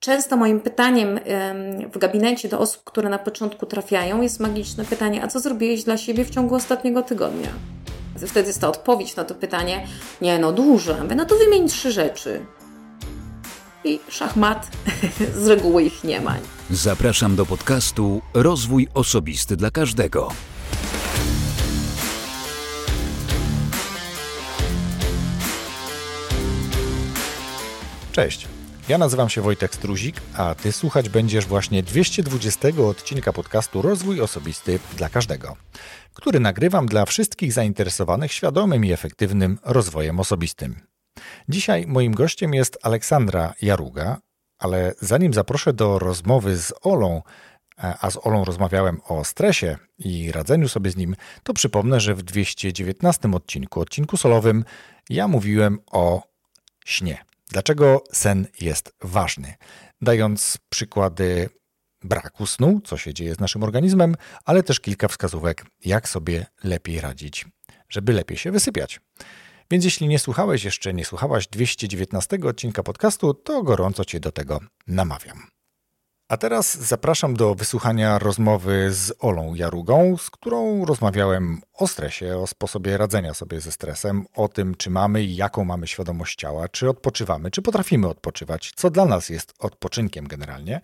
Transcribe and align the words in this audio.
Często 0.00 0.36
moim 0.36 0.60
pytaniem 0.60 1.20
w 1.92 1.98
gabinecie 1.98 2.48
do 2.48 2.58
osób, 2.58 2.84
które 2.84 3.08
na 3.08 3.18
początku 3.18 3.66
trafiają, 3.66 4.22
jest 4.22 4.40
magiczne 4.40 4.84
pytanie: 4.84 5.24
A 5.24 5.28
co 5.28 5.40
zrobiłeś 5.40 5.84
dla 5.84 5.96
siebie 5.96 6.24
w 6.24 6.30
ciągu 6.30 6.54
ostatniego 6.54 7.02
tygodnia? 7.02 7.48
Wtedy 8.26 8.46
jest 8.46 8.60
ta 8.60 8.68
odpowiedź 8.68 9.16
na 9.16 9.24
to 9.24 9.34
pytanie: 9.34 9.86
Nie, 10.20 10.38
no 10.38 10.52
dużo. 10.52 10.96
No 11.16 11.24
to 11.24 11.36
wymień 11.36 11.68
trzy 11.68 11.92
rzeczy. 11.92 12.40
I 13.84 14.00
szachmat, 14.08 14.70
z 15.42 15.46
reguły 15.46 15.82
ich 15.82 16.04
nie 16.04 16.20
ma. 16.20 16.36
Zapraszam 16.70 17.36
do 17.36 17.46
podcastu 17.46 18.22
Rozwój 18.34 18.88
Osobisty 18.94 19.56
dla 19.56 19.70
Każdego. 19.70 20.28
Cześć. 28.12 28.59
Ja 28.90 28.98
nazywam 28.98 29.28
się 29.28 29.42
Wojtek 29.42 29.74
Struzik, 29.74 30.20
a 30.36 30.54
Ty 30.54 30.72
słuchać 30.72 31.08
będziesz 31.08 31.46
właśnie 31.46 31.82
220 31.82 32.68
odcinka 32.88 33.32
podcastu 33.32 33.82
Rozwój 33.82 34.20
Osobisty 34.20 34.78
dla 34.96 35.08
Każdego, 35.08 35.56
który 36.14 36.40
nagrywam 36.40 36.86
dla 36.86 37.06
wszystkich 37.06 37.52
zainteresowanych 37.52 38.32
świadomym 38.32 38.84
i 38.84 38.92
efektywnym 38.92 39.58
rozwojem 39.64 40.20
osobistym. 40.20 40.80
Dzisiaj 41.48 41.86
moim 41.86 42.14
gościem 42.14 42.54
jest 42.54 42.78
Aleksandra 42.82 43.54
Jaruga, 43.62 44.20
ale 44.58 44.94
zanim 45.00 45.34
zaproszę 45.34 45.72
do 45.72 45.98
rozmowy 45.98 46.56
z 46.56 46.72
Olą, 46.82 47.22
a 47.76 48.10
z 48.10 48.26
Olą 48.26 48.44
rozmawiałem 48.44 49.00
o 49.04 49.24
stresie 49.24 49.76
i 49.98 50.32
radzeniu 50.32 50.68
sobie 50.68 50.90
z 50.90 50.96
nim, 50.96 51.16
to 51.42 51.54
przypomnę, 51.54 52.00
że 52.00 52.14
w 52.14 52.22
219 52.22 53.30
odcinku, 53.32 53.80
odcinku 53.80 54.16
solowym, 54.16 54.64
ja 55.10 55.28
mówiłem 55.28 55.78
o 55.86 56.22
śnie. 56.84 57.29
Dlaczego 57.50 58.04
sen 58.12 58.46
jest 58.60 58.92
ważny? 59.00 59.54
Dając 60.00 60.58
przykłady 60.68 61.48
braku 62.02 62.46
snu, 62.46 62.80
co 62.84 62.96
się 62.96 63.14
dzieje 63.14 63.34
z 63.34 63.40
naszym 63.40 63.62
organizmem, 63.62 64.16
ale 64.44 64.62
też 64.62 64.80
kilka 64.80 65.08
wskazówek, 65.08 65.66
jak 65.84 66.08
sobie 66.08 66.46
lepiej 66.64 67.00
radzić, 67.00 67.46
żeby 67.88 68.12
lepiej 68.12 68.36
się 68.36 68.52
wysypiać. 68.52 69.00
Więc 69.70 69.84
jeśli 69.84 70.08
nie 70.08 70.18
słuchałeś 70.18 70.64
jeszcze, 70.64 70.94
nie 70.94 71.04
słuchałaś 71.04 71.48
219 71.48 72.38
odcinka 72.44 72.82
podcastu, 72.82 73.34
to 73.34 73.62
gorąco 73.62 74.04
Cię 74.04 74.20
do 74.20 74.32
tego 74.32 74.60
namawiam. 74.86 75.59
A 76.30 76.36
teraz 76.36 76.78
zapraszam 76.78 77.34
do 77.34 77.54
wysłuchania 77.54 78.18
rozmowy 78.18 78.92
z 78.92 79.12
Olą 79.18 79.54
Jarugą, 79.54 80.16
z 80.16 80.30
którą 80.30 80.84
rozmawiałem 80.84 81.60
o 81.74 81.86
stresie, 81.86 82.38
o 82.38 82.46
sposobie 82.46 82.96
radzenia 82.96 83.34
sobie 83.34 83.60
ze 83.60 83.72
stresem, 83.72 84.26
o 84.34 84.48
tym, 84.48 84.74
czy 84.74 84.90
mamy 84.90 85.22
i 85.22 85.36
jaką 85.36 85.64
mamy 85.64 85.86
świadomość 85.86 86.36
ciała, 86.36 86.68
czy 86.68 86.88
odpoczywamy, 86.88 87.50
czy 87.50 87.62
potrafimy 87.62 88.08
odpoczywać, 88.08 88.72
co 88.76 88.90
dla 88.90 89.04
nas 89.04 89.28
jest 89.28 89.54
odpoczynkiem 89.58 90.28
generalnie. 90.28 90.80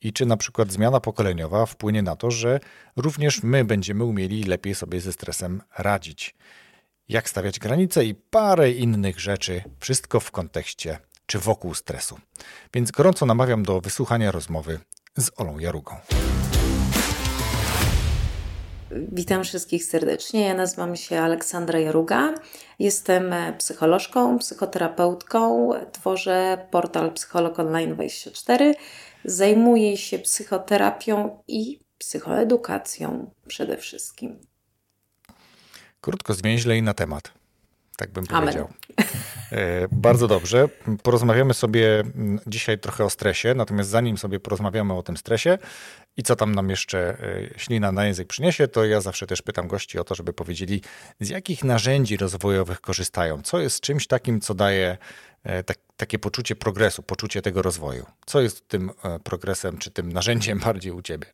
I 0.00 0.12
czy 0.12 0.26
na 0.26 0.36
przykład 0.36 0.72
zmiana 0.72 1.00
pokoleniowa 1.00 1.66
wpłynie 1.66 2.02
na 2.02 2.16
to, 2.16 2.30
że 2.30 2.60
również 2.96 3.42
my 3.42 3.64
będziemy 3.64 4.04
umieli 4.04 4.44
lepiej 4.44 4.74
sobie 4.74 5.00
ze 5.00 5.12
stresem 5.12 5.62
radzić. 5.78 6.34
Jak 7.08 7.30
stawiać 7.30 7.58
granice 7.58 8.04
i 8.04 8.14
parę 8.14 8.70
innych 8.70 9.20
rzeczy, 9.20 9.62
wszystko 9.80 10.20
w 10.20 10.30
kontekście 10.30 10.98
czy 11.26 11.38
wokół 11.38 11.74
stresu. 11.74 12.18
Więc 12.74 12.90
gorąco 12.90 13.26
namawiam 13.26 13.62
do 13.62 13.80
wysłuchania 13.80 14.30
rozmowy 14.30 14.80
z 15.18 15.30
Olą 15.36 15.58
Jarugą. 15.58 15.96
Witam 19.12 19.44
wszystkich 19.44 19.84
serdecznie. 19.84 20.40
Ja 20.40 20.54
nazywam 20.54 20.96
się 20.96 21.20
Aleksandra 21.20 21.78
Jaruga. 21.78 22.34
Jestem 22.78 23.34
psycholożką, 23.58 24.38
psychoterapeutką. 24.38 25.70
Tworzę 25.92 26.66
portal 26.70 27.12
Psycholog 27.12 27.58
Online 27.58 27.94
24. 27.94 28.74
Zajmuję 29.24 29.96
się 29.96 30.18
psychoterapią 30.18 31.42
i 31.48 31.80
psychoedukacją 31.98 33.30
przede 33.46 33.76
wszystkim. 33.76 34.40
Krótko, 36.00 36.34
zwięźle 36.34 36.76
i 36.76 36.82
na 36.82 36.94
temat 36.94 37.41
tak 38.02 38.10
bym 38.10 38.26
powiedział. 38.26 38.68
E, 39.52 39.88
bardzo 39.92 40.28
dobrze. 40.28 40.68
Porozmawiamy 41.02 41.54
sobie 41.54 42.02
dzisiaj 42.46 42.78
trochę 42.78 43.04
o 43.04 43.10
stresie, 43.10 43.54
natomiast 43.54 43.90
zanim 43.90 44.18
sobie 44.18 44.40
porozmawiamy 44.40 44.94
o 44.94 45.02
tym 45.02 45.16
stresie 45.16 45.58
i 46.16 46.22
co 46.22 46.36
tam 46.36 46.54
nam 46.54 46.70
jeszcze 46.70 46.98
e, 46.98 47.58
ślina 47.58 47.92
na 47.92 48.06
język 48.06 48.28
przyniesie, 48.28 48.68
to 48.68 48.84
ja 48.84 49.00
zawsze 49.00 49.26
też 49.26 49.42
pytam 49.42 49.68
gości 49.68 49.98
o 49.98 50.04
to, 50.04 50.14
żeby 50.14 50.32
powiedzieli, 50.32 50.80
z 51.20 51.28
jakich 51.28 51.64
narzędzi 51.64 52.16
rozwojowych 52.16 52.80
korzystają, 52.80 53.42
co 53.42 53.60
jest 53.60 53.80
czymś 53.80 54.06
takim, 54.06 54.40
co 54.40 54.54
daje 54.54 54.98
e, 55.44 55.62
tak, 55.62 55.78
takie 55.96 56.18
poczucie 56.18 56.56
progresu, 56.56 57.02
poczucie 57.02 57.42
tego 57.42 57.62
rozwoju. 57.62 58.06
Co 58.26 58.40
jest 58.40 58.68
tym 58.68 58.90
progresem, 59.24 59.78
czy 59.78 59.90
tym 59.90 60.12
narzędziem 60.12 60.58
bardziej 60.66 60.92
u 60.92 61.02
ciebie? 61.02 61.26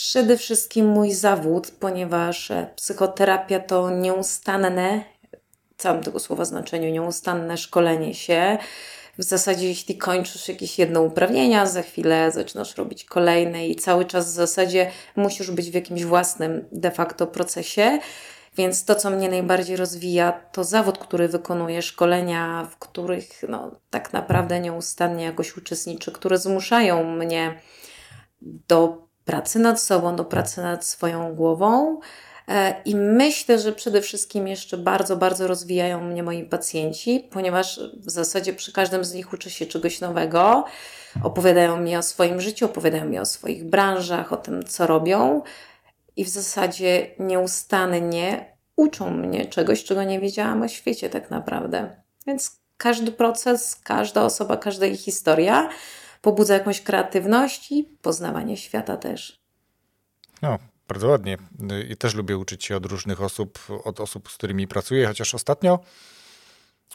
Przede 0.00 0.36
wszystkim 0.36 0.86
mój 0.86 1.12
zawód, 1.12 1.70
ponieważ 1.80 2.50
e, 2.50 2.70
psychoterapia 2.76 3.60
to 3.60 3.90
nieustanne, 3.90 5.04
w 5.76 5.82
całym 5.82 6.02
tego 6.02 6.18
słowa 6.18 6.44
znaczeniu, 6.44 6.90
nieustanne 6.90 7.58
szkolenie 7.58 8.14
się. 8.14 8.58
W 9.18 9.22
zasadzie, 9.22 9.68
jeśli 9.68 9.98
kończysz 9.98 10.48
jakieś 10.48 10.78
jedno 10.78 11.02
uprawnienia, 11.02 11.66
za 11.66 11.82
chwilę 11.82 12.30
zaczynasz 12.32 12.76
robić 12.76 13.04
kolejne 13.04 13.68
i 13.68 13.76
cały 13.76 14.04
czas 14.04 14.26
w 14.26 14.34
zasadzie 14.34 14.90
musisz 15.16 15.50
być 15.50 15.70
w 15.70 15.74
jakimś 15.74 16.04
własnym 16.04 16.68
de 16.72 16.90
facto 16.90 17.26
procesie. 17.26 17.98
Więc 18.56 18.84
to, 18.84 18.94
co 18.94 19.10
mnie 19.10 19.28
najbardziej 19.28 19.76
rozwija, 19.76 20.32
to 20.32 20.64
zawód, 20.64 20.98
który 20.98 21.28
wykonuję, 21.28 21.82
szkolenia, 21.82 22.68
w 22.70 22.78
których 22.78 23.28
no, 23.48 23.70
tak 23.90 24.12
naprawdę 24.12 24.60
nieustannie 24.60 25.24
jakoś 25.24 25.56
uczestniczę, 25.56 26.12
które 26.12 26.38
zmuszają 26.38 27.16
mnie 27.16 27.60
do 28.42 29.09
pracy 29.30 29.58
nad 29.58 29.82
sobą, 29.82 30.16
do 30.16 30.24
pracy 30.24 30.62
nad 30.62 30.84
swoją 30.84 31.34
głową. 31.34 32.00
E, 32.48 32.74
I 32.84 32.96
myślę, 32.96 33.58
że 33.58 33.72
przede 33.72 34.00
wszystkim 34.02 34.48
jeszcze 34.48 34.78
bardzo, 34.78 35.16
bardzo 35.16 35.46
rozwijają 35.46 36.00
mnie 36.00 36.22
moi 36.22 36.44
pacjenci, 36.44 37.28
ponieważ 37.32 37.80
w 37.96 38.10
zasadzie 38.10 38.52
przy 38.52 38.72
każdym 38.72 39.04
z 39.04 39.14
nich 39.14 39.32
uczę 39.32 39.50
się 39.50 39.66
czegoś 39.66 40.00
nowego. 40.00 40.64
Opowiadają 41.22 41.80
mi 41.80 41.96
o 41.96 42.02
swoim 42.02 42.40
życiu, 42.40 42.66
opowiadają 42.66 43.04
mi 43.04 43.18
o 43.18 43.24
swoich 43.24 43.64
branżach, 43.64 44.32
o 44.32 44.36
tym, 44.36 44.64
co 44.64 44.86
robią, 44.86 45.42
i 46.16 46.24
w 46.24 46.28
zasadzie 46.28 47.06
nieustannie 47.18 48.56
uczą 48.76 49.10
mnie 49.10 49.46
czegoś, 49.46 49.84
czego 49.84 50.04
nie 50.04 50.20
wiedziałam 50.20 50.62
o 50.62 50.68
świecie, 50.68 51.10
tak 51.10 51.30
naprawdę. 51.30 51.96
Więc 52.26 52.60
każdy 52.76 53.12
proces, 53.12 53.76
każda 53.84 54.22
osoba, 54.22 54.56
każda 54.56 54.86
ich 54.86 55.00
historia 55.00 55.68
pobudza 56.20 56.54
jakąś 56.54 56.80
kreatywność 56.80 57.72
i 57.72 57.84
poznawanie 58.02 58.56
świata 58.56 58.96
też. 58.96 59.40
No, 60.42 60.58
bardzo 60.88 61.08
ładnie. 61.08 61.38
I 61.88 61.96
też 61.96 62.14
lubię 62.14 62.38
uczyć 62.38 62.64
się 62.64 62.76
od 62.76 62.86
różnych 62.86 63.22
osób, 63.22 63.58
od 63.84 64.00
osób, 64.00 64.30
z 64.30 64.34
którymi 64.34 64.68
pracuję, 64.68 65.06
chociaż 65.06 65.34
ostatnio 65.34 65.78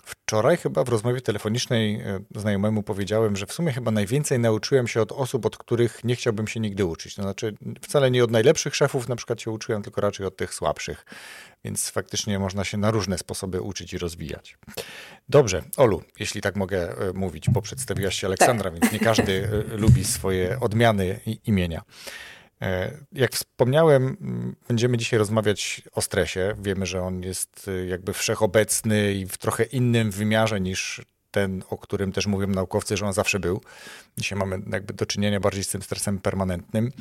Wczoraj 0.05 0.57
chyba 0.57 0.83
w 0.83 0.89
rozmowie 0.89 1.21
telefonicznej 1.21 1.95
e, 1.95 2.19
znajomemu 2.35 2.83
powiedziałem, 2.83 3.35
że 3.35 3.45
w 3.45 3.53
sumie 3.53 3.71
chyba 3.71 3.91
najwięcej 3.91 4.39
nauczyłem 4.39 4.87
się 4.87 5.01
od 5.01 5.11
osób, 5.11 5.45
od 5.45 5.57
których 5.57 6.03
nie 6.03 6.15
chciałbym 6.15 6.47
się 6.47 6.59
nigdy 6.59 6.85
uczyć. 6.85 7.15
To 7.15 7.21
znaczy 7.21 7.55
wcale 7.81 8.11
nie 8.11 8.23
od 8.23 8.31
najlepszych 8.31 8.75
szefów 8.75 9.09
na 9.09 9.15
przykład 9.15 9.41
się 9.41 9.51
uczyłem, 9.51 9.81
tylko 9.81 10.01
raczej 10.01 10.25
od 10.25 10.37
tych 10.37 10.53
słabszych. 10.53 11.05
Więc 11.63 11.89
faktycznie 11.89 12.39
można 12.39 12.63
się 12.63 12.77
na 12.77 12.91
różne 12.91 13.17
sposoby 13.17 13.61
uczyć 13.61 13.93
i 13.93 13.97
rozwijać. 13.97 14.57
Dobrze, 15.29 15.63
Olu, 15.77 16.03
jeśli 16.19 16.41
tak 16.41 16.55
mogę 16.55 16.97
e, 16.97 17.13
mówić, 17.13 17.49
bo 17.49 17.61
przedstawiłaś 17.61 18.15
się 18.15 18.27
Aleksandra, 18.27 18.71
tak. 18.71 18.79
więc 18.79 18.93
nie 18.93 18.99
każdy 18.99 19.49
e, 19.73 19.77
lubi 19.77 20.03
swoje 20.03 20.59
odmiany 20.59 21.19
imienia. 21.45 21.81
E, 22.61 22.97
jak 23.11 23.31
wspomniałem, 23.31 24.17
będziemy 24.67 24.97
dzisiaj 24.97 25.19
rozmawiać 25.19 25.81
o 25.91 26.01
stresie. 26.01 26.55
Wiemy, 26.59 26.85
że 26.85 27.01
on 27.01 27.21
jest 27.21 27.67
e, 27.67 27.85
jakby 27.85 28.13
wszechobecny 28.13 29.13
i 29.13 29.25
w 29.25 29.37
trochę 29.37 29.63
innym 29.63 30.11
wymiarze 30.11 30.61
niż 30.61 31.01
ten, 31.31 31.63
o 31.69 31.77
którym 31.77 32.11
też 32.11 32.27
mówią 32.27 32.47
naukowcy, 32.47 32.97
że 32.97 33.05
on 33.05 33.13
zawsze 33.13 33.39
był. 33.39 33.61
Dzisiaj 34.17 34.39
mamy 34.39 34.59
jakby 34.71 34.93
do 34.93 35.05
czynienia 35.05 35.39
bardziej 35.39 35.63
z 35.63 35.67
tym 35.67 35.81
stresem 35.81 36.19
permanentnym. 36.19 36.91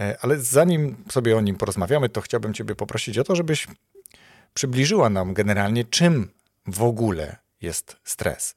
E, 0.00 0.16
ale 0.20 0.38
zanim 0.40 0.96
sobie 1.10 1.36
o 1.36 1.40
nim 1.40 1.56
porozmawiamy, 1.56 2.08
to 2.08 2.20
chciałbym 2.20 2.54
Ciebie 2.54 2.74
poprosić 2.74 3.18
o 3.18 3.24
to, 3.24 3.36
żebyś 3.36 3.66
przybliżyła 4.54 5.10
nam 5.10 5.34
generalnie, 5.34 5.84
czym 5.84 6.30
w 6.66 6.82
ogóle 6.82 7.36
jest 7.60 7.96
stres. 8.04 8.54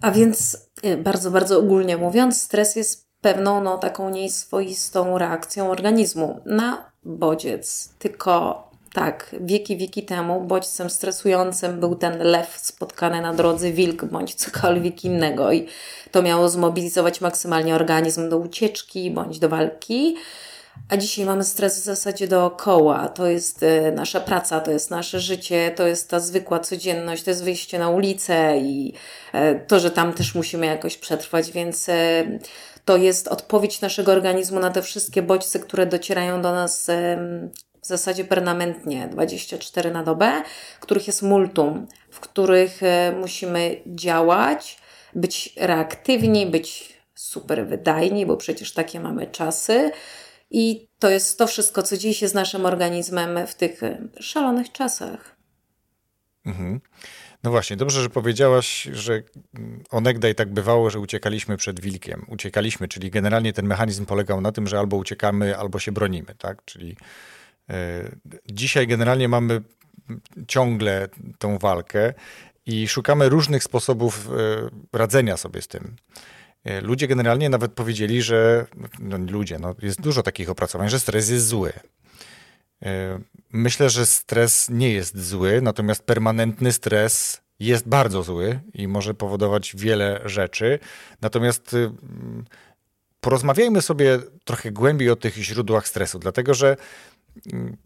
A 0.00 0.10
więc 0.10 0.68
bardzo, 0.98 1.30
bardzo 1.30 1.58
ogólnie 1.58 1.96
mówiąc, 1.96 2.42
stres 2.42 2.76
jest 2.76 3.11
pewną 3.22 3.60
no, 3.62 3.78
taką 3.78 4.10
nieswoistą 4.10 5.18
reakcją 5.18 5.70
organizmu 5.70 6.40
na 6.46 6.90
bodziec. 7.04 7.94
Tylko 7.98 8.62
tak, 8.92 9.36
wieki, 9.40 9.76
wieki 9.76 10.02
temu 10.02 10.40
bodźcem 10.40 10.90
stresującym 10.90 11.80
był 11.80 11.94
ten 11.94 12.18
lew 12.18 12.58
spotkany 12.58 13.20
na 13.20 13.34
drodze, 13.34 13.70
wilk 13.70 14.04
bądź 14.04 14.34
cokolwiek 14.34 15.04
innego 15.04 15.52
i 15.52 15.68
to 16.10 16.22
miało 16.22 16.48
zmobilizować 16.48 17.20
maksymalnie 17.20 17.74
organizm 17.74 18.28
do 18.28 18.38
ucieczki 18.38 19.10
bądź 19.10 19.38
do 19.38 19.48
walki. 19.48 20.16
a 20.88 20.96
dzisiaj 20.96 21.24
mamy 21.24 21.44
stres 21.44 21.80
w 21.80 21.84
zasadzie 21.84 22.28
dookoła. 22.28 23.08
To 23.08 23.26
jest 23.26 23.62
e, 23.62 23.92
nasza 23.92 24.20
praca, 24.20 24.60
to 24.60 24.70
jest 24.70 24.90
nasze 24.90 25.20
życie, 25.20 25.72
to 25.76 25.86
jest 25.86 26.10
ta 26.10 26.20
zwykła 26.20 26.60
codzienność, 26.60 27.22
to 27.22 27.30
jest 27.30 27.44
wyjście 27.44 27.78
na 27.78 27.90
ulicę 27.90 28.58
i 28.58 28.92
e, 29.32 29.54
to, 29.54 29.80
że 29.80 29.90
tam 29.90 30.12
też 30.12 30.34
musimy 30.34 30.66
jakoś 30.66 30.96
przetrwać, 30.96 31.52
więc 31.52 31.88
e, 31.88 32.24
to 32.84 32.96
jest 32.96 33.28
odpowiedź 33.28 33.80
naszego 33.80 34.12
organizmu 34.12 34.60
na 34.60 34.70
te 34.70 34.82
wszystkie 34.82 35.22
bodźce, 35.22 35.58
które 35.58 35.86
docierają 35.86 36.42
do 36.42 36.52
nas 36.52 36.90
w 37.82 37.86
zasadzie 37.86 38.24
permanentnie 38.24 39.08
24 39.08 39.90
na 39.90 40.02
dobę, 40.02 40.42
których 40.80 41.06
jest 41.06 41.22
multum, 41.22 41.86
w 42.10 42.20
których 42.20 42.80
musimy 43.20 43.80
działać, 43.86 44.78
być 45.14 45.54
reaktywni, 45.56 46.46
być 46.46 46.98
super 47.14 47.66
wydajni, 47.66 48.26
bo 48.26 48.36
przecież 48.36 48.72
takie 48.72 49.00
mamy 49.00 49.26
czasy 49.26 49.90
i 50.50 50.88
to 50.98 51.10
jest 51.10 51.38
to 51.38 51.46
wszystko, 51.46 51.82
co 51.82 51.96
dzieje 51.96 52.14
się 52.14 52.28
z 52.28 52.34
naszym 52.34 52.66
organizmem 52.66 53.46
w 53.46 53.54
tych 53.54 53.82
e, 53.82 54.08
szalonych 54.20 54.72
czasach. 54.72 55.36
Mhm. 56.46 56.80
No 57.42 57.50
właśnie, 57.50 57.76
dobrze, 57.76 58.02
że 58.02 58.10
powiedziałaś, 58.10 58.88
że 58.92 59.22
onegdaj 59.90 60.34
tak 60.34 60.52
bywało, 60.52 60.90
że 60.90 61.00
uciekaliśmy 61.00 61.56
przed 61.56 61.80
wilkiem. 61.80 62.24
Uciekaliśmy, 62.28 62.88
czyli 62.88 63.10
generalnie 63.10 63.52
ten 63.52 63.66
mechanizm 63.66 64.06
polegał 64.06 64.40
na 64.40 64.52
tym, 64.52 64.66
że 64.66 64.78
albo 64.78 64.96
uciekamy, 64.96 65.56
albo 65.56 65.78
się 65.78 65.92
bronimy, 65.92 66.34
tak? 66.38 66.64
Czyli 66.64 66.96
y, 67.70 67.74
dzisiaj 68.52 68.86
generalnie 68.86 69.28
mamy 69.28 69.62
ciągle 70.48 71.08
tą 71.38 71.58
walkę 71.58 72.14
i 72.66 72.88
szukamy 72.88 73.28
różnych 73.28 73.62
sposobów 73.62 74.28
y, 74.92 74.98
radzenia 74.98 75.36
sobie 75.36 75.62
z 75.62 75.68
tym. 75.68 75.96
E, 76.64 76.80
ludzie 76.80 77.08
generalnie 77.08 77.48
nawet 77.48 77.72
powiedzieli, 77.72 78.22
że 78.22 78.66
no 78.98 79.18
ludzie, 79.18 79.58
no 79.58 79.74
jest 79.82 80.00
dużo 80.00 80.22
takich 80.22 80.50
opracowań, 80.50 80.88
że 80.88 81.00
stres 81.00 81.30
jest 81.30 81.46
zły. 81.46 81.72
E, 82.82 83.20
myślę, 83.52 83.90
że 83.90 84.06
stres 84.06 84.70
nie 84.70 84.92
jest 84.92 85.28
zły, 85.28 85.62
natomiast 85.62 86.02
permanentny 86.02 86.72
stres 86.72 87.42
jest 87.60 87.88
bardzo 87.88 88.22
zły 88.22 88.60
i 88.74 88.88
może 88.88 89.14
powodować 89.14 89.76
wiele 89.76 90.20
rzeczy. 90.24 90.78
Natomiast 91.20 91.74
y, 91.74 91.90
porozmawiajmy 93.20 93.82
sobie 93.82 94.18
trochę 94.44 94.72
głębiej 94.72 95.10
o 95.10 95.16
tych 95.16 95.34
źródłach 95.34 95.88
stresu, 95.88 96.18
dlatego 96.18 96.54
że 96.54 96.76
mm, 97.52 97.76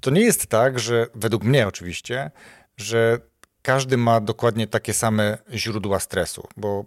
to 0.00 0.10
nie 0.10 0.20
jest 0.20 0.46
tak, 0.46 0.78
że 0.78 1.06
według 1.14 1.44
mnie 1.44 1.66
oczywiście, 1.68 2.30
że 2.76 3.18
każdy 3.62 3.96
ma 3.96 4.20
dokładnie 4.20 4.66
takie 4.66 4.94
same 4.94 5.38
źródła 5.54 6.00
stresu, 6.00 6.48
bo 6.56 6.84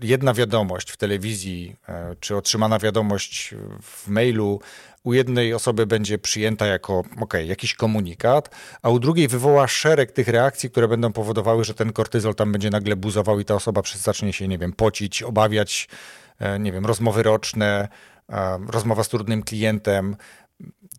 jedna 0.00 0.34
wiadomość 0.34 0.90
w 0.90 0.96
telewizji, 0.96 1.76
e, 1.88 2.16
czy 2.20 2.36
otrzymana 2.36 2.78
wiadomość 2.78 3.54
w 3.82 4.08
mailu 4.08 4.60
u 5.04 5.12
jednej 5.12 5.54
osoby 5.54 5.86
będzie 5.86 6.18
przyjęta 6.18 6.66
jako 6.66 7.02
ok, 7.20 7.34
jakiś 7.44 7.74
komunikat, 7.74 8.50
a 8.82 8.90
u 8.90 8.98
drugiej 8.98 9.28
wywoła 9.28 9.68
szereg 9.68 10.12
tych 10.12 10.28
reakcji, 10.28 10.70
które 10.70 10.88
będą 10.88 11.12
powodowały, 11.12 11.64
że 11.64 11.74
ten 11.74 11.92
kortyzol 11.92 12.34
tam 12.34 12.52
będzie 12.52 12.70
nagle 12.70 12.96
buzował 12.96 13.40
i 13.40 13.44
ta 13.44 13.54
osoba 13.54 13.82
zacznie 13.96 14.32
się, 14.32 14.48
nie 14.48 14.58
wiem, 14.58 14.72
pocić, 14.72 15.22
obawiać, 15.22 15.88
e, 16.38 16.58
nie 16.58 16.72
wiem, 16.72 16.86
rozmowy 16.86 17.22
roczne, 17.22 17.88
e, 18.28 18.58
rozmowa 18.68 19.04
z 19.04 19.08
trudnym 19.08 19.42
klientem, 19.42 20.16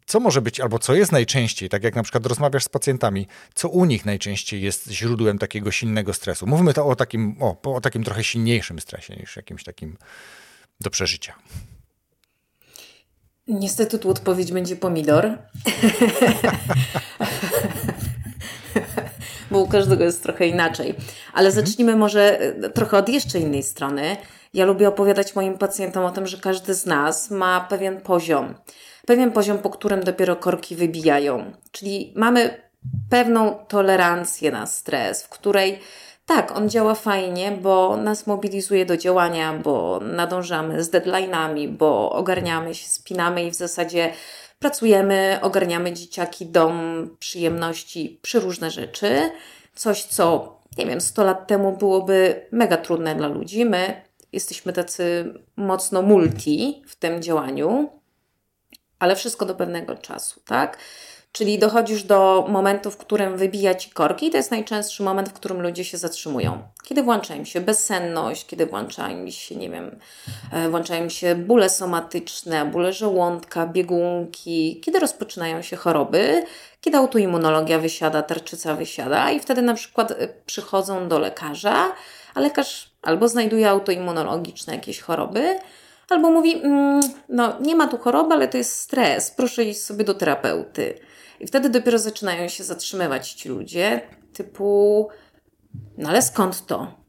co 0.05 0.19
może 0.19 0.41
być, 0.41 0.59
albo 0.59 0.79
co 0.79 0.95
jest 0.95 1.11
najczęściej, 1.11 1.69
tak 1.69 1.83
jak 1.83 1.95
na 1.95 2.03
przykład 2.03 2.25
rozmawiasz 2.25 2.63
z 2.63 2.69
pacjentami, 2.69 3.27
co 3.53 3.69
u 3.69 3.85
nich 3.85 4.05
najczęściej 4.05 4.61
jest 4.61 4.91
źródłem 4.91 5.39
takiego 5.39 5.71
silnego 5.71 6.13
stresu? 6.13 6.47
Mówmy 6.47 6.73
to 6.73 6.85
o 6.85 6.95
takim, 6.95 7.35
o, 7.39 7.75
o 7.75 7.81
takim 7.81 8.03
trochę 8.03 8.23
silniejszym 8.23 8.79
stresie 8.79 9.15
niż 9.15 9.35
jakimś 9.35 9.63
takim 9.63 9.97
do 10.81 10.89
przeżycia. 10.89 11.33
Niestety 13.47 13.99
tu 13.99 14.09
odpowiedź 14.09 14.51
będzie 14.51 14.75
pomidor. 14.75 15.29
Bo 19.51 19.59
u 19.59 19.67
każdego 19.67 20.03
jest 20.03 20.23
trochę 20.23 20.47
inaczej. 20.47 20.95
Ale 21.33 21.47
mhm. 21.47 21.65
zacznijmy 21.65 21.95
może 21.95 22.39
e, 22.39 22.69
trochę 22.69 22.97
od 22.97 23.09
jeszcze 23.09 23.39
innej 23.39 23.63
strony. 23.63 24.17
Ja 24.53 24.65
lubię 24.65 24.87
opowiadać 24.87 25.35
moim 25.35 25.57
pacjentom 25.57 26.05
o 26.05 26.11
tym, 26.11 26.27
że 26.27 26.37
każdy 26.37 26.73
z 26.73 26.85
nas 26.85 27.31
ma 27.31 27.61
pewien 27.61 28.01
poziom 28.01 28.55
pewien 29.07 29.31
poziom, 29.31 29.57
po 29.57 29.69
którym 29.69 30.03
dopiero 30.03 30.35
korki 30.35 30.75
wybijają. 30.75 31.51
Czyli 31.71 32.13
mamy 32.15 32.61
pewną 33.09 33.55
tolerancję 33.67 34.51
na 34.51 34.67
stres, 34.67 35.23
w 35.23 35.29
której 35.29 35.79
tak, 36.25 36.57
on 36.57 36.69
działa 36.69 36.95
fajnie, 36.95 37.51
bo 37.51 37.97
nas 37.97 38.27
mobilizuje 38.27 38.85
do 38.85 38.97
działania, 38.97 39.53
bo 39.53 39.99
nadążamy 39.99 40.83
z 40.83 40.91
deadline'ami, 40.91 41.67
bo 41.67 42.11
ogarniamy 42.11 42.75
się, 42.75 42.87
spinamy 42.87 43.43
i 43.45 43.51
w 43.51 43.55
zasadzie 43.55 44.13
pracujemy, 44.59 45.39
ogarniamy 45.41 45.93
dzieciaki, 45.93 46.45
dom, 46.45 47.09
przyjemności, 47.19 48.19
różne 48.33 48.71
rzeczy. 48.71 49.31
Coś, 49.75 50.03
co, 50.03 50.57
nie 50.77 50.85
wiem, 50.85 51.01
100 51.01 51.23
lat 51.23 51.47
temu 51.47 51.77
byłoby 51.77 52.45
mega 52.51 52.77
trudne 52.77 53.15
dla 53.15 53.27
ludzi. 53.27 53.65
My 53.65 54.01
jesteśmy 54.31 54.73
tacy 54.73 55.33
mocno 55.55 56.01
multi 56.01 56.83
w 56.87 56.95
tym 56.95 57.21
działaniu 57.21 57.89
ale 59.03 59.15
wszystko 59.15 59.45
do 59.45 59.55
pewnego 59.55 59.95
czasu, 59.95 60.41
tak? 60.45 60.77
Czyli 61.31 61.59
dochodzisz 61.59 62.03
do 62.03 62.45
momentu, 62.49 62.91
w 62.91 62.97
którym 62.97 63.37
wybija 63.37 63.75
ci 63.75 63.89
korki, 63.89 64.27
i 64.27 64.31
to 64.31 64.37
jest 64.37 64.51
najczęstszy 64.51 65.03
moment, 65.03 65.29
w 65.29 65.33
którym 65.33 65.61
ludzie 65.61 65.85
się 65.85 65.97
zatrzymują. 65.97 66.63
Kiedy 66.83 67.03
włącza 67.03 67.35
im 67.35 67.45
się 67.45 67.61
bezsenność, 67.61 68.45
kiedy 68.45 68.65
włącza 68.65 69.09
im 69.09 69.31
się, 69.31 69.55
nie 69.55 69.69
wiem, 69.69 69.99
e, 70.51 70.69
włącza 70.69 70.97
im 70.97 71.09
się 71.09 71.35
bóle 71.35 71.69
somatyczne, 71.69 72.65
bóle 72.65 72.93
żołądka, 72.93 73.67
biegunki, 73.67 74.81
kiedy 74.83 74.99
rozpoczynają 74.99 75.61
się 75.61 75.75
choroby, 75.75 76.45
kiedy 76.81 76.97
autoimmunologia 76.97 77.79
wysiada, 77.79 78.21
tarczyca 78.21 78.75
wysiada, 78.75 79.31
i 79.31 79.39
wtedy 79.39 79.61
na 79.61 79.73
przykład 79.73 80.11
e, 80.11 80.27
przychodzą 80.45 81.07
do 81.07 81.19
lekarza, 81.19 81.91
a 82.33 82.39
lekarz 82.39 82.91
albo 83.01 83.27
znajduje 83.27 83.69
autoimmunologiczne 83.69 84.75
jakieś 84.75 84.99
choroby, 84.99 85.59
Albo 86.09 86.31
mówi, 86.31 86.55
mm, 86.55 87.01
no 87.29 87.59
nie 87.61 87.75
ma 87.75 87.87
tu 87.87 87.97
choroby, 87.97 88.33
ale 88.33 88.47
to 88.47 88.57
jest 88.57 88.79
stres, 88.79 89.31
proszę 89.31 89.63
iść 89.63 89.81
sobie 89.81 90.03
do 90.03 90.13
terapeuty. 90.13 90.99
I 91.39 91.47
wtedy 91.47 91.69
dopiero 91.69 91.99
zaczynają 91.99 92.47
się 92.47 92.63
zatrzymywać 92.63 93.33
ci 93.33 93.49
ludzie, 93.49 94.01
typu, 94.33 95.07
no 95.97 96.09
ale 96.09 96.21
skąd 96.21 96.65
to? 96.65 97.03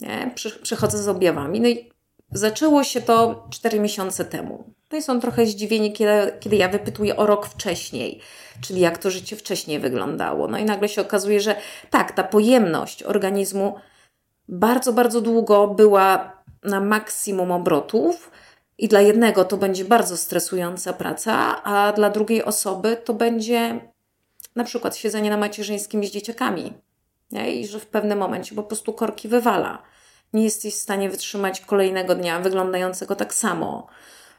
Nie? 0.00 0.34
Przychodzę 0.62 0.98
z 0.98 1.08
objawami. 1.08 1.60
No 1.60 1.68
i 1.68 1.90
zaczęło 2.32 2.84
się 2.84 3.00
to 3.00 3.46
4 3.50 3.80
miesiące 3.80 4.24
temu. 4.24 4.74
No 4.92 4.98
i 4.98 5.02
są 5.02 5.20
trochę 5.20 5.46
zdziwieni, 5.46 5.92
kiedy, 5.92 6.32
kiedy 6.40 6.56
ja 6.56 6.68
wypytuję 6.68 7.16
o 7.16 7.26
rok 7.26 7.46
wcześniej, 7.46 8.20
czyli 8.60 8.80
jak 8.80 8.98
to 8.98 9.10
życie 9.10 9.36
wcześniej 9.36 9.78
wyglądało. 9.78 10.48
No 10.48 10.58
i 10.58 10.64
nagle 10.64 10.88
się 10.88 11.00
okazuje, 11.02 11.40
że 11.40 11.56
tak, 11.90 12.12
ta 12.12 12.24
pojemność 12.24 13.02
organizmu 13.02 13.74
bardzo, 14.48 14.92
bardzo 14.92 15.20
długo 15.20 15.68
była 15.68 16.39
na 16.62 16.80
maksimum 16.80 17.52
obrotów. 17.52 18.30
I 18.78 18.88
dla 18.88 19.00
jednego 19.00 19.44
to 19.44 19.56
będzie 19.56 19.84
bardzo 19.84 20.16
stresująca 20.16 20.92
praca, 20.92 21.62
a 21.62 21.92
dla 21.92 22.10
drugiej 22.10 22.44
osoby 22.44 22.96
to 23.04 23.14
będzie 23.14 23.80
na 24.56 24.64
przykład 24.64 24.96
siedzenie 24.96 25.30
na 25.30 25.36
macierzyńskim 25.36 26.04
z 26.04 26.10
dzieciakami. 26.10 26.72
Nie? 27.30 27.54
I 27.54 27.66
że 27.66 27.80
w 27.80 27.86
pewnym 27.86 28.18
momencie 28.18 28.54
po 28.54 28.62
prostu 28.62 28.92
korki 28.92 29.28
wywala. 29.28 29.82
Nie 30.32 30.44
jesteś 30.44 30.74
w 30.74 30.78
stanie 30.78 31.10
wytrzymać 31.10 31.60
kolejnego 31.60 32.14
dnia 32.14 32.40
wyglądającego 32.40 33.16
tak 33.16 33.34
samo, 33.34 33.86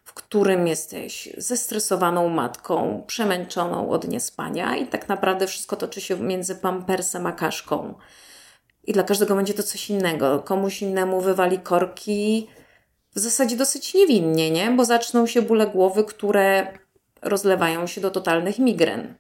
w 0.04 0.14
którym 0.14 0.68
jesteś 0.68 1.30
zestresowaną 1.38 2.30
matką, 2.30 3.04
przemęczoną 3.08 3.90
od 3.90 4.08
niespania 4.08 4.76
i 4.76 4.88
tak 4.88 5.10
naprawdę 5.10 5.48
wszystko 5.48 5.76
toczy 5.76 6.02
się 6.02 6.20
między 6.20 6.56
pampersem 6.56 7.28
a 7.28 7.32
kaszką. 7.32 7.94
I 8.84 8.94
dla 8.94 9.04
każdego 9.04 9.36
będzie 9.36 9.54
to 9.54 9.64
coś 9.64 9.90
innego. 9.90 10.40
Komuś 10.40 10.82
innemu 10.82 11.22
wywali 11.22 11.60
korki 11.60 12.48
w 13.16 13.20
zasadzie 13.20 13.58
dosyć 13.58 13.94
niewinnie, 13.94 14.52
nie? 14.52 14.72
Bo 14.72 14.86
zaczną 14.86 15.28
się 15.28 15.42
bóle 15.42 15.68
głowy, 15.68 16.04
które 16.04 16.74
rozlewają 17.22 17.88
się 17.88 18.02
do 18.02 18.12
totalnych 18.12 18.60
migren. 18.60 19.16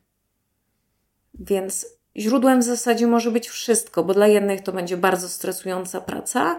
Więc 1.33 1.87
źródłem 2.17 2.59
w 2.59 2.63
zasadzie 2.63 3.07
może 3.07 3.31
być 3.31 3.49
wszystko, 3.49 4.03
bo 4.03 4.13
dla 4.13 4.27
jednych 4.27 4.61
to 4.61 4.71
będzie 4.71 4.97
bardzo 4.97 5.29
stresująca 5.29 6.01
praca, 6.01 6.57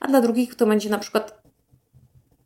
a 0.00 0.08
dla 0.08 0.20
drugich 0.20 0.54
to 0.54 0.66
będzie 0.66 0.90
na 0.90 0.98
przykład 0.98 1.42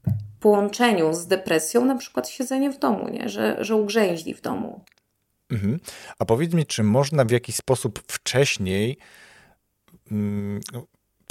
w 0.07 0.41
połączeniu 0.41 1.15
z 1.15 1.27
depresją, 1.27 1.85
na 1.85 1.97
przykład 1.97 2.29
siedzenie 2.29 2.71
w 2.71 2.79
domu, 2.79 3.09
nie? 3.09 3.29
Że, 3.29 3.57
że 3.61 3.77
ugrzęźli 3.77 4.35
w 4.35 4.41
domu. 4.41 4.85
Mhm. 5.51 5.81
A 6.19 6.25
powiedz 6.25 6.53
mi, 6.53 6.67
czy 6.67 6.83
można 6.83 7.25
w 7.25 7.31
jakiś 7.31 7.57
sposób 7.57 8.03
wcześniej 8.07 8.99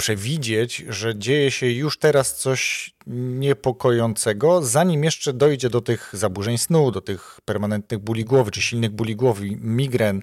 przewidzieć, 0.02 0.84
że 0.88 1.18
dzieje 1.18 1.50
się 1.50 1.70
już 1.70 1.98
teraz 1.98 2.36
coś 2.36 2.90
niepokojącego, 3.06 4.62
zanim 4.62 5.04
jeszcze 5.04 5.32
dojdzie 5.32 5.70
do 5.70 5.80
tych 5.80 6.10
zaburzeń 6.12 6.58
snu, 6.58 6.90
do 6.90 7.00
tych 7.00 7.38
permanentnych 7.44 8.00
bóli 8.00 8.24
głowy, 8.24 8.50
czy 8.50 8.62
silnych 8.62 8.90
bóli 8.90 9.16
głowy, 9.16 9.44
migren. 9.60 10.22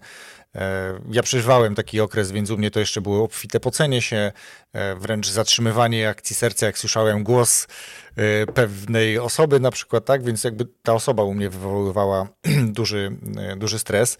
E, 0.55 0.99
ja 1.11 1.23
przeżywałem 1.23 1.75
taki 1.75 2.01
okres, 2.01 2.31
więc 2.31 2.49
u 2.49 2.57
mnie 2.57 2.71
to 2.71 2.79
jeszcze 2.79 3.01
było 3.01 3.23
obfite 3.23 3.59
pocenie 3.59 4.01
się, 4.01 4.31
e, 4.73 4.95
wręcz 4.95 5.29
zatrzymywanie 5.29 6.09
akcji 6.09 6.35
serca, 6.35 6.65
jak 6.65 6.77
słyszałem 6.77 7.23
głos 7.23 7.67
e, 8.15 8.45
pewnej 8.45 9.19
osoby 9.19 9.59
na 9.59 9.71
przykład, 9.71 10.05
tak, 10.05 10.23
więc 10.23 10.43
jakby 10.43 10.67
ta 10.83 10.93
osoba 10.93 11.23
u 11.23 11.33
mnie 11.33 11.49
wywoływała 11.49 12.27
duży, 12.79 13.11
duży 13.57 13.79
stres. 13.79 14.17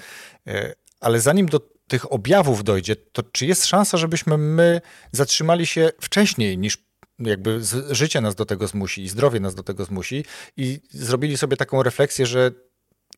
Ale 0.99 1.19
zanim 1.19 1.45
do 1.45 1.59
tych 1.89 2.11
objawów 2.13 2.63
dojdzie, 2.63 2.95
to 2.95 3.23
czy 3.23 3.45
jest 3.45 3.65
szansa, 3.65 3.97
żebyśmy 3.97 4.37
my 4.37 4.81
zatrzymali 5.11 5.65
się 5.65 5.89
wcześniej 6.01 6.57
niż 6.57 6.89
jakby 7.19 7.59
życie 7.89 8.21
nas 8.21 8.35
do 8.35 8.45
tego 8.45 8.67
zmusi 8.67 9.03
i 9.03 9.09
zdrowie 9.09 9.39
nas 9.39 9.55
do 9.55 9.63
tego 9.63 9.85
zmusi 9.85 10.25
i 10.57 10.79
zrobili 10.89 11.37
sobie 11.37 11.57
taką 11.57 11.83
refleksję, 11.83 12.25
że 12.25 12.51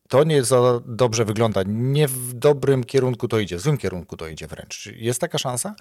to 0.09 0.23
nie 0.23 0.43
za 0.43 0.81
dobrze 0.85 1.25
wygląda, 1.25 1.61
nie 1.65 2.07
w 2.07 2.33
dobrym 2.33 2.83
kierunku 2.83 3.27
to 3.27 3.39
idzie, 3.39 3.57
w 3.57 3.61
złym 3.61 3.77
kierunku 3.77 4.17
to 4.17 4.27
idzie 4.27 4.47
wręcz. 4.47 4.85
Jest 4.85 5.21
taka 5.21 5.37
szansa? 5.37 5.75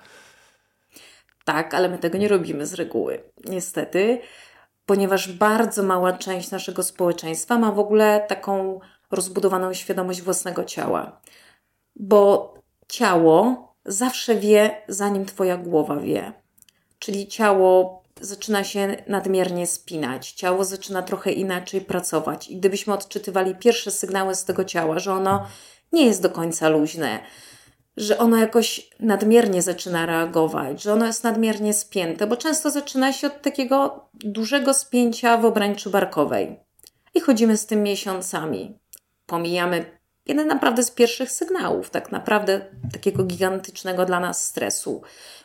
Tak, 1.44 1.74
ale 1.74 1.88
my 1.88 1.98
tego 1.98 2.18
nie 2.18 2.28
robimy 2.28 2.66
z 2.66 2.74
reguły. 2.74 3.22
Niestety, 3.44 4.20
ponieważ 4.86 5.32
bardzo 5.32 5.82
mała 5.82 6.12
część 6.12 6.50
naszego 6.50 6.82
społeczeństwa 6.82 7.58
ma 7.58 7.72
w 7.72 7.78
ogóle 7.78 8.24
taką 8.28 8.80
rozbudowaną 9.10 9.74
świadomość 9.74 10.22
własnego 10.22 10.64
ciała. 10.64 11.20
Bo 11.96 12.54
ciało 12.90 13.68
zawsze 13.84 14.34
wie, 14.34 14.82
zanim 14.88 15.26
Twoja 15.26 15.56
głowa 15.56 15.96
wie. 15.96 16.32
Czyli 16.98 17.26
ciało 17.26 18.00
zaczyna 18.20 18.64
się 18.64 18.96
nadmiernie 19.06 19.66
spinać, 19.66 20.32
ciało 20.32 20.64
zaczyna 20.64 21.02
trochę 21.02 21.32
inaczej 21.32 21.80
pracować. 21.80 22.50
I 22.50 22.56
gdybyśmy 22.56 22.94
odczytywali 22.94 23.54
pierwsze 23.54 23.90
sygnały 23.90 24.34
z 24.34 24.44
tego 24.44 24.64
ciała, 24.64 24.98
że 24.98 25.12
ono 25.12 25.46
nie 25.92 26.06
jest 26.06 26.22
do 26.22 26.30
końca 26.30 26.68
luźne, 26.68 27.18
że 27.96 28.18
ono 28.18 28.36
jakoś 28.36 28.90
nadmiernie 29.00 29.62
zaczyna 29.62 30.06
reagować, 30.06 30.82
że 30.82 30.92
ono 30.92 31.06
jest 31.06 31.24
nadmiernie 31.24 31.74
spięte, 31.74 32.26
bo 32.26 32.36
często 32.36 32.70
zaczyna 32.70 33.12
się 33.12 33.26
od 33.26 33.42
takiego 33.42 34.08
dużego 34.14 34.74
spięcia 34.74 35.36
w 35.36 35.44
obręczy 35.44 35.90
barkowej. 35.90 36.60
I 37.14 37.20
chodzimy 37.20 37.56
z 37.56 37.66
tym 37.66 37.82
miesiącami. 37.82 38.78
Pomijamy 39.26 39.99
jeden 40.26 40.46
naprawdę 40.46 40.82
z 40.82 40.90
pierwszych 40.90 41.30
sygnałów, 41.30 41.90
tak 41.90 42.12
naprawdę 42.12 42.60
takiego 42.92 43.24
gigantycznego 43.24 44.06
dla 44.06 44.20
nas 44.20 44.44
stresu. 44.44 45.02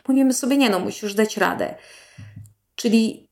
Mówimy 0.07 0.33
sobie, 0.33 0.57
nie 0.57 0.69
no, 0.69 0.79
musisz 0.79 1.13
dać 1.13 1.37
radę. 1.37 1.75
Czyli 2.75 3.29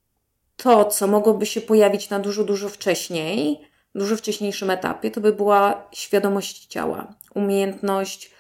to, 0.58 0.86
co 0.86 1.08
mogłoby 1.08 1.46
się 1.46 1.62
pojawić 1.62 2.10
na 2.10 2.20
dużo, 2.20 2.44
dużo 2.44 2.70
wcześniej, 2.70 3.62
dużo 3.96 4.18
wcześniejszym 4.18 4.70
etapie, 4.70 5.12
to 5.12 5.22
by 5.22 5.34
była 5.34 5.88
świadomość 5.92 6.66
ciała, 6.66 7.16
umiejętność 7.36 8.32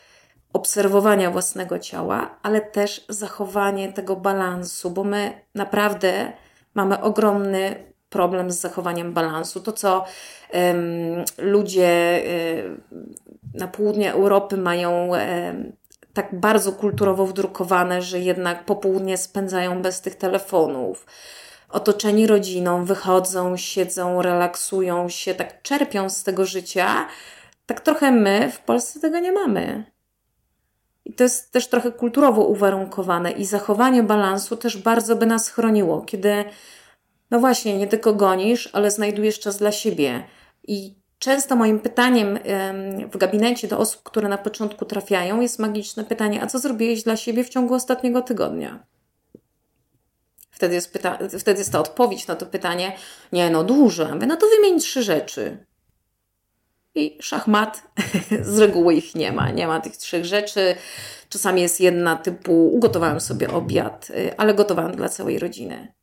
obserwowania 0.54 1.32
własnego 1.32 1.80
ciała, 1.80 2.40
ale 2.44 2.62
też 2.62 3.06
zachowanie 3.10 3.94
tego 3.94 4.16
balansu, 4.16 4.92
bo 4.92 5.04
my 5.04 5.42
naprawdę 5.56 6.34
mamy 6.74 7.02
ogromny 7.02 7.93
problem 8.13 8.51
z 8.51 8.60
zachowaniem 8.60 9.13
balansu. 9.13 9.60
To, 9.60 9.72
co 9.72 10.05
um, 10.53 11.25
ludzie 11.38 12.22
um, 12.63 12.84
na 13.53 13.67
południe 13.67 14.12
Europy 14.12 14.58
mają 14.58 15.08
um, 15.08 15.74
tak 16.13 16.39
bardzo 16.39 16.72
kulturowo 16.72 17.25
wdrukowane, 17.25 18.01
że 18.01 18.20
jednak 18.20 18.65
popołudnie 18.65 19.17
spędzają 19.17 19.82
bez 19.82 20.01
tych 20.01 20.15
telefonów. 20.15 21.05
Otoczeni 21.70 22.27
rodziną, 22.27 22.86
wychodzą, 22.86 23.58
siedzą, 23.58 24.22
relaksują 24.22 25.10
się, 25.10 25.36
tak 25.36 25.62
czerpią 25.62 26.10
z 26.10 26.24
tego 26.24 26.46
życia. 26.46 27.08
Tak 27.65 27.82
trochę 27.82 28.12
my 28.12 28.51
w 28.51 28.60
Polsce 28.60 29.00
tego 29.00 29.20
nie 29.20 29.32
mamy. 29.32 29.93
I 31.05 31.13
to 31.13 31.24
jest 31.24 31.51
też 31.51 31.67
trochę 31.67 31.91
kulturowo 31.91 32.41
uwarunkowane, 32.41 33.32
i 33.32 33.46
zachowanie 33.46 34.03
balansu 34.03 34.58
też 34.58 34.77
bardzo 34.77 35.15
by 35.15 35.25
nas 35.25 35.50
chroniło, 35.50 36.01
kiedy 36.01 36.46
no 37.34 37.40
właśnie, 37.40 37.78
nie 37.78 37.88
tylko 37.88 38.13
gonisz, 38.13 38.70
ale 38.74 38.92
znajdujesz 38.92 39.40
czas 39.40 39.58
dla 39.58 39.72
siebie. 39.72 40.24
I 40.68 40.96
często 41.20 41.56
moim 41.56 41.80
pytaniem 41.80 42.40
w 43.12 43.18
gabinecie 43.18 43.68
do 43.68 43.80
osób, 43.80 44.04
które 44.04 44.30
na 44.30 44.38
początku 44.38 44.86
trafiają, 44.86 45.42
jest 45.42 45.60
magiczne 45.60 46.04
pytanie: 46.06 46.44
A 46.44 46.48
co 46.48 46.60
zrobiłeś 46.60 47.04
dla 47.04 47.18
siebie 47.18 47.44
w 47.44 47.50
ciągu 47.50 47.74
ostatniego 47.74 48.22
tygodnia? 48.22 48.86
Wtedy 50.52 50.75
jest, 50.75 50.94
pyta- 50.94 51.40
wtedy 51.40 51.60
jest 51.60 51.72
ta 51.72 51.80
odpowiedź 51.80 52.28
na 52.28 52.36
to 52.36 52.46
pytanie: 52.46 52.96
Nie, 53.32 53.50
no 53.50 53.63
dużo. 53.63 54.16
No 54.16 54.38
to 54.38 54.46
wymień 54.48 54.80
trzy 54.80 55.04
rzeczy. 55.04 55.66
I 56.96 57.18
szachmat, 57.22 57.84
z 58.42 58.60
reguły 58.60 58.94
ich 58.94 59.16
nie 59.16 59.32
ma. 59.32 59.52
Nie 59.52 59.68
ma 59.68 59.82
tych 59.82 59.98
trzech 59.98 60.25
rzeczy. 60.25 60.75
Czasami 61.30 61.62
jest 61.62 61.82
jedna 61.82 62.16
typu: 62.16 62.68
ugotowałam 62.74 63.22
sobie 63.22 63.50
obiad, 63.50 64.10
y, 64.10 64.38
ale 64.38 64.54
gotowałam 64.54 64.96
dla 64.96 65.10
całej 65.10 65.40
rodziny. 65.40 65.94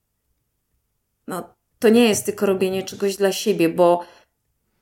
No, 1.31 1.55
to 1.79 1.89
nie 1.89 2.09
jest 2.09 2.27
tylko 2.27 2.47
robienie 2.47 2.83
czegoś 2.83 3.17
dla 3.17 3.33
siebie, 3.33 3.69
bo 3.69 4.05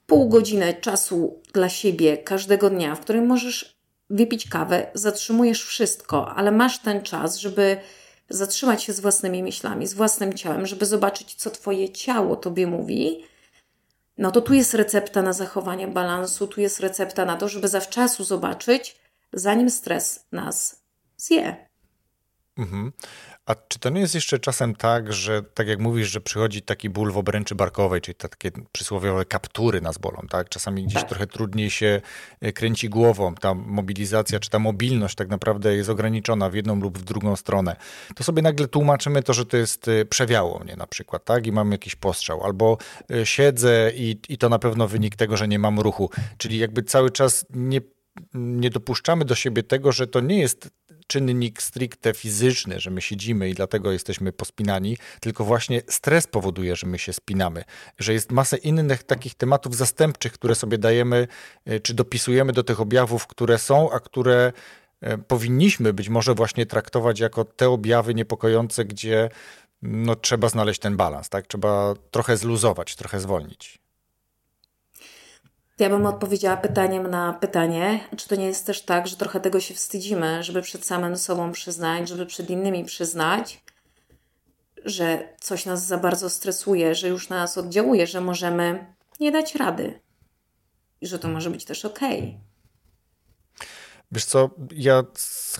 pół 0.06 0.28
godziny 0.28 0.74
czasu 0.74 1.42
dla 1.52 1.68
siebie 1.68 2.18
każdego 2.18 2.70
dnia, 2.70 2.94
w 2.94 3.00
którym 3.00 3.26
możesz 3.26 3.78
wypić 4.10 4.48
kawę, 4.48 4.90
zatrzymujesz 4.94 5.64
wszystko, 5.64 6.34
ale 6.34 6.52
masz 6.52 6.78
ten 6.78 7.02
czas, 7.02 7.38
żeby 7.38 7.76
zatrzymać 8.28 8.82
się 8.82 8.92
z 8.92 9.00
własnymi 9.00 9.42
myślami, 9.42 9.86
z 9.86 9.94
własnym 9.94 10.34
ciałem, 10.34 10.66
żeby 10.66 10.86
zobaczyć, 10.86 11.34
co 11.34 11.50
Twoje 11.50 11.88
ciało 11.88 12.36
Tobie 12.36 12.66
mówi, 12.66 13.24
no 14.18 14.30
to 14.30 14.40
tu 14.40 14.54
jest 14.54 14.74
recepta 14.74 15.22
na 15.22 15.32
zachowanie 15.32 15.88
balansu, 15.88 16.46
tu 16.46 16.60
jest 16.60 16.80
recepta 16.80 17.24
na 17.24 17.36
to, 17.36 17.48
żeby 17.48 17.68
zawczasu 17.68 18.24
zobaczyć, 18.24 18.96
zanim 19.32 19.70
stres 19.70 20.26
nas 20.32 20.84
zje. 21.16 21.67
Mhm. 22.58 22.92
A 23.46 23.54
czy 23.68 23.78
to 23.78 23.90
nie 23.90 24.00
jest 24.00 24.14
jeszcze 24.14 24.38
czasem 24.38 24.74
tak, 24.74 25.12
że 25.12 25.42
tak 25.42 25.68
jak 25.68 25.78
mówisz, 25.78 26.10
że 26.10 26.20
przychodzi 26.20 26.62
taki 26.62 26.90
ból 26.90 27.12
w 27.12 27.16
obręczy 27.16 27.54
barkowej, 27.54 28.00
czyli 28.00 28.14
takie 28.14 28.50
przysłowiowe 28.72 29.24
kaptury 29.24 29.80
nas 29.80 29.98
bolą, 29.98 30.26
tak? 30.30 30.48
Czasami 30.48 30.84
gdzieś 30.84 31.00
tak. 31.00 31.08
trochę 31.08 31.26
trudniej 31.26 31.70
się 31.70 32.00
e, 32.40 32.52
kręci 32.52 32.88
głową, 32.88 33.34
ta 33.34 33.54
mobilizacja 33.54 34.40
czy 34.40 34.50
ta 34.50 34.58
mobilność 34.58 35.14
tak 35.14 35.28
naprawdę 35.28 35.76
jest 35.76 35.90
ograniczona 35.90 36.50
w 36.50 36.54
jedną 36.54 36.80
lub 36.80 36.98
w 36.98 37.04
drugą 37.04 37.36
stronę. 37.36 37.76
To 38.14 38.24
sobie 38.24 38.42
nagle 38.42 38.68
tłumaczymy 38.68 39.22
to, 39.22 39.32
że 39.32 39.46
to 39.46 39.56
jest 39.56 39.88
e, 39.88 40.04
przewiało 40.04 40.58
mnie 40.58 40.76
na 40.76 40.86
przykład, 40.86 41.24
tak? 41.24 41.46
I 41.46 41.52
mam 41.52 41.72
jakiś 41.72 41.96
postrzał. 41.96 42.44
Albo 42.44 42.78
e, 43.10 43.26
siedzę 43.26 43.92
i, 43.94 44.20
i 44.28 44.38
to 44.38 44.48
na 44.48 44.58
pewno 44.58 44.88
wynik 44.88 45.16
tego, 45.16 45.36
że 45.36 45.48
nie 45.48 45.58
mam 45.58 45.80
ruchu. 45.80 46.10
Czyli 46.38 46.58
jakby 46.58 46.82
cały 46.82 47.10
czas 47.10 47.46
nie 47.50 47.80
nie 48.34 48.70
dopuszczamy 48.70 49.24
do 49.24 49.34
siebie 49.34 49.62
tego, 49.62 49.92
że 49.92 50.06
to 50.06 50.20
nie 50.20 50.38
jest 50.38 50.70
czynnik 51.08 51.62
stricte 51.62 52.14
fizyczny, 52.14 52.80
że 52.80 52.90
my 52.90 53.02
siedzimy 53.02 53.50
i 53.50 53.54
dlatego 53.54 53.92
jesteśmy 53.92 54.32
pospinani, 54.32 54.96
tylko 55.20 55.44
właśnie 55.44 55.82
stres 55.88 56.26
powoduje, 56.26 56.76
że 56.76 56.86
my 56.86 56.98
się 56.98 57.12
spinamy, 57.12 57.64
że 57.98 58.12
jest 58.12 58.32
masę 58.32 58.56
innych 58.56 59.02
takich 59.02 59.34
tematów 59.34 59.76
zastępczych, 59.76 60.32
które 60.32 60.54
sobie 60.54 60.78
dajemy, 60.78 61.28
e, 61.64 61.80
czy 61.80 61.94
dopisujemy 61.94 62.52
do 62.52 62.62
tych 62.62 62.80
objawów, 62.80 63.26
które 63.26 63.58
są, 63.58 63.90
a 63.90 64.00
które 64.00 64.52
e, 65.00 65.18
powinniśmy 65.18 65.92
być 65.92 66.08
może 66.08 66.34
właśnie 66.34 66.66
traktować 66.66 67.20
jako 67.20 67.44
te 67.44 67.68
objawy 67.68 68.14
niepokojące, 68.14 68.84
gdzie 68.84 69.28
no, 69.82 70.16
trzeba 70.16 70.48
znaleźć 70.48 70.80
ten 70.80 70.96
balans, 70.96 71.28
tak? 71.28 71.46
Trzeba 71.46 71.94
trochę 72.10 72.36
zluzować, 72.36 72.96
trochę 72.96 73.20
zwolnić. 73.20 73.87
Ja 75.78 75.90
bym 75.90 76.06
odpowiedziała 76.06 76.56
pytaniem 76.56 77.10
na 77.10 77.32
pytanie, 77.32 78.00
czy 78.16 78.28
to 78.28 78.36
nie 78.36 78.46
jest 78.46 78.66
też 78.66 78.82
tak, 78.82 79.06
że 79.06 79.16
trochę 79.16 79.40
tego 79.40 79.60
się 79.60 79.74
wstydzimy, 79.74 80.42
żeby 80.42 80.62
przed 80.62 80.84
samym 80.84 81.16
sobą 81.16 81.52
przyznać, 81.52 82.08
żeby 82.08 82.26
przed 82.26 82.50
innymi 82.50 82.84
przyznać, 82.84 83.62
że 84.84 85.28
coś 85.40 85.66
nas 85.66 85.86
za 85.86 85.98
bardzo 85.98 86.30
stresuje, 86.30 86.94
że 86.94 87.08
już 87.08 87.28
na 87.28 87.36
nas 87.36 87.58
oddziałuje, 87.58 88.06
że 88.06 88.20
możemy 88.20 88.94
nie 89.20 89.32
dać 89.32 89.54
rady 89.54 90.00
i 91.00 91.06
że 91.06 91.18
to 91.18 91.28
może 91.28 91.50
być 91.50 91.64
też 91.64 91.84
ok. 91.84 92.00
Wiesz 94.12 94.24
co, 94.24 94.50
ja 94.72 95.02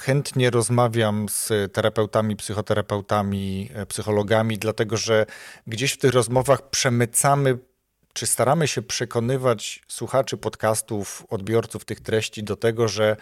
chętnie 0.00 0.50
rozmawiam 0.50 1.26
z 1.28 1.72
terapeutami, 1.72 2.36
psychoterapeutami, 2.36 3.70
e, 3.74 3.86
psychologami, 3.86 4.58
dlatego 4.58 4.96
że 4.96 5.26
gdzieś 5.66 5.92
w 5.92 5.98
tych 5.98 6.12
rozmowach 6.12 6.70
przemycamy 6.70 7.58
czy 8.18 8.26
staramy 8.26 8.68
się 8.68 8.82
przekonywać 8.82 9.82
słuchaczy 9.88 10.36
podcastów, 10.36 11.26
odbiorców 11.30 11.84
tych 11.84 12.00
treści 12.00 12.44
do 12.44 12.56
tego, 12.56 12.88
że 12.88 13.16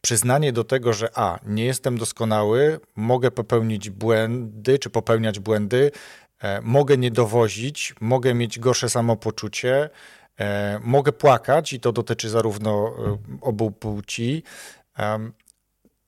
przyznanie 0.00 0.52
do 0.52 0.64
tego, 0.64 0.92
że 0.92 1.08
a, 1.14 1.38
nie 1.46 1.64
jestem 1.64 1.98
doskonały, 1.98 2.80
mogę 2.96 3.30
popełnić 3.30 3.90
błędy, 3.90 4.78
czy 4.78 4.90
popełniać 4.90 5.38
błędy, 5.38 5.90
e, 6.38 6.60
mogę 6.60 6.96
nie 6.96 7.10
dowozić, 7.10 7.94
mogę 8.00 8.34
mieć 8.34 8.58
gorsze 8.58 8.88
samopoczucie, 8.88 9.90
e, 10.38 10.80
mogę 10.82 11.12
płakać 11.12 11.72
i 11.72 11.80
to 11.80 11.92
dotyczy 11.92 12.28
zarówno 12.30 12.94
e, 12.98 13.18
obu 13.40 13.70
płci. 13.70 14.42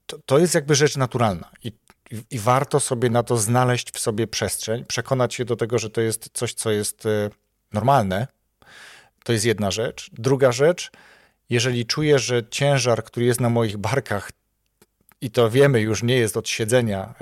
To, 0.07 0.19
to 0.27 0.39
jest 0.39 0.55
jakby 0.55 0.75
rzecz 0.75 0.97
naturalna. 0.97 1.51
I 1.65 1.73
i, 2.31 2.39
warto 2.39 2.81
sobie 2.81 3.11
na 3.11 3.23
to 3.23 3.37
znaleźć 3.37 3.91
w 3.91 3.99
sobie 3.99 4.27
przestrzeń, 4.27 4.85
przekonać 4.85 5.35
się 5.35 5.45
do 5.45 5.57
tego, 5.57 5.79
że 5.79 5.91
to 5.91 6.01
jest 6.01 6.31
coś, 6.33 6.55
co 6.55 6.71
jest 6.71 7.07
e, 7.07 7.31
normalne. 7.75 8.27
To 9.25 9.33
jest 9.33 9.45
jedna 9.45 9.71
rzecz. 9.71 10.11
Druga 10.13 10.53
rzecz, 10.53 10.91
jeżeli 11.51 11.87
czuję, 11.87 12.19
że 12.19 12.43
ciężar, 12.51 13.05
który 13.05 13.27
jest 13.27 13.41
na 13.41 13.51
moich 13.51 13.77
barkach, 13.77 14.31
i 15.21 15.31
to 15.31 15.51
wiemy 15.51 15.81
już 15.81 16.03
nie 16.03 16.17
jest 16.17 16.37
od 16.37 16.49
siedzenia 16.49 17.15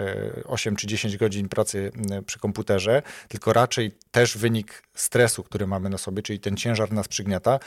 8 0.45 0.77
czy 0.77 0.87
10 0.87 1.17
godzin 1.17 1.49
pracy 1.49 1.93
przy 2.27 2.39
komputerze, 2.39 3.03
tylko 3.29 3.53
raczej 3.53 3.93
też 4.11 4.39
wynik 4.39 4.83
stresu, 4.95 5.43
który 5.43 5.67
mamy 5.67 5.91
na 5.91 5.99
sobie, 5.99 6.23
czyli 6.23 6.41
ten 6.41 6.57
ciężar 6.57 6.93
nas 6.93 7.09
przygniata, 7.09 7.59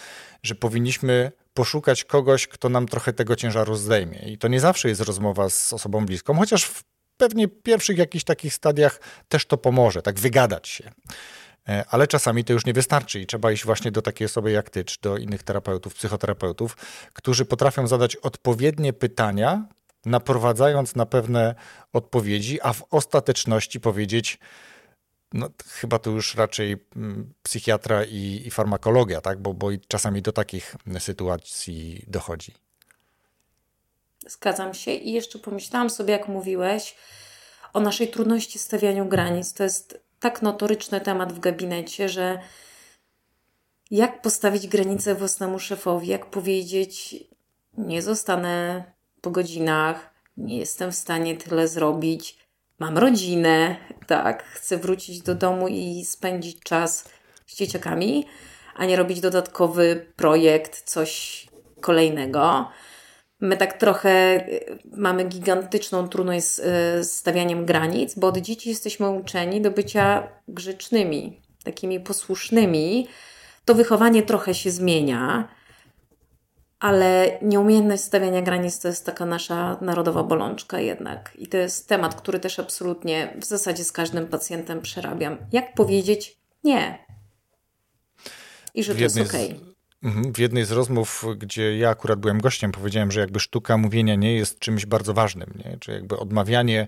że 0.43 0.55
powinniśmy 0.55 1.31
poszukać 1.53 2.03
kogoś, 2.03 2.47
kto 2.47 2.69
nam 2.69 2.87
trochę 2.87 3.13
tego 3.13 3.35
ciężaru 3.35 3.75
zdejmie. 3.75 4.19
I 4.19 4.37
to 4.37 4.47
nie 4.47 4.59
zawsze 4.59 4.89
jest 4.89 5.01
rozmowa 5.01 5.49
z 5.49 5.73
osobą 5.73 6.05
bliską, 6.05 6.37
chociaż 6.37 6.63
w 6.63 6.83
pewnie 7.17 7.47
pierwszych 7.47 7.97
jakichś 7.97 8.23
takich 8.23 8.53
stadiach 8.53 8.99
też 9.29 9.45
to 9.45 9.57
pomoże, 9.57 10.01
tak 10.01 10.19
wygadać 10.19 10.67
się. 10.67 10.91
E, 11.69 11.85
ale 11.89 12.07
czasami 12.07 12.43
to 12.43 12.53
już 12.53 12.65
nie 12.65 12.73
wystarczy 12.73 13.19
i 13.19 13.25
trzeba 13.25 13.51
iść 13.51 13.65
właśnie 13.65 13.91
do 13.91 14.01
takiej 14.01 14.25
osoby 14.25 14.51
jak 14.51 14.69
ty, 14.69 14.83
czy 14.85 14.97
do 15.01 15.17
innych 15.17 15.43
terapeutów, 15.43 15.95
psychoterapeutów, 15.95 16.77
którzy 17.13 17.45
potrafią 17.45 17.87
zadać 17.87 18.15
odpowiednie 18.15 18.93
pytania, 18.93 19.67
naprowadzając 20.05 20.95
na 20.95 21.05
pewne 21.05 21.55
odpowiedzi, 21.93 22.61
a 22.61 22.73
w 22.73 22.83
ostateczności 22.91 23.79
powiedzieć, 23.79 24.39
no, 25.33 25.49
chyba 25.67 25.99
to 25.99 26.09
już 26.09 26.35
raczej 26.35 26.77
mm, 26.95 27.33
psychiatra 27.43 28.03
i, 28.03 28.41
i 28.45 28.51
farmakologia, 28.51 29.21
tak? 29.21 29.41
bo, 29.41 29.53
bo 29.53 29.69
czasami 29.87 30.21
do 30.21 30.31
takich 30.31 30.75
sytuacji 30.99 32.05
dochodzi. 32.07 32.53
Zgadzam 34.27 34.73
się 34.73 34.91
i 34.91 35.13
jeszcze 35.13 35.39
pomyślałam 35.39 35.89
sobie, 35.89 36.13
jak 36.13 36.27
mówiłeś, 36.27 36.95
o 37.73 37.79
naszej 37.79 38.07
trudności 38.07 38.59
stawianiu 38.59 39.05
granic. 39.05 39.53
To 39.53 39.63
jest 39.63 39.99
tak 40.23 40.41
notoryczny 40.41 41.01
temat 41.01 41.33
w 41.33 41.39
gabinecie, 41.39 42.09
że 42.09 42.39
jak 43.91 44.21
postawić 44.21 44.67
granicę 44.67 45.15
własnemu 45.15 45.59
szefowi, 45.59 46.07
jak 46.07 46.25
powiedzieć, 46.25 47.15
nie 47.77 48.01
zostanę 48.01 48.83
po 49.21 49.31
godzinach, 49.31 50.13
nie 50.37 50.57
jestem 50.57 50.91
w 50.91 50.95
stanie 50.95 51.37
tyle 51.37 51.67
zrobić, 51.67 52.37
mam 52.79 52.97
rodzinę, 52.97 53.75
tak, 54.07 54.43
chcę 54.43 54.77
wrócić 54.77 55.21
do 55.21 55.35
domu 55.35 55.67
i 55.67 56.05
spędzić 56.05 56.59
czas 56.59 57.09
z 57.47 57.55
dzieciakami, 57.55 58.25
a 58.75 58.85
nie 58.85 58.95
robić 58.95 59.19
dodatkowy 59.19 60.13
projekt, 60.15 60.81
coś 60.81 61.45
kolejnego. 61.81 62.69
My 63.43 63.57
tak 63.57 63.77
trochę 63.77 64.35
y, 64.47 64.79
mamy 64.97 65.23
gigantyczną 65.23 66.07
trudność 66.07 66.45
z, 66.45 66.59
y, 66.59 66.63
z 67.03 67.11
stawianiem 67.11 67.65
granic, 67.65 68.15
bo 68.15 68.27
od 68.27 68.37
dzieci 68.37 68.69
jesteśmy 68.69 69.09
uczeni 69.09 69.61
do 69.61 69.71
bycia 69.71 70.27
grzecznymi, 70.47 71.41
takimi 71.63 71.99
posłusznymi. 71.99 73.07
To 73.65 73.75
wychowanie 73.75 74.23
trochę 74.23 74.53
się 74.53 74.71
zmienia, 74.71 75.47
ale 76.79 77.37
nieumiejętność 77.41 78.03
stawiania 78.03 78.41
granic 78.41 78.79
to 78.79 78.87
jest 78.87 79.05
taka 79.05 79.25
nasza 79.25 79.77
narodowa 79.81 80.23
bolączka 80.23 80.79
jednak. 80.79 81.31
I 81.35 81.47
to 81.47 81.57
jest 81.57 81.89
temat, 81.89 82.15
który 82.15 82.39
też 82.39 82.59
absolutnie 82.59 83.33
w 83.39 83.45
zasadzie 83.45 83.83
z 83.83 83.91
każdym 83.91 84.27
pacjentem 84.27 84.81
przerabiam. 84.81 85.37
Jak 85.51 85.73
powiedzieć 85.73 86.37
nie? 86.63 87.05
I 88.73 88.83
że 88.83 88.95
to 88.95 89.01
jest 89.01 89.21
okej. 89.21 89.47
Okay. 89.47 89.72
Mhm. 90.03 90.33
W 90.33 90.37
jednej 90.37 90.65
z 90.65 90.71
rozmów, 90.71 91.25
gdzie 91.37 91.77
ja 91.77 91.89
akurat 91.89 92.19
byłem 92.19 92.41
gościem, 92.41 92.71
powiedziałem, 92.71 93.11
że 93.11 93.19
jakby 93.19 93.39
sztuka 93.39 93.77
mówienia 93.77 94.15
nie 94.15 94.35
jest 94.35 94.59
czymś 94.59 94.85
bardzo 94.85 95.13
ważnym, 95.13 95.53
nie? 95.65 95.77
czy 95.79 95.91
jakby 95.91 96.17
odmawianie 96.17 96.87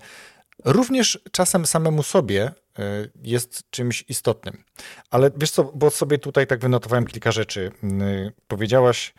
również 0.65 1.19
czasem 1.31 1.65
samemu 1.65 2.03
sobie 2.03 2.43
e, 2.43 2.51
jest 3.24 3.69
czymś 3.69 4.05
istotnym. 4.10 4.63
Ale 5.10 5.31
wiesz 5.38 5.51
co, 5.51 5.63
bo 5.63 5.89
sobie 5.89 6.17
tutaj 6.17 6.48
tak 6.48 6.60
wynotowałem 6.60 7.05
kilka 7.05 7.31
rzeczy. 7.31 7.72
Powiedziałaś 8.48 9.13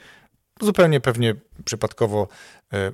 zupełnie 0.61 1.01
pewnie 1.01 1.35
przypadkowo 1.65 2.29
e, 2.73 2.93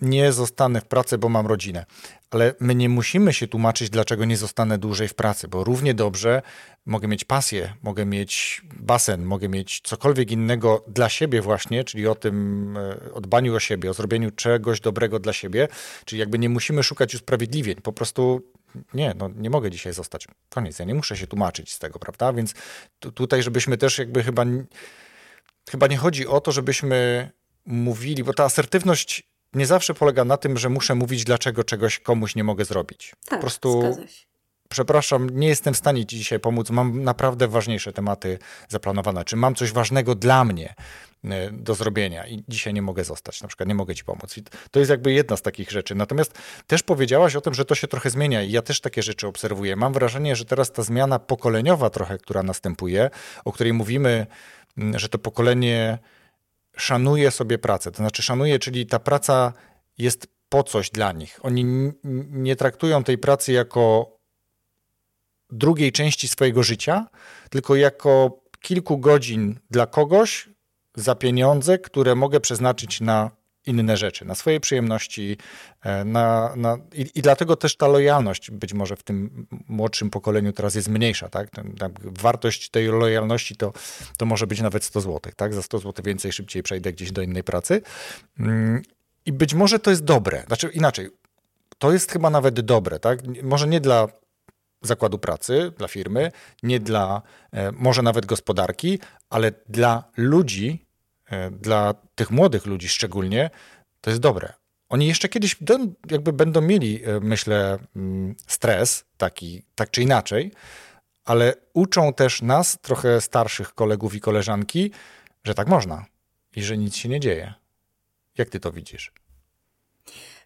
nie 0.00 0.32
zostanę 0.32 0.80
w 0.80 0.84
pracy, 0.84 1.18
bo 1.18 1.28
mam 1.28 1.46
rodzinę. 1.46 1.86
Ale 2.30 2.54
my 2.60 2.74
nie 2.74 2.88
musimy 2.88 3.32
się 3.32 3.48
tłumaczyć, 3.48 3.90
dlaczego 3.90 4.24
nie 4.24 4.36
zostanę 4.36 4.78
dłużej 4.78 5.08
w 5.08 5.14
pracy, 5.14 5.48
bo 5.48 5.64
równie 5.64 5.94
dobrze 5.94 6.42
mogę 6.86 7.08
mieć 7.08 7.24
pasję, 7.24 7.74
mogę 7.82 8.04
mieć 8.04 8.62
basen, 8.80 9.24
mogę 9.24 9.48
mieć 9.48 9.80
cokolwiek 9.84 10.30
innego 10.30 10.84
dla 10.88 11.08
siebie 11.08 11.42
właśnie, 11.42 11.84
czyli 11.84 12.06
o 12.06 12.14
tym, 12.14 12.76
e, 12.76 13.12
o 13.12 13.20
dbaniu 13.20 13.54
o 13.54 13.60
siebie, 13.60 13.90
o 13.90 13.94
zrobieniu 13.94 14.30
czegoś 14.30 14.80
dobrego 14.80 15.18
dla 15.18 15.32
siebie, 15.32 15.68
czyli 16.04 16.20
jakby 16.20 16.38
nie 16.38 16.48
musimy 16.48 16.82
szukać 16.82 17.14
usprawiedliwień, 17.14 17.76
po 17.76 17.92
prostu 17.92 18.42
nie, 18.94 19.14
no 19.18 19.30
nie 19.36 19.50
mogę 19.50 19.70
dzisiaj 19.70 19.92
zostać. 19.92 20.26
Koniec, 20.48 20.78
ja 20.78 20.84
nie 20.84 20.94
muszę 20.94 21.16
się 21.16 21.26
tłumaczyć 21.26 21.72
z 21.72 21.78
tego, 21.78 21.98
prawda? 21.98 22.32
Więc 22.32 22.54
tutaj, 23.14 23.42
żebyśmy 23.42 23.76
też 23.76 23.98
jakby 23.98 24.22
chyba, 24.22 24.44
chyba 25.70 25.86
nie 25.86 25.96
chodzi 25.96 26.26
o 26.26 26.40
to, 26.40 26.52
żebyśmy 26.52 27.30
mówili, 27.66 28.24
bo 28.24 28.34
ta 28.34 28.44
asertywność 28.44 29.35
nie 29.56 29.66
zawsze 29.66 29.94
polega 29.94 30.24
na 30.24 30.36
tym, 30.36 30.58
że 30.58 30.68
muszę 30.68 30.94
mówić, 30.94 31.24
dlaczego 31.24 31.64
czegoś 31.64 31.98
komuś 31.98 32.34
nie 32.34 32.44
mogę 32.44 32.64
zrobić. 32.64 33.12
Tak, 33.24 33.38
po 33.38 33.40
prostu 33.40 33.96
przepraszam, 34.68 35.30
nie 35.30 35.48
jestem 35.48 35.74
w 35.74 35.76
stanie 35.76 36.06
Ci 36.06 36.16
dzisiaj 36.16 36.40
pomóc, 36.40 36.70
mam 36.70 37.02
naprawdę 37.02 37.48
ważniejsze 37.48 37.92
tematy 37.92 38.38
zaplanowane. 38.68 39.24
Czy 39.24 39.36
mam 39.36 39.54
coś 39.54 39.72
ważnego 39.72 40.14
dla 40.14 40.44
mnie 40.44 40.74
e, 41.24 41.50
do 41.50 41.74
zrobienia 41.74 42.26
i 42.26 42.44
dzisiaj 42.48 42.74
nie 42.74 42.82
mogę 42.82 43.04
zostać, 43.04 43.42
na 43.42 43.48
przykład 43.48 43.68
nie 43.68 43.74
mogę 43.74 43.94
Ci 43.94 44.04
pomóc. 44.04 44.36
I 44.36 44.42
to 44.70 44.78
jest 44.78 44.90
jakby 44.90 45.12
jedna 45.12 45.36
z 45.36 45.42
takich 45.42 45.70
rzeczy. 45.70 45.94
Natomiast 45.94 46.38
też 46.66 46.82
powiedziałaś 46.82 47.36
o 47.36 47.40
tym, 47.40 47.54
że 47.54 47.64
to 47.64 47.74
się 47.74 47.88
trochę 47.88 48.10
zmienia 48.10 48.42
i 48.42 48.50
ja 48.50 48.62
też 48.62 48.80
takie 48.80 49.02
rzeczy 49.02 49.26
obserwuję. 49.26 49.76
Mam 49.76 49.92
wrażenie, 49.92 50.36
że 50.36 50.44
teraz 50.44 50.72
ta 50.72 50.82
zmiana 50.82 51.18
pokoleniowa 51.18 51.90
trochę, 51.90 52.18
która 52.18 52.42
następuje, 52.42 53.10
o 53.44 53.52
której 53.52 53.72
mówimy, 53.72 54.26
że 54.76 55.08
to 55.08 55.18
pokolenie 55.18 55.98
szanuje 56.76 57.30
sobie 57.30 57.58
pracę. 57.58 57.90
To 57.90 57.96
znaczy 57.96 58.22
szanuje, 58.22 58.58
czyli 58.58 58.86
ta 58.86 58.98
praca 58.98 59.52
jest 59.98 60.26
po 60.48 60.62
coś 60.62 60.90
dla 60.90 61.12
nich. 61.12 61.38
Oni 61.42 61.92
nie 62.30 62.56
traktują 62.56 63.04
tej 63.04 63.18
pracy 63.18 63.52
jako 63.52 64.16
drugiej 65.50 65.92
części 65.92 66.28
swojego 66.28 66.62
życia, 66.62 67.06
tylko 67.50 67.76
jako 67.76 68.40
kilku 68.60 68.98
godzin 68.98 69.58
dla 69.70 69.86
kogoś 69.86 70.48
za 70.94 71.14
pieniądze, 71.14 71.78
które 71.78 72.14
mogę 72.14 72.40
przeznaczyć 72.40 73.00
na 73.00 73.30
inne 73.66 73.96
rzeczy, 73.96 74.24
na 74.24 74.34
swoje 74.34 74.60
przyjemności. 74.60 75.36
E, 75.82 76.04
na, 76.04 76.52
na, 76.56 76.78
i, 76.94 77.10
i, 77.14 77.22
dlatego 77.22 77.56
też 77.56 77.76
ta 77.76 77.88
lojalność 77.88 78.50
być 78.50 78.74
może 78.74 78.96
w 78.96 79.02
tym 79.02 79.46
młodszym 79.68 80.10
pokoleniu 80.10 80.52
teraz 80.52 80.74
jest 80.74 80.88
mniejsza. 80.88 81.28
Tak? 81.28 81.50
wartość 82.02 82.70
tej 82.70 82.86
lojalności 82.86 83.56
to, 83.56 83.72
to 84.16 84.26
może 84.26 84.46
być 84.46 84.60
nawet 84.60 84.84
100 84.84 85.00
zł. 85.00 85.32
Tak? 85.36 85.54
Za 85.54 85.62
100 85.62 85.78
zł 85.78 86.04
więcej 86.04 86.32
szybciej 86.32 86.62
przejdę 86.62 86.92
gdzieś 86.92 87.12
do 87.12 87.22
innej 87.22 87.44
pracy. 87.44 87.82
Mm, 88.38 88.82
I 89.26 89.32
być 89.32 89.54
może 89.54 89.78
to 89.78 89.90
jest 89.90 90.04
dobre. 90.04 90.44
Znaczy 90.46 90.68
inaczej, 90.68 91.10
to 91.78 91.92
jest 91.92 92.12
chyba 92.12 92.30
nawet 92.30 92.60
dobre. 92.60 92.98
Tak? 92.98 93.18
Może 93.42 93.68
nie 93.68 93.80
dla 93.80 94.08
zakładu 94.82 95.18
pracy, 95.18 95.72
dla 95.78 95.88
firmy, 95.88 96.32
nie 96.62 96.80
dla 96.80 97.22
e, 97.52 97.72
może 97.72 98.02
nawet 98.02 98.26
gospodarki, 98.26 98.98
ale 99.30 99.52
dla 99.68 100.04
ludzi, 100.16 100.85
dla 101.50 101.94
tych 102.14 102.30
młodych 102.30 102.66
ludzi 102.66 102.88
szczególnie, 102.88 103.50
to 104.00 104.10
jest 104.10 104.22
dobre. 104.22 104.52
Oni 104.88 105.06
jeszcze 105.06 105.28
kiedyś 105.28 105.56
jakby 106.10 106.32
będą 106.32 106.60
mieli, 106.60 107.04
e, 107.04 107.20
myślę, 107.20 107.78
mm, 107.96 108.34
stres 108.46 109.04
taki, 109.16 109.62
tak 109.74 109.90
czy 109.90 110.02
inaczej, 110.02 110.52
ale 111.24 111.54
uczą 111.72 112.12
też 112.12 112.42
nas, 112.42 112.78
trochę 112.82 113.20
starszych 113.20 113.74
kolegów 113.74 114.14
i 114.14 114.20
koleżanki, 114.20 114.92
że 115.44 115.54
tak 115.54 115.68
można 115.68 116.06
i 116.56 116.62
że 116.62 116.76
nic 116.76 116.96
się 116.96 117.08
nie 117.08 117.20
dzieje. 117.20 117.54
Jak 118.38 118.48
ty 118.48 118.60
to 118.60 118.72
widzisz? 118.72 119.12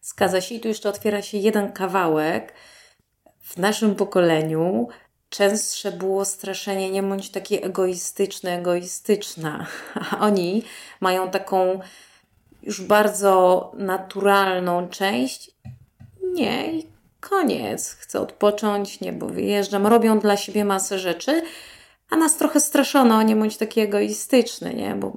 Zgadza 0.02 0.40
się 0.40 0.54
i 0.54 0.60
tu 0.60 0.68
jeszcze 0.68 0.88
otwiera 0.88 1.22
się 1.22 1.38
jeden 1.38 1.72
kawałek. 1.72 2.54
W 3.40 3.56
naszym 3.56 3.94
pokoleniu 3.94 4.88
częstsze 5.30 5.92
było 5.92 6.24
straszenie 6.24 6.90
nie 6.90 7.02
bądź 7.02 7.30
taki 7.30 7.64
egoistyczny, 7.64 8.50
egoistyczna. 8.50 9.66
A 10.10 10.18
oni 10.18 10.62
mają 11.00 11.30
taką 11.30 11.80
już 12.62 12.82
bardzo 12.82 13.72
naturalną 13.74 14.88
część. 14.88 15.50
Nie, 16.22 16.72
i 16.72 16.86
koniec. 17.20 17.90
Chcę 17.90 18.20
odpocząć, 18.20 19.00
nie, 19.00 19.12
bo 19.12 19.26
wyjeżdżam. 19.26 19.86
Robią 19.86 20.18
dla 20.18 20.36
siebie 20.36 20.64
masę 20.64 20.98
rzeczy, 20.98 21.42
a 22.10 22.16
nas 22.16 22.36
trochę 22.36 22.60
straszono, 22.60 23.22
nie 23.22 23.36
bądź 23.36 23.56
taki 23.56 23.80
egoistyczny, 23.80 24.74
nie? 24.74 24.94
Bo 24.94 25.12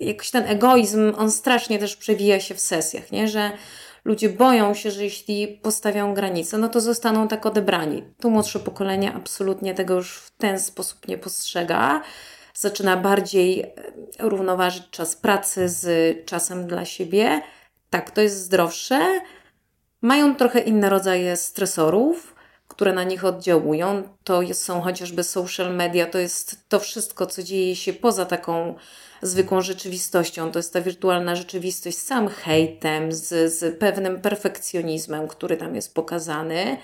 jakoś 0.00 0.30
ten 0.30 0.44
egoizm, 0.46 1.12
on 1.18 1.30
strasznie 1.30 1.78
też 1.78 1.96
przewija 1.96 2.40
się 2.40 2.54
w 2.54 2.60
sesjach, 2.60 3.12
nie? 3.12 3.28
Że 3.28 3.52
ludzie 4.04 4.28
boją 4.28 4.74
się, 4.74 4.90
że 4.90 5.04
jeśli 5.04 5.48
postawią 5.48 6.14
granice, 6.14 6.58
no 6.58 6.68
to 6.68 6.80
zostaną 6.80 7.28
tak 7.28 7.46
odebrani. 7.46 8.02
Tu 8.20 8.30
młodsze 8.30 8.60
pokolenie 8.60 9.12
absolutnie 9.12 9.74
tego 9.74 9.94
już 9.94 10.16
w 10.16 10.30
ten 10.30 10.60
sposób 10.60 11.08
nie 11.08 11.18
postrzega. 11.18 12.02
Zaczyna 12.54 12.96
bardziej 12.96 13.60
e, 13.60 13.72
równoważyć 14.18 14.90
czas 14.90 15.16
pracy 15.16 15.68
z 15.68 15.86
czasem 16.26 16.66
dla 16.66 16.84
siebie. 16.84 17.42
Tak, 17.90 18.10
to 18.10 18.20
jest 18.20 18.40
zdrowsze. 18.40 19.20
mają 20.02 20.36
trochę 20.36 20.60
inne 20.60 20.90
rodzaje 20.90 21.36
stresorów, 21.36 22.34
które 22.68 22.92
na 22.92 23.04
nich 23.04 23.24
oddziałują. 23.24 24.02
To 24.24 24.40
są 24.52 24.80
chociażby 24.80 25.24
social 25.24 25.74
media, 25.76 26.06
to 26.06 26.18
jest 26.18 26.68
to 26.68 26.80
wszystko, 26.80 27.26
co 27.26 27.42
dzieje 27.42 27.76
się 27.76 27.92
poza 27.92 28.26
taką 28.26 28.74
zwykłą 29.26 29.60
rzeczywistością. 29.62 30.52
To 30.52 30.58
jest 30.58 30.72
ta 30.72 30.80
wirtualna 30.80 31.36
rzeczywistość 31.36 31.98
z 31.98 32.06
samym 32.06 32.28
hejtem, 32.28 33.12
z, 33.12 33.54
z 33.58 33.78
pewnym 33.78 34.20
perfekcjonizmem, 34.20 35.28
który 35.28 35.56
tam 35.56 35.74
jest 35.74 35.94
pokazany. 35.94 36.76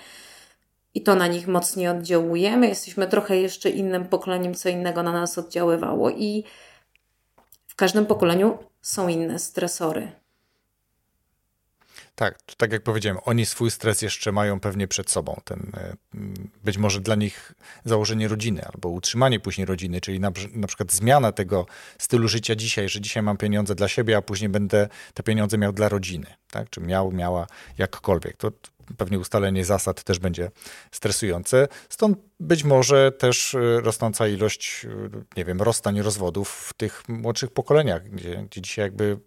I 0.93 1.03
to 1.03 1.15
na 1.15 1.27
nich 1.27 1.47
mocniej 1.47 1.87
oddziałuje. 1.87 2.57
My 2.57 2.67
jesteśmy 2.67 3.07
trochę 3.07 3.37
jeszcze 3.37 3.69
innym 3.69 4.05
pokoleniem, 4.05 4.55
co 4.55 4.69
innego 4.69 5.03
na 5.03 5.11
nas 5.11 5.37
oddziaływało, 5.37 6.09
i 6.09 6.43
w 7.67 7.75
każdym 7.75 8.05
pokoleniu 8.05 8.57
są 8.81 9.07
inne 9.07 9.39
stresory. 9.39 10.20
Tak, 12.15 12.39
tak 12.57 12.71
jak 12.71 12.83
powiedziałem, 12.83 13.19
oni 13.25 13.45
swój 13.45 13.71
stres 13.71 14.01
jeszcze 14.01 14.31
mają 14.31 14.59
pewnie 14.59 14.87
przed 14.87 15.09
sobą. 15.11 15.41
Ten, 15.43 15.71
e, 15.77 15.95
być 16.63 16.77
może 16.77 16.99
dla 16.99 17.15
nich 17.15 17.53
założenie 17.85 18.27
rodziny 18.27 18.65
albo 18.73 18.89
utrzymanie 18.89 19.39
później 19.39 19.65
rodziny, 19.65 20.01
czyli 20.01 20.19
na, 20.19 20.31
na 20.53 20.67
przykład 20.67 20.91
zmiana 20.91 21.31
tego 21.31 21.65
stylu 21.97 22.27
życia 22.27 22.55
dzisiaj, 22.55 22.89
że 22.89 23.01
dzisiaj 23.01 23.23
mam 23.23 23.37
pieniądze 23.37 23.75
dla 23.75 23.87
siebie, 23.87 24.17
a 24.17 24.21
później 24.21 24.49
będę 24.49 24.87
te 25.13 25.23
pieniądze 25.23 25.57
miał 25.57 25.73
dla 25.73 25.89
rodziny, 25.89 26.27
tak? 26.51 26.69
czy 26.69 26.81
miał, 26.81 27.11
miała 27.11 27.47
jakkolwiek. 27.77 28.37
To 28.37 28.51
pewnie 28.97 29.19
ustalenie 29.19 29.65
zasad 29.65 30.03
też 30.03 30.19
będzie 30.19 30.51
stresujące. 30.91 31.67
Stąd 31.89 32.17
być 32.39 32.63
może 32.63 33.11
też 33.11 33.55
e, 33.55 33.81
rosnąca 33.81 34.27
ilość, 34.27 34.85
e, 34.85 34.89
nie 35.37 35.45
wiem, 35.45 35.61
rozstań, 35.61 36.01
rozwodów 36.01 36.49
w 36.49 36.73
tych 36.73 37.09
młodszych 37.09 37.51
pokoleniach, 37.51 38.09
gdzie, 38.09 38.43
gdzie 38.49 38.61
dzisiaj 38.61 38.85
jakby 38.85 39.19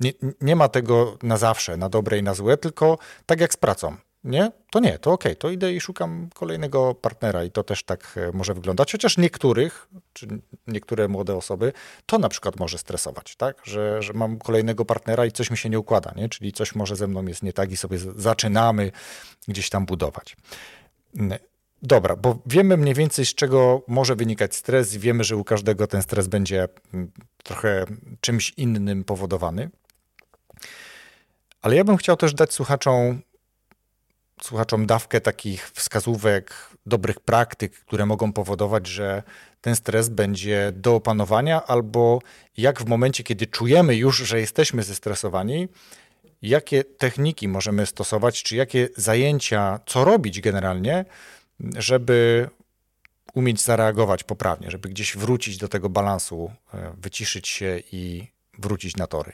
nie, 0.00 0.12
nie 0.40 0.56
ma 0.56 0.68
tego 0.68 1.18
na 1.22 1.36
zawsze, 1.36 1.76
na 1.76 1.88
dobre 1.88 2.18
i 2.18 2.22
na 2.22 2.34
złe, 2.34 2.56
tylko 2.56 2.98
tak 3.26 3.40
jak 3.40 3.52
z 3.52 3.56
pracą. 3.56 3.96
Nie? 4.24 4.52
To 4.70 4.80
nie, 4.80 4.98
to 4.98 5.12
okej, 5.12 5.32
okay, 5.32 5.36
to 5.36 5.50
idę 5.50 5.72
i 5.72 5.80
szukam 5.80 6.28
kolejnego 6.34 6.94
partnera 6.94 7.44
i 7.44 7.50
to 7.50 7.62
też 7.62 7.82
tak 7.82 8.14
e, 8.16 8.32
może 8.32 8.54
wyglądać. 8.54 8.92
Chociaż 8.92 9.18
niektórych, 9.18 9.88
czy 10.12 10.28
niektóre 10.66 11.08
młode 11.08 11.36
osoby, 11.36 11.72
to 12.06 12.18
na 12.18 12.28
przykład 12.28 12.60
może 12.60 12.78
stresować, 12.78 13.36
tak? 13.36 13.62
Że, 13.64 14.02
że 14.02 14.12
mam 14.12 14.38
kolejnego 14.38 14.84
partnera 14.84 15.26
i 15.26 15.32
coś 15.32 15.50
mi 15.50 15.56
się 15.56 15.70
nie 15.70 15.78
układa, 15.78 16.12
nie? 16.16 16.28
Czyli 16.28 16.52
coś 16.52 16.74
może 16.74 16.96
ze 16.96 17.06
mną 17.06 17.26
jest 17.26 17.42
nie 17.42 17.52
tak 17.52 17.72
i 17.72 17.76
sobie 17.76 17.98
zaczynamy 17.98 18.92
gdzieś 19.48 19.70
tam 19.70 19.86
budować. 19.86 20.36
Dobra, 21.82 22.16
bo 22.16 22.38
wiemy 22.46 22.76
mniej 22.76 22.94
więcej 22.94 23.26
z 23.26 23.34
czego 23.34 23.82
może 23.88 24.16
wynikać 24.16 24.54
stres, 24.54 24.96
wiemy, 24.96 25.24
że 25.24 25.36
u 25.36 25.44
każdego 25.44 25.86
ten 25.86 26.02
stres 26.02 26.28
będzie 26.28 26.68
mm, 26.94 27.10
trochę 27.44 27.84
czymś 28.20 28.52
innym 28.56 29.04
powodowany. 29.04 29.70
Ale 31.62 31.76
ja 31.76 31.84
bym 31.84 31.96
chciał 31.96 32.16
też 32.16 32.34
dać 32.34 32.52
słuchaczom, 32.52 33.22
słuchaczom 34.42 34.86
dawkę 34.86 35.20
takich 35.20 35.70
wskazówek, 35.70 36.54
dobrych 36.86 37.20
praktyk, 37.20 37.72
które 37.72 38.06
mogą 38.06 38.32
powodować, 38.32 38.86
że 38.86 39.22
ten 39.60 39.76
stres 39.76 40.08
będzie 40.08 40.72
do 40.74 40.94
opanowania, 40.94 41.66
albo 41.66 42.18
jak 42.56 42.80
w 42.82 42.86
momencie, 42.86 43.24
kiedy 43.24 43.46
czujemy 43.46 43.96
już, 43.96 44.16
że 44.16 44.40
jesteśmy 44.40 44.82
zestresowani, 44.82 45.68
jakie 46.42 46.84
techniki 46.84 47.48
możemy 47.48 47.86
stosować, 47.86 48.42
czy 48.42 48.56
jakie 48.56 48.88
zajęcia, 48.96 49.80
co 49.86 50.04
robić 50.04 50.40
generalnie, 50.40 51.04
żeby 51.76 52.48
umieć 53.34 53.60
zareagować 53.60 54.24
poprawnie, 54.24 54.70
żeby 54.70 54.88
gdzieś 54.88 55.16
wrócić 55.16 55.56
do 55.56 55.68
tego 55.68 55.88
balansu, 55.88 56.50
e, 56.74 56.92
wyciszyć 57.00 57.48
się 57.48 57.82
i 57.92 58.26
wrócić 58.58 58.96
na 58.96 59.06
tory? 59.06 59.32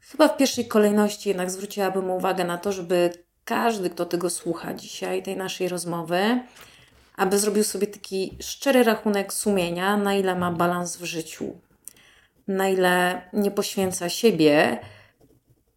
Chyba 0.00 0.28
w 0.28 0.36
pierwszej 0.36 0.68
kolejności 0.68 1.28
jednak 1.28 1.50
zwróciłabym 1.50 2.10
uwagę 2.10 2.44
na 2.44 2.58
to, 2.58 2.72
żeby 2.72 3.12
każdy, 3.44 3.90
kto 3.90 4.06
tego 4.06 4.30
słucha 4.30 4.74
dzisiaj, 4.74 5.22
tej 5.22 5.36
naszej 5.36 5.68
rozmowy, 5.68 6.40
aby 7.16 7.38
zrobił 7.38 7.64
sobie 7.64 7.86
taki 7.86 8.36
szczery 8.40 8.82
rachunek 8.82 9.32
sumienia, 9.32 9.96
na 9.96 10.14
ile 10.14 10.34
ma 10.34 10.50
balans 10.52 10.96
w 10.96 11.04
życiu, 11.04 11.58
na 12.48 12.68
ile 12.68 13.22
nie 13.32 13.50
poświęca 13.50 14.08
siebie 14.08 14.78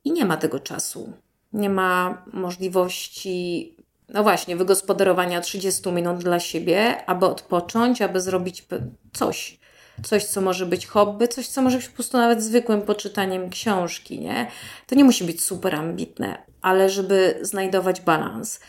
i 0.04 0.12
nie 0.12 0.26
ma 0.26 0.38
tego 0.38 0.60
czasu. 0.60 1.14
Nie 1.54 1.70
ma 1.70 2.24
możliwości 2.34 3.77
no 4.10 4.24
właśnie, 4.24 4.56
wygospodarowania 4.56 5.42
30 5.42 5.92
minut 5.92 6.18
dla 6.18 6.40
siebie, 6.40 7.06
aby 7.06 7.26
odpocząć, 7.26 8.02
aby 8.02 8.22
zrobić 8.22 8.66
coś. 9.14 9.60
Coś, 10.04 10.26
co 10.26 10.42
może 10.42 10.66
być 10.66 10.88
hobby, 10.88 11.28
coś, 11.28 11.48
co 11.48 11.62
może 11.62 11.78
być 11.78 11.90
po 11.90 11.96
prostu 11.96 12.18
nawet 12.18 12.44
zwykłym 12.44 12.82
poczytaniem 12.82 13.50
książki, 13.50 14.20
nie? 14.20 14.48
To 14.88 14.96
nie 14.96 15.04
musi 15.04 15.24
być 15.24 15.44
super 15.44 15.76
ambitne, 15.76 16.38
ale 16.62 16.90
żeby 16.90 17.40
znajdować 17.42 18.02
balans. 18.02 18.60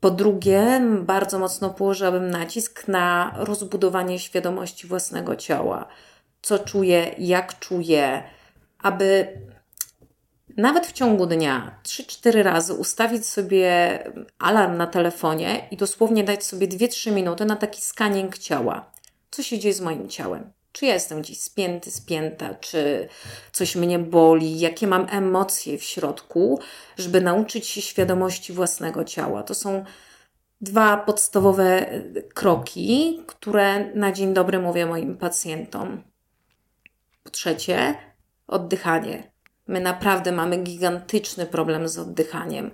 Po 0.00 0.10
drugie, 0.10 0.82
bardzo 1.00 1.38
mocno 1.38 1.70
położyłabym 1.70 2.30
nacisk 2.30 2.88
na 2.88 3.34
rozbudowanie 3.36 4.18
świadomości 4.18 4.86
własnego 4.86 5.36
ciała. 5.36 5.86
Co 6.42 6.58
czuję, 6.58 7.14
jak 7.18 7.58
czuję, 7.58 8.22
aby 8.78 9.26
nawet 10.60 10.86
w 10.86 10.92
ciągu 10.92 11.26
dnia 11.26 11.80
3-4 11.84 12.42
razy 12.42 12.74
ustawić 12.74 13.26
sobie 13.26 13.98
alarm 14.38 14.76
na 14.76 14.86
telefonie 14.86 15.68
i 15.70 15.76
dosłownie 15.76 16.24
dać 16.24 16.44
sobie 16.44 16.68
2-3 16.68 17.12
minuty 17.12 17.44
na 17.44 17.56
taki 17.56 17.80
skanning 17.80 18.38
ciała. 18.38 18.90
Co 19.30 19.42
się 19.42 19.58
dzieje 19.58 19.74
z 19.74 19.80
moim 19.80 20.08
ciałem? 20.08 20.52
Czy 20.72 20.86
ja 20.86 20.94
jestem 20.94 21.22
gdzieś 21.22 21.40
spięty, 21.40 21.90
spięta, 21.90 22.54
czy 22.54 23.08
coś 23.52 23.76
mnie 23.76 23.98
boli, 23.98 24.60
jakie 24.60 24.86
mam 24.86 25.06
emocje 25.10 25.78
w 25.78 25.82
środku, 25.82 26.60
żeby 26.98 27.20
nauczyć 27.20 27.66
się 27.66 27.82
świadomości 27.82 28.52
własnego 28.52 29.04
ciała. 29.04 29.42
To 29.42 29.54
są 29.54 29.84
dwa 30.60 30.96
podstawowe 30.96 31.86
kroki, 32.34 33.22
które 33.26 33.94
na 33.94 34.12
dzień 34.12 34.34
dobry 34.34 34.58
mówię 34.58 34.86
moim 34.86 35.16
pacjentom. 35.16 36.02
Po 37.24 37.30
trzecie, 37.30 37.94
oddychanie. 38.46 39.29
My 39.70 39.80
naprawdę 39.80 40.32
mamy 40.32 40.56
gigantyczny 40.56 41.46
problem 41.46 41.88
z 41.88 41.98
oddychaniem. 41.98 42.70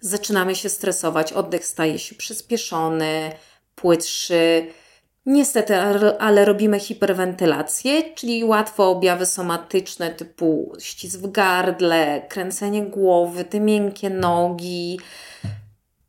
Zaczynamy 0.00 0.54
się 0.54 0.68
stresować, 0.68 1.32
oddech 1.32 1.66
staje 1.66 1.98
się 1.98 2.14
przyspieszony, 2.14 3.32
płytszy. 3.74 4.66
Niestety, 5.26 5.76
ale 6.18 6.44
robimy 6.44 6.80
hiperwentylację, 6.80 8.14
czyli 8.14 8.44
łatwo 8.44 8.90
objawy 8.90 9.26
somatyczne 9.26 10.10
typu 10.10 10.72
ścisk 10.78 11.18
w 11.18 11.30
gardle, 11.30 12.22
kręcenie 12.28 12.82
głowy, 12.82 13.44
te 13.44 13.60
miękkie 13.60 14.10
nogi, 14.10 15.00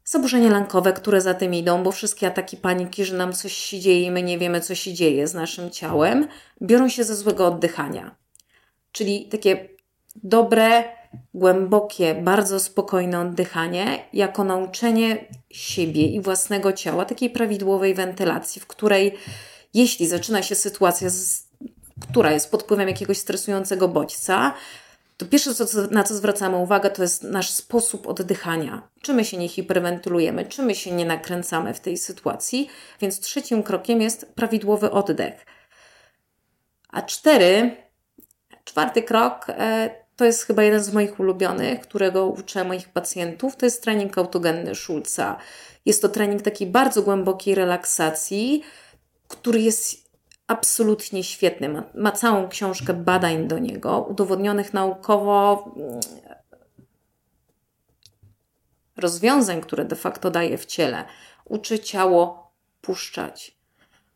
zaburzenia 0.06 0.50
lękowe, 0.50 0.94
które 0.94 1.22
za 1.22 1.34
tym 1.34 1.54
idą, 1.54 1.84
bo 1.84 1.92
wszystkie 1.92 2.28
ataki 2.28 2.58
paniki, 2.58 3.06
że 3.06 3.18
nam 3.18 3.34
coś 3.34 3.54
się 3.54 3.80
dzieje 3.80 4.02
i 4.02 4.12
my 4.12 4.24
nie 4.24 4.38
wiemy, 4.38 4.62
co 4.62 4.76
się 4.76 4.94
dzieje 4.94 5.28
z 5.28 5.34
naszym 5.34 5.72
ciałem, 5.72 6.28
biorą 6.62 6.90
się 6.90 7.04
ze 7.04 7.16
złego 7.16 7.48
oddychania. 7.48 8.16
Czyli 8.92 9.26
takie 9.26 9.73
dobre, 10.16 10.84
głębokie, 11.34 12.16
bardzo 12.16 12.60
spokojne 12.60 13.20
oddychanie 13.20 14.06
jako 14.14 14.44
nauczenie 14.44 15.26
siebie 15.50 16.08
i 16.08 16.22
własnego 16.22 16.74
ciała 16.74 17.06
takiej 17.06 17.30
prawidłowej 17.30 17.94
wentylacji, 17.94 18.62
w 18.62 18.68
której 18.68 19.18
jeśli 19.74 20.08
zaczyna 20.08 20.44
się 20.44 20.56
sytuacja, 20.56 21.10
która 22.02 22.32
jest 22.32 22.52
pod 22.52 22.64
wpływem 22.64 22.88
jakiegoś 22.88 23.18
stresującego 23.18 23.88
bodźca, 23.88 24.54
to 25.18 25.26
pierwsze, 25.26 25.56
co, 25.56 25.66
na 25.92 26.04
co 26.04 26.16
zwracamy 26.16 26.58
uwagę, 26.58 26.90
to 26.90 27.02
jest 27.02 27.24
nasz 27.24 27.50
sposób 27.50 28.08
oddychania. 28.08 28.88
Czy 29.02 29.14
my 29.14 29.26
się 29.26 29.38
nie 29.38 29.50
hiperwentylujemy, 29.50 30.46
czy 30.46 30.62
my 30.62 30.76
się 30.76 30.92
nie 30.92 31.06
nakręcamy 31.06 31.74
w 31.74 31.80
tej 31.80 31.98
sytuacji. 31.98 32.70
Więc 33.02 33.20
trzecim 33.20 33.64
krokiem 33.64 34.02
jest 34.02 34.34
prawidłowy 34.36 34.92
oddech. 34.92 35.46
A 36.90 37.02
cztery, 37.02 37.78
czwarty 38.64 39.04
krok 39.04 39.46
e, 39.50 40.03
to 40.16 40.26
jest 40.26 40.44
chyba 40.44 40.64
jeden 40.64 40.84
z 40.84 40.94
moich 40.94 41.20
ulubionych, 41.20 41.82
którego 41.82 42.26
uczę 42.26 42.64
moich 42.64 42.90
pacjentów. 42.90 43.56
To 43.56 43.66
jest 43.66 43.84
trening 43.84 44.18
autogenny 44.18 44.76
Schulza. 44.76 45.38
Jest 45.86 46.02
to 46.02 46.10
trening 46.10 46.42
takiej 46.42 46.68
bardzo 46.68 47.02
głębokiej 47.02 47.56
relaksacji, 47.56 48.64
który 49.28 49.62
jest 49.62 50.10
absolutnie 50.48 51.24
świetny. 51.24 51.70
Ma, 51.70 51.84
ma 51.96 52.12
całą 52.12 52.50
książkę 52.50 52.94
badań 52.94 53.48
do 53.48 53.60
niego, 53.60 54.02
udowodnionych 54.10 54.74
naukowo, 54.74 55.66
mm, 55.78 56.00
rozwiązań, 58.98 59.62
które 59.62 59.86
de 59.86 59.96
facto 59.96 60.32
daje 60.32 60.58
w 60.58 60.66
ciele. 60.66 61.06
Uczy 61.46 61.80
ciało 61.80 62.52
puszczać, 62.82 63.58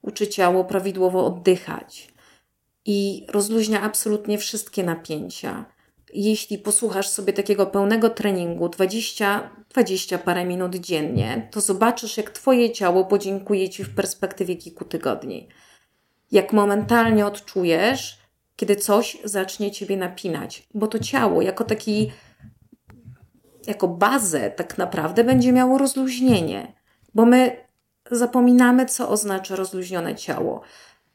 uczy 0.01 0.27
ciało 0.27 0.65
prawidłowo 0.65 1.25
oddychać 1.25 2.13
i 2.85 3.25
rozluźnia 3.29 3.81
absolutnie 3.81 4.37
wszystkie 4.37 4.83
napięcia 4.83 5.65
jeśli 6.23 6.57
posłuchasz 6.57 7.07
sobie 7.07 7.33
takiego 7.33 7.65
pełnego 7.65 8.09
treningu 8.09 8.69
20, 8.69 9.49
20 9.69 10.17
parę 10.17 10.45
minut 10.45 10.75
dziennie, 10.75 11.47
to 11.51 11.61
zobaczysz, 11.61 12.17
jak 12.17 12.29
Twoje 12.29 12.71
ciało 12.71 13.05
podziękuje 13.05 13.69
Ci 13.69 13.83
w 13.83 13.95
perspektywie 13.95 14.55
kilku 14.55 14.85
tygodni. 14.85 15.47
Jak 16.31 16.53
momentalnie 16.53 17.25
odczujesz, 17.25 18.17
kiedy 18.55 18.75
coś 18.75 19.17
zacznie 19.23 19.71
ciebie 19.71 19.97
napinać, 19.97 20.67
bo 20.73 20.87
to 20.87 20.99
ciało 20.99 21.41
jako 21.41 21.63
taki, 21.63 22.11
jako 23.67 23.87
bazę 23.87 24.51
tak 24.51 24.77
naprawdę 24.77 25.23
będzie 25.23 25.51
miało 25.51 25.77
rozluźnienie, 25.77 26.73
bo 27.13 27.25
my 27.25 27.67
zapominamy, 28.11 28.85
co 28.85 29.09
oznacza 29.09 29.55
rozluźnione 29.55 30.15
ciało. 30.15 30.61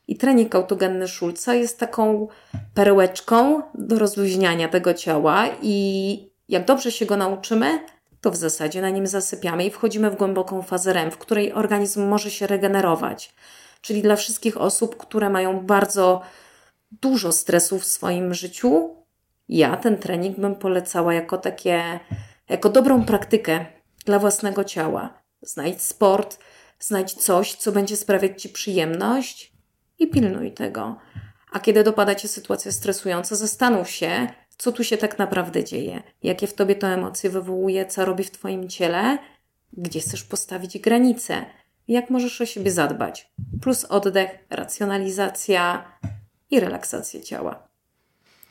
I 0.08 0.16
trening 0.16 0.54
autogenny 0.54 1.08
Szulca 1.08 1.54
jest 1.54 1.78
taką 1.78 2.28
perełeczką 2.74 3.62
do 3.74 3.98
rozluźniania 3.98 4.68
tego 4.68 4.94
ciała 4.94 5.48
i 5.62 6.32
jak 6.48 6.64
dobrze 6.64 6.92
się 6.92 7.06
go 7.06 7.16
nauczymy, 7.16 7.86
to 8.20 8.30
w 8.30 8.36
zasadzie 8.36 8.82
na 8.82 8.90
nim 8.90 9.06
zasypiamy 9.06 9.66
i 9.66 9.70
wchodzimy 9.70 10.10
w 10.10 10.16
głęboką 10.16 10.62
fazę 10.62 10.92
REM, 10.92 11.10
w 11.10 11.18
której 11.18 11.52
organizm 11.52 12.08
może 12.08 12.30
się 12.30 12.46
regenerować. 12.46 13.34
Czyli 13.80 14.02
dla 14.02 14.16
wszystkich 14.16 14.60
osób, 14.60 14.96
które 14.96 15.30
mają 15.30 15.60
bardzo 15.66 16.20
dużo 16.90 17.32
stresu 17.32 17.78
w 17.78 17.84
swoim 17.84 18.34
życiu, 18.34 18.96
ja 19.48 19.76
ten 19.76 19.98
trening 19.98 20.38
bym 20.38 20.54
polecała 20.54 21.14
jako 21.14 21.38
takie, 21.38 22.00
jako 22.48 22.68
dobrą 22.68 23.04
praktykę 23.04 23.66
dla 24.04 24.18
własnego 24.18 24.64
ciała. 24.64 25.22
Znajdź 25.42 25.82
sport, 25.82 26.38
znajdź 26.78 27.14
coś, 27.14 27.54
co 27.54 27.72
będzie 27.72 27.96
sprawiać 27.96 28.42
Ci 28.42 28.48
przyjemność 28.48 29.51
i 30.02 30.06
pilnuj 30.06 30.52
tego. 30.52 30.96
A 31.52 31.60
kiedy 31.60 31.84
dopada 31.84 32.14
Cię 32.14 32.28
sytuacja 32.28 32.72
stresująca, 32.72 33.36
zastanów 33.36 33.90
się, 33.90 34.28
co 34.58 34.72
tu 34.72 34.84
się 34.84 34.96
tak 34.96 35.18
naprawdę 35.18 35.64
dzieje, 35.64 36.02
jakie 36.22 36.46
w 36.46 36.54
Tobie 36.54 36.74
to 36.74 36.86
emocje 36.86 37.30
wywołuje, 37.30 37.86
co 37.86 38.04
robi 38.04 38.24
w 38.24 38.30
Twoim 38.30 38.68
ciele, 38.68 39.18
gdzie 39.72 40.00
chcesz 40.00 40.24
postawić 40.24 40.78
granice, 40.78 41.44
jak 41.88 42.10
możesz 42.10 42.40
o 42.40 42.46
siebie 42.46 42.70
zadbać. 42.70 43.30
Plus 43.62 43.84
oddech, 43.84 44.30
racjonalizacja 44.50 45.84
i 46.50 46.60
relaksacja 46.60 47.20
ciała. 47.20 47.68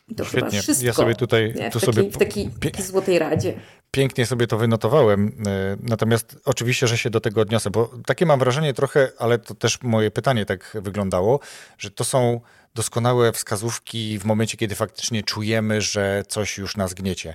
I 0.08 0.16
to 0.16 0.24
Świetnie. 0.24 0.50
chyba 0.50 0.62
wszystko. 0.62 0.86
Ja 0.86 0.94
sobie 0.94 1.16
tutaj 1.16 1.54
nie, 1.56 1.70
w, 1.70 1.74
tu 1.74 1.80
taki, 1.80 1.86
sobie 1.86 2.10
w 2.12 2.18
takiej, 2.18 2.50
takiej 2.62 2.86
złotej 2.86 3.20
radzie. 3.20 3.54
Pięknie 3.92 4.26
sobie 4.26 4.48
to 4.48 4.58
wynotowałem, 4.58 5.32
e, 5.48 5.78
natomiast 5.84 6.38
oczywiście, 6.46 6.88
że 6.88 6.98
się 6.98 7.10
do 7.10 7.22
tego 7.22 7.42
odniosę, 7.42 7.70
bo 7.70 7.92
takie 8.06 8.26
mam 8.26 8.40
wrażenie 8.40 8.74
trochę, 8.74 9.12
ale 9.18 9.40
to 9.40 9.56
też 9.56 9.82
moje 9.82 10.12
pytanie 10.12 10.46
tak 10.46 10.78
wyglądało, 10.82 11.40
że 11.78 11.92
to 11.92 12.04
są 12.04 12.42
doskonałe 12.76 13.32
wskazówki 13.32 14.20
w 14.20 14.26
momencie, 14.26 14.58
kiedy 14.58 14.76
faktycznie 14.76 15.24
czujemy, 15.24 15.82
że 15.82 16.24
coś 16.28 16.58
już 16.58 16.78
nas 16.78 16.94
gniecie. 16.94 17.34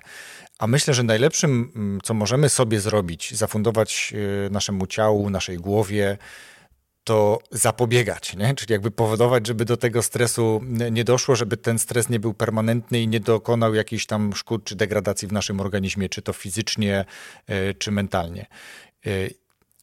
A 0.58 0.66
myślę, 0.66 0.94
że 0.94 1.02
najlepszym, 1.02 1.72
mm, 1.76 2.00
co 2.02 2.14
możemy 2.14 2.48
sobie 2.48 2.80
zrobić, 2.80 3.34
zafundować 3.34 4.12
e, 4.46 4.50
naszemu 4.50 4.86
ciału, 4.86 5.30
naszej 5.30 5.56
głowie, 5.58 6.18
to 7.06 7.38
zapobiegać, 7.50 8.36
nie? 8.36 8.54
czyli 8.54 8.72
jakby 8.72 8.90
powodować, 8.90 9.46
żeby 9.46 9.64
do 9.64 9.76
tego 9.76 10.02
stresu 10.02 10.60
nie 10.90 11.04
doszło, 11.04 11.36
żeby 11.36 11.56
ten 11.56 11.78
stres 11.78 12.08
nie 12.08 12.20
był 12.20 12.34
permanentny 12.34 13.00
i 13.00 13.08
nie 13.08 13.20
dokonał 13.20 13.74
jakichś 13.74 14.06
tam 14.06 14.34
szkód 14.34 14.64
czy 14.64 14.76
degradacji 14.76 15.28
w 15.28 15.32
naszym 15.32 15.60
organizmie, 15.60 16.08
czy 16.08 16.22
to 16.22 16.32
fizycznie, 16.32 17.04
e, 17.46 17.74
czy 17.74 17.92
mentalnie. 17.92 18.46
E, 19.06 19.10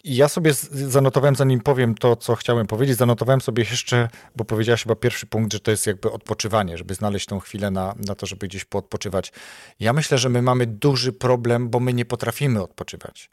I 0.04 0.16
ja 0.16 0.28
sobie 0.28 0.54
zanotowałem, 0.72 1.36
zanim 1.36 1.62
powiem 1.62 1.96
to, 1.96 2.16
co 2.16 2.36
chciałem 2.36 2.68
powiedzieć, 2.68 2.98
zanotowałem 2.98 3.42
sobie 3.42 3.64
jeszcze, 3.64 4.10
bo 4.36 4.46
powiedziałaś 4.46 4.84
chyba 4.84 4.96
pierwszy 4.96 5.26
punkt, 5.26 5.54
że 5.54 5.60
to 5.60 5.72
jest 5.72 5.88
jakby 5.88 6.12
odpoczywanie, 6.12 6.78
żeby 6.78 6.96
znaleźć 6.96 7.26
tą 7.26 7.40
chwilę 7.40 7.72
na, 7.72 7.96
na 8.08 8.16
to, 8.16 8.26
żeby 8.26 8.48
gdzieś 8.48 8.66
poodpoczywać. 8.66 9.32
Ja 9.80 9.94
myślę, 9.94 10.18
że 10.18 10.30
my 10.30 10.42
mamy 10.42 10.66
duży 10.66 11.14
problem, 11.14 11.70
bo 11.70 11.80
my 11.80 11.94
nie 11.94 12.06
potrafimy 12.06 12.62
odpoczywać. 12.62 13.30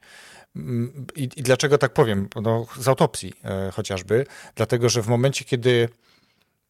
I, 1.17 1.29
I, 1.37 1.43
dlaczego 1.43 1.79
tak 1.79 1.93
powiem? 1.93 2.29
No, 2.43 2.67
z 2.79 2.89
autopsji 2.89 3.33
e, 3.45 3.71
chociażby. 3.71 4.27
Dlatego, 4.55 4.89
że 4.89 5.03
w 5.03 5.09
momencie, 5.09 5.45
kiedy 5.45 5.89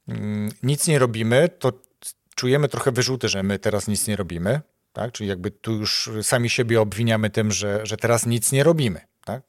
mm, 0.08 0.50
nic 0.62 0.86
nie 0.86 0.98
robimy, 0.98 1.48
to 1.58 1.72
czujemy 2.34 2.68
trochę 2.68 2.92
wyrzuty, 2.92 3.28
że 3.28 3.42
my 3.42 3.58
teraz 3.58 3.88
nic 3.88 4.06
nie 4.06 4.16
robimy. 4.16 4.60
Tak? 4.92 5.12
Czyli 5.12 5.28
jakby 5.28 5.50
tu 5.50 5.72
już 5.72 6.10
sami 6.22 6.50
siebie 6.50 6.80
obwiniamy 6.80 7.30
tym, 7.30 7.52
że, 7.52 7.86
że 7.86 7.96
teraz 7.96 8.26
nic 8.26 8.52
nie 8.52 8.64
robimy. 8.64 9.00
Tak? 9.24 9.42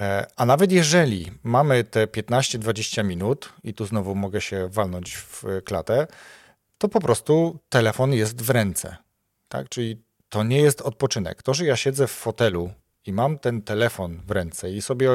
E, 0.00 0.26
a 0.36 0.46
nawet 0.46 0.72
jeżeli 0.72 1.32
mamy 1.42 1.84
te 1.84 2.06
15-20 2.06 3.04
minut, 3.04 3.52
i 3.64 3.74
tu 3.74 3.86
znowu 3.86 4.14
mogę 4.14 4.40
się 4.40 4.68
walnąć 4.68 5.16
w 5.16 5.44
klatę, 5.64 6.06
to 6.78 6.88
po 6.88 7.00
prostu 7.00 7.58
telefon 7.68 8.12
jest 8.12 8.42
w 8.42 8.50
ręce. 8.50 8.96
Tak? 9.48 9.68
Czyli 9.68 10.02
to 10.28 10.42
nie 10.42 10.60
jest 10.60 10.80
odpoczynek. 10.80 11.42
To, 11.42 11.54
że 11.54 11.64
ja 11.64 11.76
siedzę 11.76 12.06
w 12.06 12.10
fotelu 12.10 12.70
i 13.08 13.12
mam 13.12 13.38
ten 13.38 13.62
telefon 13.62 14.20
w 14.26 14.30
ręce 14.30 14.70
i 14.70 14.82
sobie 14.82 15.10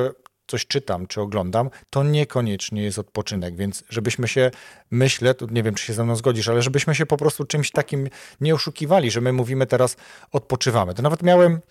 coś 0.47 0.67
czytam 0.67 1.07
czy 1.07 1.21
oglądam, 1.21 1.69
to 1.89 2.03
niekoniecznie 2.03 2.83
jest 2.83 2.99
odpoczynek. 2.99 3.55
Więc 3.55 3.83
żebyśmy 3.89 4.27
się, 4.27 4.51
myślę, 4.91 5.33
tu 5.33 5.47
nie 5.51 5.63
wiem, 5.63 5.75
czy 5.75 5.85
się 5.85 5.93
ze 5.93 6.03
mną 6.03 6.15
zgodzisz, 6.15 6.47
ale 6.47 6.61
żebyśmy 6.61 6.95
się 6.95 7.05
po 7.05 7.17
prostu 7.17 7.45
czymś 7.45 7.71
takim 7.71 8.09
nie 8.41 8.55
oszukiwali, 8.55 9.11
że 9.11 9.21
my 9.21 9.33
mówimy 9.33 9.65
teraz 9.65 9.97
odpoczywamy. 10.31 10.93
To 10.93 11.01
nawet 11.01 11.23
miałem 11.23 11.61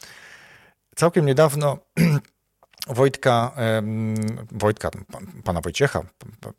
całkiem 0.97 1.27
niedawno 1.27 1.79
Wojtka, 2.87 3.53
Wojtka, 4.53 4.91
pana 5.45 5.61
Wojciecha, 5.61 6.03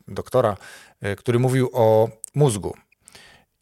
doktora, 0.08 0.56
e, 1.00 1.16
który 1.16 1.38
mówił 1.38 1.70
o 1.72 2.08
mózgu. 2.34 2.74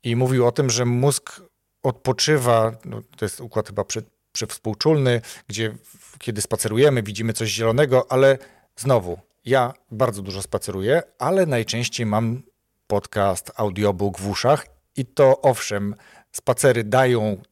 I 0.02 0.16
mówił 0.16 0.46
o 0.46 0.52
tym, 0.52 0.70
że 0.70 0.84
mózg 0.84 1.40
odpoczywa, 1.82 2.72
no 2.84 3.02
to 3.16 3.24
jest 3.24 3.40
układ 3.40 3.66
chyba 3.66 3.84
przywspółczulny, 4.32 5.20
gdzie 5.48 5.74
kiedy 6.18 6.40
spacerujemy, 6.42 7.02
widzimy 7.02 7.32
coś 7.32 7.50
zielonego, 7.50 8.12
ale 8.12 8.38
znowu, 8.76 9.18
ja 9.44 9.72
bardzo 9.90 10.22
dużo 10.22 10.42
spaceruję, 10.42 11.02
ale 11.18 11.46
najczęściej 11.46 12.06
mam 12.06 12.42
podcast, 12.86 13.52
audiobook 13.56 14.18
w 14.18 14.28
uszach 14.28 14.66
i 14.96 15.06
to 15.06 15.40
owszem, 15.40 15.94
spacery 16.32 16.84
dają 16.84 17.42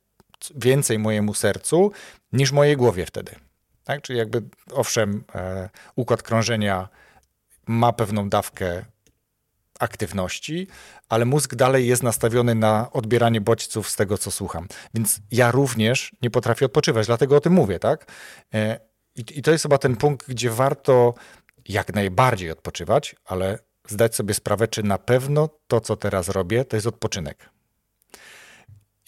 więcej 0.56 0.98
mojemu 0.98 1.34
sercu 1.34 1.92
niż 2.32 2.52
mojej 2.52 2.76
głowie 2.76 3.06
wtedy. 3.06 3.34
Tak? 3.84 4.02
Czyli 4.02 4.18
jakby 4.18 4.42
owszem, 4.72 5.24
e, 5.34 5.68
układ 5.96 6.22
krążenia 6.22 6.88
ma 7.66 7.92
pewną 7.92 8.28
dawkę 8.28 8.84
aktywności, 9.80 10.66
ale 11.08 11.24
mózg 11.24 11.54
dalej 11.54 11.86
jest 11.86 12.02
nastawiony 12.02 12.54
na 12.54 12.92
odbieranie 12.92 13.40
bodźców 13.40 13.90
z 13.90 13.96
tego, 13.96 14.18
co 14.18 14.30
słucham. 14.30 14.68
Więc 14.94 15.20
ja 15.30 15.50
również 15.50 16.12
nie 16.22 16.30
potrafię 16.30 16.66
odpoczywać, 16.66 17.06
dlatego 17.06 17.36
o 17.36 17.40
tym 17.40 17.52
mówię, 17.52 17.78
tak? 17.78 18.12
E, 18.54 18.80
I, 19.16 19.42
to 19.42 19.50
jest 19.50 19.62
chyba 19.62 19.78
ten 19.78 19.96
punkt, 19.96 20.28
gdzie 20.28 20.50
warto 20.50 21.14
jak 21.68 21.94
najbardziej 21.94 22.50
odpoczywać, 22.50 23.16
ale 23.24 23.58
zdać 23.88 24.14
sobie 24.14 24.34
sprawę, 24.34 24.68
czy 24.68 24.82
na 24.82 24.98
pewno 24.98 25.48
to, 25.66 25.80
co 25.80 25.96
teraz 25.96 26.28
robię, 26.28 26.64
to 26.64 26.76
jest 26.76 26.86
odpoczynek. 26.86 27.50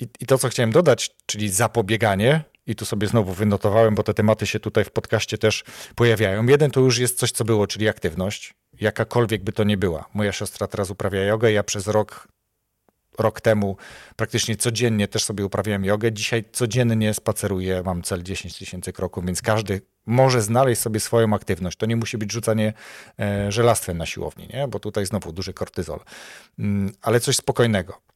I, 0.00 0.08
I, 0.20 0.26
to, 0.26 0.38
co 0.38 0.48
chciałem 0.48 0.72
dodać, 0.72 1.10
czyli 1.26 1.48
zapobieganie, 1.48 2.44
i 2.66 2.74
tu 2.76 2.84
sobie 2.84 3.06
znowu 3.06 3.32
wynotowałem, 3.32 3.94
bo 3.94 4.02
te 4.02 4.14
tematy 4.14 4.46
się 4.46 4.60
tutaj 4.60 4.84
w 4.84 4.90
podcaście 4.90 5.38
też 5.38 5.64
pojawiają. 5.94 6.46
Jeden 6.46 6.70
to 6.70 6.80
już 6.80 6.98
jest 6.98 7.18
coś, 7.18 7.32
co 7.32 7.44
było, 7.44 7.66
czyli 7.66 7.88
aktywność 7.88 8.54
jakakolwiek 8.80 9.44
by 9.44 9.52
to 9.52 9.64
nie 9.64 9.76
była. 9.76 10.04
Moja 10.14 10.32
siostra 10.32 10.66
teraz 10.66 10.90
uprawia 10.90 11.24
jogę, 11.24 11.52
ja 11.52 11.62
przez 11.62 11.86
rok, 11.86 12.28
rok 13.18 13.40
temu 13.40 13.76
praktycznie 14.16 14.56
codziennie 14.56 15.08
też 15.08 15.24
sobie 15.24 15.44
uprawiałem 15.44 15.84
jogę. 15.84 16.12
Dzisiaj 16.12 16.44
codziennie 16.52 17.14
spaceruję, 17.14 17.82
mam 17.84 18.02
cel 18.02 18.22
10 18.22 18.58
tysięcy 18.58 18.92
kroków, 18.92 19.26
więc 19.26 19.42
każdy 19.42 19.80
może 20.06 20.42
znaleźć 20.42 20.82
sobie 20.82 21.00
swoją 21.00 21.34
aktywność. 21.34 21.78
To 21.78 21.86
nie 21.86 21.96
musi 21.96 22.18
być 22.18 22.32
rzucanie 22.32 22.72
e, 23.20 23.52
żelastwem 23.52 23.98
na 23.98 24.06
siłowni, 24.06 24.48
nie? 24.54 24.68
bo 24.68 24.80
tutaj 24.80 25.06
znowu 25.06 25.32
duży 25.32 25.52
kortyzol, 25.52 26.00
mm, 26.58 26.92
ale 27.02 27.20
coś 27.20 27.36
spokojnego. 27.36 28.11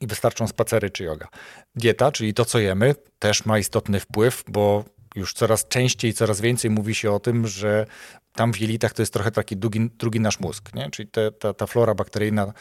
I 0.00 0.06
wystarczą 0.06 0.48
spacery 0.48 0.90
czy 0.90 1.04
yoga. 1.04 1.28
Dieta, 1.74 2.12
czyli 2.12 2.34
to, 2.34 2.44
co 2.44 2.58
jemy, 2.58 2.94
też 3.18 3.44
ma 3.44 3.58
istotny 3.58 4.00
wpływ, 4.00 4.44
bo 4.48 4.84
już 5.14 5.32
coraz 5.32 5.68
częściej, 5.68 6.14
coraz 6.14 6.40
więcej 6.40 6.70
mówi 6.70 6.94
się 6.94 7.12
o 7.12 7.20
tym, 7.20 7.46
że 7.46 7.86
tam 8.32 8.52
w 8.52 8.60
jelitach 8.60 8.92
to 8.92 9.02
jest 9.02 9.12
trochę 9.12 9.30
taki 9.30 9.56
drugi, 9.56 9.90
drugi 9.98 10.20
nasz 10.20 10.40
mózg, 10.40 10.74
nie? 10.74 10.90
czyli 10.90 11.08
te, 11.08 11.32
ta, 11.32 11.54
ta 11.54 11.66
flora 11.66 11.94
bakteryjna, 11.94 12.52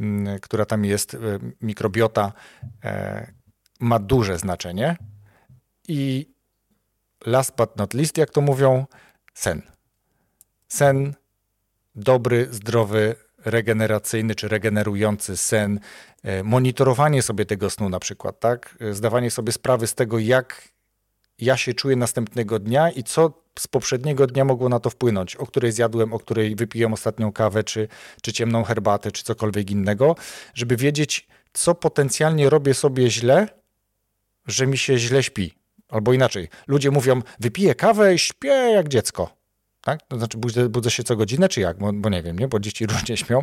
mm, 0.00 0.40
która 0.40 0.64
tam 0.64 0.84
jest, 0.84 1.14
e, 1.14 1.18
mikrobiota, 1.60 2.32
e, 2.84 3.32
ma 3.80 3.98
duże 3.98 4.38
znaczenie. 4.38 4.96
I 5.88 6.30
last 7.26 7.56
but 7.56 7.76
not 7.76 7.94
least, 7.94 8.18
jak 8.18 8.30
to 8.30 8.40
mówią, 8.40 8.86
sen. 9.34 9.62
Sen, 10.68 11.14
dobry, 11.94 12.48
zdrowy, 12.50 13.16
regeneracyjny 13.44 14.34
czy 14.34 14.48
regenerujący 14.48 15.36
sen, 15.36 15.80
e, 16.22 16.42
monitorowanie 16.42 17.22
sobie 17.22 17.46
tego 17.46 17.70
snu 17.70 17.88
na 17.88 18.00
przykład, 18.00 18.40
tak? 18.40 18.78
Zdawanie 18.90 19.30
sobie 19.30 19.52
sprawy 19.52 19.86
z 19.86 19.94
tego, 19.94 20.18
jak 20.18 20.74
ja 21.38 21.56
się 21.56 21.74
czuję 21.74 21.96
następnego 21.96 22.58
dnia 22.58 22.90
i 22.90 23.02
co 23.02 23.44
z 23.58 23.66
poprzedniego 23.66 24.26
dnia 24.26 24.44
mogło 24.44 24.68
na 24.68 24.80
to 24.80 24.90
wpłynąć, 24.90 25.36
o 25.36 25.46
której 25.46 25.72
zjadłem, 25.72 26.12
o 26.12 26.18
której 26.18 26.56
wypiłem 26.56 26.92
ostatnią 26.92 27.32
kawę, 27.32 27.64
czy, 27.64 27.88
czy 28.22 28.32
ciemną 28.32 28.64
herbatę, 28.64 29.12
czy 29.12 29.24
cokolwiek 29.24 29.70
innego, 29.70 30.16
żeby 30.54 30.76
wiedzieć, 30.76 31.28
co 31.52 31.74
potencjalnie 31.74 32.50
robię 32.50 32.74
sobie 32.74 33.10
źle, 33.10 33.48
że 34.46 34.66
mi 34.66 34.78
się 34.78 34.98
źle 34.98 35.22
śpi. 35.22 35.54
Albo 35.88 36.12
inaczej, 36.12 36.48
ludzie 36.66 36.90
mówią, 36.90 37.22
wypiję 37.40 37.74
kawę 37.74 38.14
i 38.14 38.18
śpię 38.18 38.48
jak 38.48 38.88
dziecko. 38.88 39.43
Tak? 39.84 40.00
To 40.08 40.18
znaczy 40.18 40.38
budzę, 40.38 40.68
budzę 40.68 40.90
się 40.90 41.02
co 41.02 41.16
godzinę, 41.16 41.48
czy 41.48 41.60
jak? 41.60 41.78
Bo, 41.78 41.92
bo, 41.92 42.08
nie 42.08 42.22
wiem, 42.22 42.38
nie? 42.38 42.48
Bo 42.48 42.60
dzieci 42.60 42.86
różnie 42.92 43.16
śpią, 43.16 43.42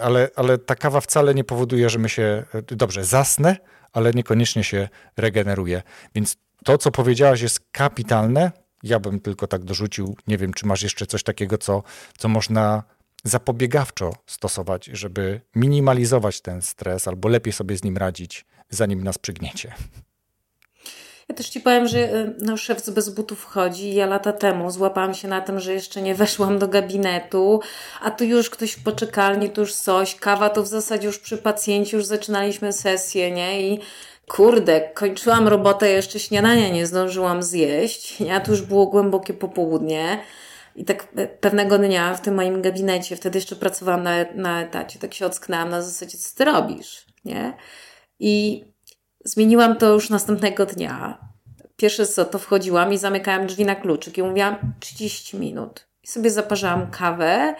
ale, 0.00 0.30
ale 0.36 0.58
ta 0.58 0.74
kawa 0.74 1.00
wcale 1.00 1.34
nie 1.34 1.44
powoduje, 1.44 1.90
że 1.90 1.98
my 1.98 2.08
się, 2.08 2.44
dobrze, 2.66 3.04
zasnę, 3.04 3.56
ale 3.92 4.10
niekoniecznie 4.12 4.64
się 4.64 4.88
regeneruje. 5.16 5.82
Więc 6.14 6.36
to, 6.64 6.78
co 6.78 6.90
powiedziałaś 6.90 7.40
jest 7.40 7.60
kapitalne. 7.72 8.52
Ja 8.82 9.00
bym 9.00 9.20
tylko 9.20 9.46
tak 9.46 9.64
dorzucił, 9.64 10.16
nie 10.26 10.38
wiem, 10.38 10.52
czy 10.52 10.66
masz 10.66 10.82
jeszcze 10.82 11.06
coś 11.06 11.22
takiego, 11.22 11.58
co, 11.58 11.82
co 12.18 12.28
można 12.28 12.82
zapobiegawczo 13.24 14.12
stosować, 14.26 14.84
żeby 14.84 15.40
minimalizować 15.54 16.40
ten 16.40 16.62
stres 16.62 17.08
albo 17.08 17.28
lepiej 17.28 17.52
sobie 17.52 17.76
z 17.76 17.84
nim 17.84 17.96
radzić, 17.96 18.46
zanim 18.70 19.04
nas 19.04 19.18
przygniecie. 19.18 19.74
Ja 21.28 21.34
też 21.34 21.48
ci 21.48 21.60
powiem, 21.60 21.88
że 21.88 21.98
y, 21.98 22.34
no, 22.38 22.56
szef 22.56 22.90
bez 22.90 23.08
butów 23.08 23.40
wchodzi. 23.40 23.94
Ja 23.94 24.06
lata 24.06 24.32
temu 24.32 24.70
złapałam 24.70 25.14
się 25.14 25.28
na 25.28 25.40
tym, 25.40 25.60
że 25.60 25.72
jeszcze 25.72 26.02
nie 26.02 26.14
weszłam 26.24 26.58
do 26.58 26.68
gabinetu, 26.68 27.60
a 28.02 28.10
tu 28.10 28.24
już 28.24 28.50
ktoś 28.50 28.72
w 28.72 28.82
poczekalni, 28.82 29.50
tu 29.50 29.60
już 29.60 29.74
coś, 29.74 30.14
kawa 30.14 30.50
to 30.50 30.62
w 30.62 30.66
zasadzie 30.66 31.06
już 31.06 31.18
przy 31.18 31.38
pacjencie, 31.38 31.96
już 31.96 32.06
zaczynaliśmy 32.06 32.72
sesję, 32.72 33.30
nie? 33.30 33.62
I 33.62 33.80
kurde, 34.28 34.80
kończyłam 34.94 35.48
robotę, 35.48 35.90
jeszcze 35.90 36.18
śniadania 36.18 36.68
nie 36.68 36.86
zdążyłam 36.86 37.42
zjeść, 37.42 38.18
a 38.32 38.40
tu 38.40 38.50
już 38.50 38.62
było 38.62 38.86
głębokie 38.86 39.34
popołudnie. 39.34 40.18
I 40.76 40.84
tak 40.84 41.08
pewnego 41.40 41.78
dnia 41.78 42.14
w 42.14 42.20
tym 42.20 42.34
moim 42.34 42.62
gabinecie, 42.62 43.16
wtedy 43.16 43.38
jeszcze 43.38 43.56
pracowałam 43.56 44.02
na, 44.02 44.12
na 44.34 44.62
etacie, 44.62 44.98
tak 44.98 45.14
się 45.14 45.26
ocknęłam 45.26 45.68
na 45.68 45.82
zasadzie, 45.82 46.18
co 46.18 46.36
ty 46.36 46.44
robisz, 46.44 47.06
nie? 47.24 47.56
I 48.18 48.64
zmieniłam 49.28 49.76
to 49.76 49.92
już 49.92 50.10
następnego 50.10 50.66
dnia. 50.66 51.18
Pierwsze 51.76 52.06
co, 52.06 52.24
to 52.24 52.38
wchodziłam 52.38 52.92
i 52.92 52.98
zamykałam 52.98 53.46
drzwi 53.46 53.64
na 53.64 53.74
kluczyk 53.74 54.18
i 54.18 54.22
mówiłam 54.22 54.56
30 54.80 55.36
minut. 55.36 55.86
I 56.02 56.06
sobie 56.06 56.30
zaparzałam 56.30 56.90
kawę, 56.90 57.54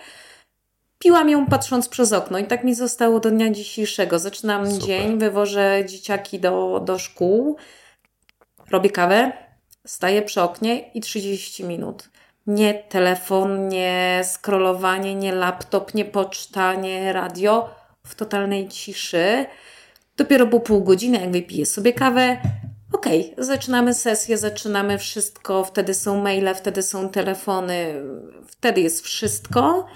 piłam 0.99 1.31
ją 1.31 1.47
patrząc 1.47 1.89
przez 1.89 2.13
okno 2.13 2.39
i 2.39 2.45
tak 2.45 2.65
mi 2.65 2.75
zostało 2.75 3.21
do 3.21 3.31
dnia 3.31 3.51
dzisiejszego. 3.51 4.19
Zaczynam 4.19 4.71
Super. 4.71 4.87
dzień, 4.87 5.19
wywożę 5.19 5.83
dzieciaki 5.87 6.41
do, 6.41 6.81
do 6.85 6.99
szkół, 6.99 7.57
robię 8.71 8.91
kawę, 8.91 9.33
staję 9.87 10.23
przy 10.23 10.43
oknie 10.43 10.91
i 10.93 11.01
30 11.01 11.65
minut. 11.65 12.09
Nie 12.47 12.75
telefon, 12.75 13.69
nie 13.69 14.23
scrollowanie, 14.25 15.15
nie 15.15 15.33
laptop, 15.33 15.95
nie 15.95 16.05
poczta, 16.05 16.75
nie 16.75 17.13
radio. 17.13 17.71
W 18.07 18.15
totalnej 18.15 18.69
ciszy. 18.69 19.47
Dopiero 20.19 20.47
po 20.47 20.61
pół 20.61 20.85
godziny, 20.85 21.21
jak 21.21 21.33
wypiję 21.33 21.67
sobie 21.67 21.93
kawę, 21.93 22.39
okej, 22.93 23.33
okay, 23.33 23.45
zaczynamy 23.45 23.95
sesję, 23.95 24.39
zaczynamy 24.39 24.99
wszystko, 24.99 25.65
wtedy 25.65 25.95
są 25.95 26.23
maile, 26.23 26.55
wtedy 26.55 26.83
są 26.83 27.09
telefony, 27.09 28.03
wtedy 28.47 28.81
jest 28.81 29.05
wszystko, 29.05 29.87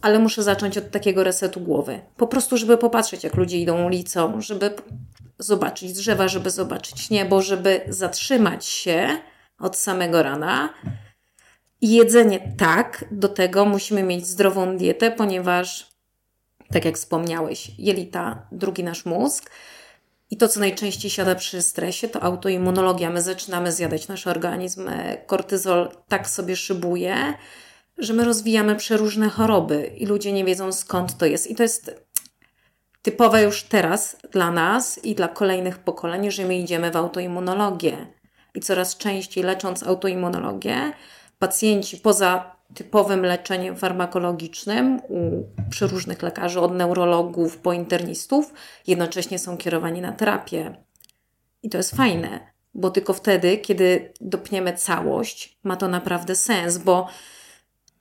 ale 0.00 0.18
muszę 0.18 0.42
zacząć 0.42 0.78
od 0.78 0.90
takiego 0.90 1.24
resetu 1.24 1.60
głowy. 1.60 2.00
Po 2.16 2.26
prostu, 2.26 2.56
żeby 2.56 2.78
popatrzeć, 2.78 3.24
jak 3.24 3.34
ludzie 3.34 3.58
idą 3.58 3.86
ulicą, 3.86 4.40
żeby 4.40 4.74
zobaczyć 5.38 5.92
drzewa, 5.92 6.28
żeby 6.28 6.50
zobaczyć 6.50 7.10
niebo, 7.10 7.42
żeby 7.42 7.80
zatrzymać 7.88 8.66
się 8.66 9.08
od 9.58 9.76
samego 9.76 10.22
rana 10.22 10.74
jedzenie 11.80 12.54
tak, 12.56 13.04
do 13.10 13.28
tego 13.28 13.64
musimy 13.64 14.02
mieć 14.02 14.26
zdrową 14.26 14.76
dietę, 14.76 15.10
ponieważ, 15.10 15.89
tak 16.72 16.84
jak 16.84 16.96
wspomniałeś, 16.96 17.70
jelita, 17.78 18.46
drugi 18.52 18.84
nasz 18.84 19.04
mózg. 19.04 19.50
I 20.30 20.36
to, 20.36 20.48
co 20.48 20.60
najczęściej 20.60 21.10
siada 21.10 21.34
przy 21.34 21.62
stresie, 21.62 22.08
to 22.08 22.22
autoimmunologia. 22.22 23.10
My 23.10 23.22
zaczynamy 23.22 23.72
zjadać 23.72 24.08
nasz 24.08 24.26
organizm, 24.26 24.88
e, 24.88 25.16
kortyzol 25.26 25.90
tak 26.08 26.28
sobie 26.28 26.56
szybuje, 26.56 27.34
że 27.98 28.12
my 28.12 28.24
rozwijamy 28.24 28.76
przeróżne 28.76 29.28
choroby 29.28 29.90
i 29.96 30.06
ludzie 30.06 30.32
nie 30.32 30.44
wiedzą 30.44 30.72
skąd 30.72 31.18
to 31.18 31.26
jest. 31.26 31.50
I 31.50 31.54
to 31.54 31.62
jest 31.62 32.04
typowe 33.02 33.42
już 33.42 33.62
teraz 33.62 34.16
dla 34.32 34.50
nas 34.50 35.04
i 35.04 35.14
dla 35.14 35.28
kolejnych 35.28 35.78
pokoleń, 35.78 36.30
że 36.30 36.44
my 36.44 36.58
idziemy 36.58 36.90
w 36.90 36.96
autoimmunologię. 36.96 38.06
I 38.54 38.60
coraz 38.60 38.96
częściej 38.96 39.44
lecząc 39.44 39.82
autoimmunologię, 39.82 40.92
pacjenci 41.38 41.96
poza 41.96 42.59
typowym 42.74 43.22
leczeniem 43.22 43.76
farmakologicznym 43.76 45.00
u 45.08 45.44
przeróżnych 45.70 46.22
lekarzy, 46.22 46.60
od 46.60 46.74
neurologów 46.74 47.58
po 47.58 47.72
internistów, 47.72 48.52
jednocześnie 48.86 49.38
są 49.38 49.56
kierowani 49.56 50.00
na 50.00 50.12
terapię. 50.12 50.74
I 51.62 51.70
to 51.70 51.78
jest 51.78 51.96
fajne, 51.96 52.40
bo 52.74 52.90
tylko 52.90 53.12
wtedy, 53.12 53.58
kiedy 53.58 54.12
dopniemy 54.20 54.72
całość, 54.72 55.58
ma 55.64 55.76
to 55.76 55.88
naprawdę 55.88 56.36
sens, 56.36 56.78
bo 56.78 57.06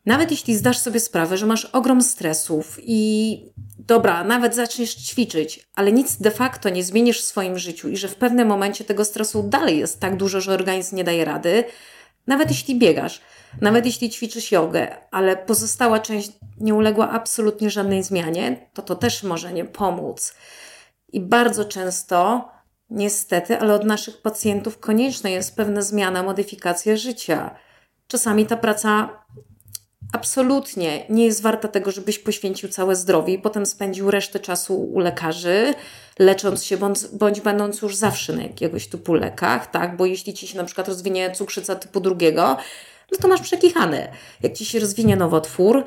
nawet 0.05 0.31
jeśli 0.31 0.55
zdasz 0.55 0.77
sobie 0.77 0.99
sprawę, 0.99 1.37
że 1.37 1.45
masz 1.45 1.65
ogrom 1.65 2.01
stresów 2.01 2.77
i 2.81 3.43
dobra, 3.79 4.23
nawet 4.23 4.55
zaczniesz 4.55 4.95
ćwiczyć, 4.95 5.69
ale 5.75 5.91
nic 5.91 6.17
de 6.17 6.31
facto 6.31 6.69
nie 6.69 6.83
zmienisz 6.83 7.21
w 7.21 7.25
swoim 7.25 7.57
życiu 7.57 7.89
i 7.89 7.97
że 7.97 8.07
w 8.07 8.15
pewnym 8.15 8.47
momencie 8.47 8.85
tego 8.85 9.05
stresu 9.05 9.43
dalej 9.43 9.79
jest 9.79 9.99
tak 9.99 10.17
dużo, 10.17 10.41
że 10.41 10.53
organizm 10.53 10.95
nie 10.95 11.03
daje 11.03 11.25
rady, 11.25 11.63
nawet 12.27 12.49
jeśli 12.49 12.79
biegasz, 12.79 13.21
nawet 13.61 13.85
jeśli 13.85 14.09
ćwiczysz 14.09 14.51
jogę, 14.51 14.97
ale 15.11 15.37
pozostała 15.37 15.99
część 15.99 16.31
nie 16.59 16.75
uległa 16.75 17.09
absolutnie 17.09 17.69
żadnej 17.69 18.03
zmianie, 18.03 18.69
to 18.73 18.81
to 18.81 18.95
też 18.95 19.23
może 19.23 19.53
nie 19.53 19.65
pomóc. 19.65 20.33
I 21.13 21.19
bardzo 21.19 21.65
często, 21.65 22.49
niestety, 22.89 23.59
ale 23.59 23.73
od 23.73 23.85
naszych 23.85 24.21
pacjentów 24.21 24.79
konieczna 24.79 25.29
jest 25.29 25.55
pewna 25.55 25.81
zmiana, 25.81 26.23
modyfikacja 26.23 26.97
życia. 26.97 27.55
Czasami 28.07 28.45
ta 28.45 28.57
praca 28.57 29.09
absolutnie 30.13 31.05
nie 31.09 31.25
jest 31.25 31.41
warta 31.41 31.67
tego, 31.67 31.91
żebyś 31.91 32.19
poświęcił 32.19 32.69
całe 32.69 32.95
zdrowie 32.95 33.33
i 33.33 33.39
potem 33.39 33.65
spędził 33.65 34.11
resztę 34.11 34.39
czasu 34.39 34.81
u 34.81 34.99
lekarzy, 34.99 35.73
lecząc 36.19 36.63
się, 36.63 36.77
bądź, 36.77 36.99
bądź 37.13 37.41
będąc 37.41 37.81
już 37.81 37.95
zawsze 37.95 38.33
na 38.33 38.43
jakiegoś 38.43 38.87
typu 38.87 39.13
lekach, 39.13 39.71
tak? 39.71 39.97
Bo 39.97 40.05
jeśli 40.05 40.33
ci 40.33 40.47
się 40.47 40.57
na 40.57 40.63
przykład 40.63 40.87
rozwinie 40.87 41.31
cukrzyca 41.31 41.75
typu 41.75 41.99
drugiego, 41.99 42.57
no 43.11 43.17
to 43.21 43.27
masz 43.27 43.41
przekichane. 43.41 44.11
Jak 44.43 44.53
ci 44.53 44.65
się 44.65 44.79
rozwinie 44.79 45.15
nowotwór, 45.15 45.85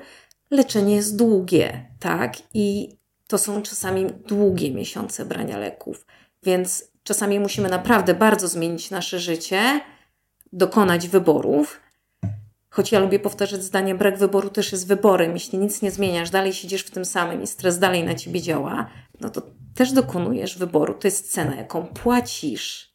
leczenie 0.51 0.95
jest 0.95 1.17
długie, 1.17 1.87
tak? 2.01 2.37
I 2.55 2.97
to 3.27 3.39
są 3.39 3.63
czasami 3.63 4.07
długie 4.07 4.71
miesiące 4.71 5.25
brania 5.25 5.59
leków. 5.59 6.07
Więc 6.43 6.85
czasami 7.03 7.41
musimy 7.41 7.69
naprawdę 7.69 8.15
bardzo 8.15 8.49
zmienić 8.49 8.91
nasze 8.91 9.19
życie, 9.19 9.81
dokonać 10.53 11.09
wyborów, 11.09 11.81
Choć 12.73 12.93
ja 12.93 12.99
lubię 12.99 13.19
powtarzać 13.19 13.65
zdanie, 13.65 13.95
brak 13.95 14.19
wyboru 14.19 14.51
też 14.51 14.73
jest 14.73 14.87
wyborem. 14.87 15.33
Jeśli 15.33 15.59
nic 15.59 15.83
nie 15.83 15.91
zmieniasz, 15.91 16.31
dalej 16.31 16.53
siedzisz 16.53 16.83
w 16.83 16.91
tym 16.91 17.05
samym 17.05 17.43
i 17.43 17.47
stres 17.47 17.79
dalej 17.79 18.05
na 18.05 18.15
ciebie 18.15 18.43
działa, 18.43 18.91
no 19.21 19.31
to 19.31 19.43
też 19.75 19.93
dokonujesz 19.93 20.59
wyboru. 20.59 20.95
To 20.95 21.09
jest 21.09 21.33
cena, 21.33 21.57
jaką 21.57 21.87
płacisz. 21.87 22.95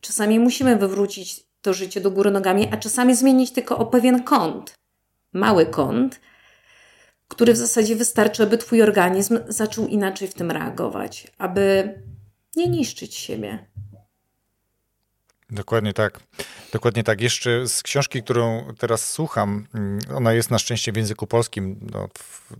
Czasami 0.00 0.38
musimy 0.38 0.76
wywrócić 0.76 1.45
to 1.66 1.74
życie 1.74 2.00
do 2.00 2.10
góry 2.10 2.30
nogami, 2.30 2.68
a 2.72 2.76
czasami 2.76 3.16
zmienić 3.16 3.52
tylko 3.52 3.78
o 3.78 3.86
pewien 3.86 4.22
kąt. 4.22 4.74
Mały 5.32 5.66
kąt, 5.66 6.20
który 7.28 7.52
w 7.52 7.56
zasadzie 7.56 7.96
wystarczy, 7.96 8.42
aby 8.42 8.58
twój 8.58 8.82
organizm 8.82 9.38
zaczął 9.48 9.86
inaczej 9.86 10.28
w 10.28 10.34
tym 10.34 10.50
reagować, 10.50 11.32
aby 11.38 11.94
nie 12.56 12.68
niszczyć 12.68 13.14
siebie. 13.14 13.66
Dokładnie 15.50 15.92
tak. 15.92 16.20
Dokładnie 16.72 17.04
tak. 17.04 17.20
Jeszcze 17.20 17.68
z 17.68 17.82
książki, 17.82 18.22
którą 18.22 18.74
teraz 18.78 19.10
słucham, 19.10 19.66
mm, 19.74 19.98
ona 20.14 20.32
jest 20.32 20.50
na 20.50 20.58
szczęście 20.58 20.92
w 20.92 20.96
języku 20.96 21.26
polskim. 21.26 21.88
No, 21.92 22.08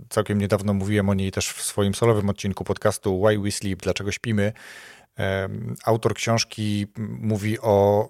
całkiem 0.08 0.38
niedawno 0.38 0.74
mówiłem 0.74 1.08
o 1.08 1.14
niej 1.14 1.32
też 1.32 1.48
w 1.48 1.62
swoim 1.62 1.94
solowym 1.94 2.28
odcinku 2.28 2.64
podcastu 2.64 3.22
Why 3.26 3.38
We 3.38 3.50
Sleep, 3.50 3.82
Dlaczego 3.82 4.12
Śpimy. 4.12 4.52
Autor 5.84 6.14
książki 6.14 6.86
mówi 7.20 7.60
o, 7.60 8.08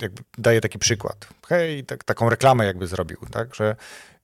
jakby 0.00 0.22
daje 0.38 0.60
taki 0.60 0.78
przykład. 0.78 1.28
Hej, 1.48 1.84
tak, 1.84 2.04
taką 2.04 2.30
reklamę 2.30 2.64
jakby 2.64 2.86
zrobił, 2.86 3.18
tak, 3.30 3.54
że 3.54 3.76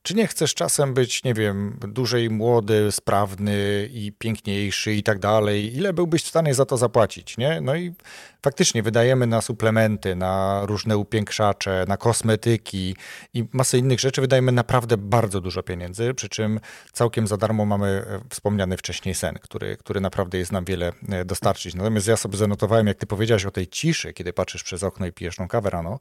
czy 0.03 0.15
nie 0.15 0.27
chcesz 0.27 0.55
czasem 0.55 0.95
być, 0.95 1.25
nie 1.25 1.35
wiem, 1.35 1.79
dłużej 1.89 2.31
młody, 2.31 2.93
sprawny 2.93 3.89
i 3.93 4.13
piękniejszy 4.19 4.95
i 4.95 5.03
tak 5.03 5.19
dalej? 5.19 5.77
Ile 5.77 5.93
byłbyś 5.93 6.23
w 6.23 6.29
stanie 6.29 6.55
za 6.55 6.65
to 6.65 6.77
zapłacić, 6.77 7.39
nie? 7.39 7.61
No 7.61 7.77
i 7.77 7.95
faktycznie 8.43 8.83
wydajemy 8.83 9.27
na 9.27 9.41
suplementy, 9.41 10.17
na 10.17 10.63
różne 10.65 10.97
upiększacze, 10.97 11.85
na 11.89 11.97
kosmetyki 11.97 12.97
i 13.35 13.45
masę 13.53 13.79
innych 13.79 14.01
rzeczy. 14.01 14.21
Wydajemy 14.21 14.53
naprawdę 14.53 14.97
bardzo 14.97 15.41
dużo 15.41 15.63
pieniędzy, 15.63 16.15
przy 16.15 16.29
czym 16.29 16.61
całkiem 16.93 17.27
za 17.27 17.37
darmo 17.37 17.65
mamy 17.65 17.87
e, 17.87 18.21
wspomniany 18.31 18.77
wcześniej 18.77 19.15
sen, 19.15 19.35
który, 19.43 19.77
który 19.77 20.01
naprawdę 20.01 20.39
jest 20.39 20.53
nam 20.53 20.65
wiele 20.65 20.93
e, 21.09 21.25
dostarczyć. 21.25 21.75
Natomiast 21.75 22.07
ja 22.07 22.17
sobie 22.17 22.37
zanotowałem, 22.37 22.87
jak 22.87 22.97
ty 22.97 23.07
powiedziałeś 23.07 23.45
o 23.45 23.51
tej 23.51 23.67
ciszy, 23.67 24.13
kiedy 24.13 24.33
patrzysz 24.33 24.63
przez 24.63 24.83
okno 24.83 25.07
i 25.07 25.13
pijesz 25.13 25.37
tą 25.37 25.49
kawę 25.49 25.71
rano, 25.71 25.99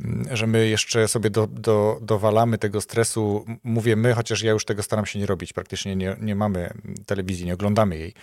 mm, 0.00 0.36
że 0.36 0.46
my 0.46 0.68
jeszcze 0.68 1.08
sobie 1.08 1.30
do, 1.30 1.46
do, 1.46 1.98
dowalamy 2.02 2.58
tego 2.58 2.80
stresu, 2.80 3.44
mówię 3.64 3.96
my, 3.96 4.14
chociaż 4.14 4.42
ja 4.42 4.52
już 4.52 4.64
tego 4.64 4.82
staram 4.82 5.06
się 5.06 5.18
nie 5.18 5.26
robić, 5.26 5.52
praktycznie 5.52 5.96
nie, 5.96 6.16
nie 6.20 6.34
mamy 6.34 6.70
telewizji, 7.06 7.46
nie 7.46 7.54
oglądamy 7.54 7.98
jej 7.98 8.14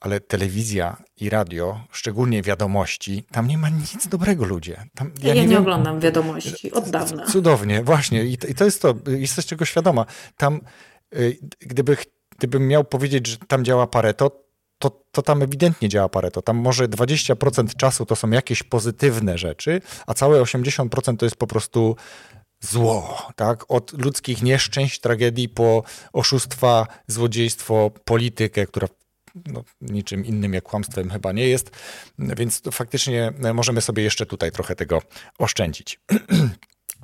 ale 0.00 0.20
telewizja 0.20 0.96
i 1.20 1.30
radio, 1.30 1.80
szczególnie 1.92 2.42
wiadomości, 2.42 3.24
tam 3.30 3.48
nie 3.48 3.58
ma 3.58 3.68
nic 3.68 4.08
dobrego 4.08 4.44
ludzie. 4.44 4.84
Tam, 4.94 5.10
ja, 5.22 5.28
ja 5.28 5.34
nie, 5.34 5.42
nie 5.42 5.48
wiem, 5.48 5.62
oglądam 5.62 6.00
wiadomości 6.00 6.72
od 6.72 6.90
dawna. 6.90 7.26
Cudownie, 7.26 7.82
właśnie. 7.82 8.24
I, 8.24 8.32
I, 8.32 8.54
to 8.54 8.64
jest 8.64 8.82
to, 8.82 8.94
jesteś 9.06 9.46
czego 9.46 9.64
świadoma. 9.64 10.06
Tam, 10.36 10.60
y, 11.16 11.38
gdyby, 11.60 11.96
gdybym 12.38 12.68
miał 12.68 12.84
powiedzieć, 12.84 13.26
że 13.26 13.36
tam 13.36 13.64
działa 13.64 13.86
Pareto, 13.86 14.48
to, 14.78 14.90
to 15.12 15.22
tam 15.22 15.42
ewidentnie 15.42 15.88
działa 15.88 16.08
Pareto. 16.08 16.42
Tam 16.42 16.56
może 16.56 16.88
20% 16.88 17.76
czasu 17.76 18.06
to 18.06 18.16
są 18.16 18.30
jakieś 18.30 18.62
pozytywne 18.62 19.38
rzeczy, 19.38 19.80
a 20.06 20.14
całe 20.14 20.42
80% 20.42 21.16
to 21.16 21.26
jest 21.26 21.36
po 21.36 21.46
prostu 21.46 21.96
zło, 22.60 23.28
tak? 23.36 23.64
Od 23.68 24.04
ludzkich 24.04 24.42
nieszczęść, 24.42 25.00
tragedii 25.00 25.48
po 25.48 25.82
oszustwa, 26.12 26.86
złodziejstwo, 27.06 27.90
politykę, 28.04 28.66
która 28.66 28.88
no, 29.46 29.64
niczym 29.80 30.24
innym 30.24 30.54
jak 30.54 30.64
kłamstwem 30.64 31.10
chyba 31.10 31.32
nie 31.32 31.48
jest, 31.48 31.70
więc 32.18 32.62
faktycznie 32.72 33.32
możemy 33.54 33.80
sobie 33.80 34.02
jeszcze 34.02 34.26
tutaj 34.26 34.52
trochę 34.52 34.76
tego 34.76 35.02
oszczędzić. 35.38 36.00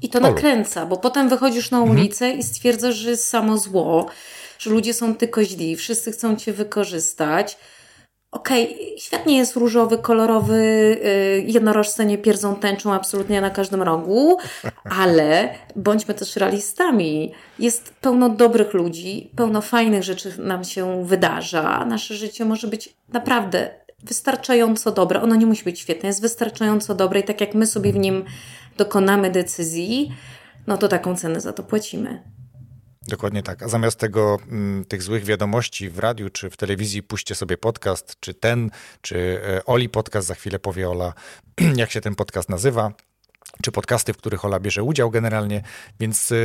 I 0.03 0.09
to 0.09 0.21
nakręca, 0.21 0.87
bo 0.87 0.97
potem 0.97 1.29
wychodzisz 1.29 1.71
na 1.71 1.79
mhm. 1.79 1.99
ulicę 1.99 2.25
mhm. 2.25 2.41
i 2.41 2.43
stwierdzasz, 2.43 2.97
że 2.97 3.11
jest 3.11 3.29
samo 3.29 3.59
zło, 3.59 4.07
że 4.59 4.71
ludzie 4.71 4.95
są 4.95 5.15
tylko 5.15 5.45
źli, 5.45 5.77
wszyscy 5.77 6.13
chcą 6.13 6.37
cię 6.37 6.53
wykorzystać 6.53 7.57
okej, 8.35 8.75
okay, 8.75 8.99
świat 8.99 9.27
nie 9.27 9.37
jest 9.37 9.57
różowy, 9.57 9.99
kolorowy, 9.99 10.61
yy, 11.05 11.53
jednorożce 11.53 12.07
nie 12.07 12.19
pierdzą 12.19 12.57
tęczą 12.57 12.93
absolutnie 12.93 13.41
na 13.41 13.51
każdym 13.51 13.83
rogu, 13.83 14.39
ale 14.85 15.55
bądźmy 15.77 16.15
też 16.15 16.37
realistami. 16.37 17.33
Jest 17.59 17.95
pełno 18.01 18.29
dobrych 18.29 18.75
ludzi, 18.75 19.31
pełno 19.37 19.61
fajnych 19.61 20.03
rzeczy 20.03 20.35
nam 20.39 20.65
się 20.65 21.05
wydarza. 21.07 21.85
Nasze 21.85 22.15
życie 22.15 22.45
może 22.45 22.69
być 22.69 22.95
naprawdę 23.13 23.71
wystarczająco 24.03 24.93
dobre. 24.93 25.23
Ono 25.23 25.35
nie 25.35 25.47
musi 25.47 25.65
być 25.65 25.81
świetne, 25.81 26.07
jest 26.07 26.23
wystarczająco 26.23 26.95
dobre 26.95 27.21
i 27.21 27.25
tak 27.25 27.41
jak 27.41 27.55
my 27.55 27.67
sobie 27.67 27.93
w 27.93 27.97
nim 27.97 28.25
dokonamy 28.77 29.31
decyzji, 29.31 30.13
no 30.67 30.79
to 30.79 30.89
taką 30.89 31.17
cenę 31.17 31.41
za 31.41 31.53
to 31.53 31.63
płacimy. 31.63 32.34
Dokładnie 33.09 33.43
tak. 33.43 33.63
A 33.63 33.69
zamiast 33.69 33.99
tego, 33.99 34.39
mm, 34.51 34.85
tych 34.85 35.03
złych 35.03 35.25
wiadomości 35.25 35.91
w 35.91 35.99
radiu 35.99 36.31
czy 36.31 36.51
w 36.51 36.57
telewizji, 36.57 37.03
puśćcie 37.03 37.35
sobie 37.35 37.57
podcast, 37.57 38.17
czy 38.21 38.35
ten, 38.35 38.71
czy 39.01 39.41
e, 39.45 39.65
Oli 39.65 39.89
podcast, 39.89 40.29
za 40.29 40.35
chwilę 40.35 40.59
powie 40.59 40.91
Ola, 40.91 41.13
jak 41.77 41.91
się 41.91 42.01
ten 42.01 42.15
podcast 42.15 42.49
nazywa, 42.49 42.93
czy 43.63 43.73
podcasty, 43.73 44.13
w 44.13 44.17
których 44.17 44.45
Ola 44.45 44.61
bierze 44.61 44.83
udział 44.83 45.11
generalnie. 45.11 45.63
Więc 46.01 46.33
e, 46.33 46.37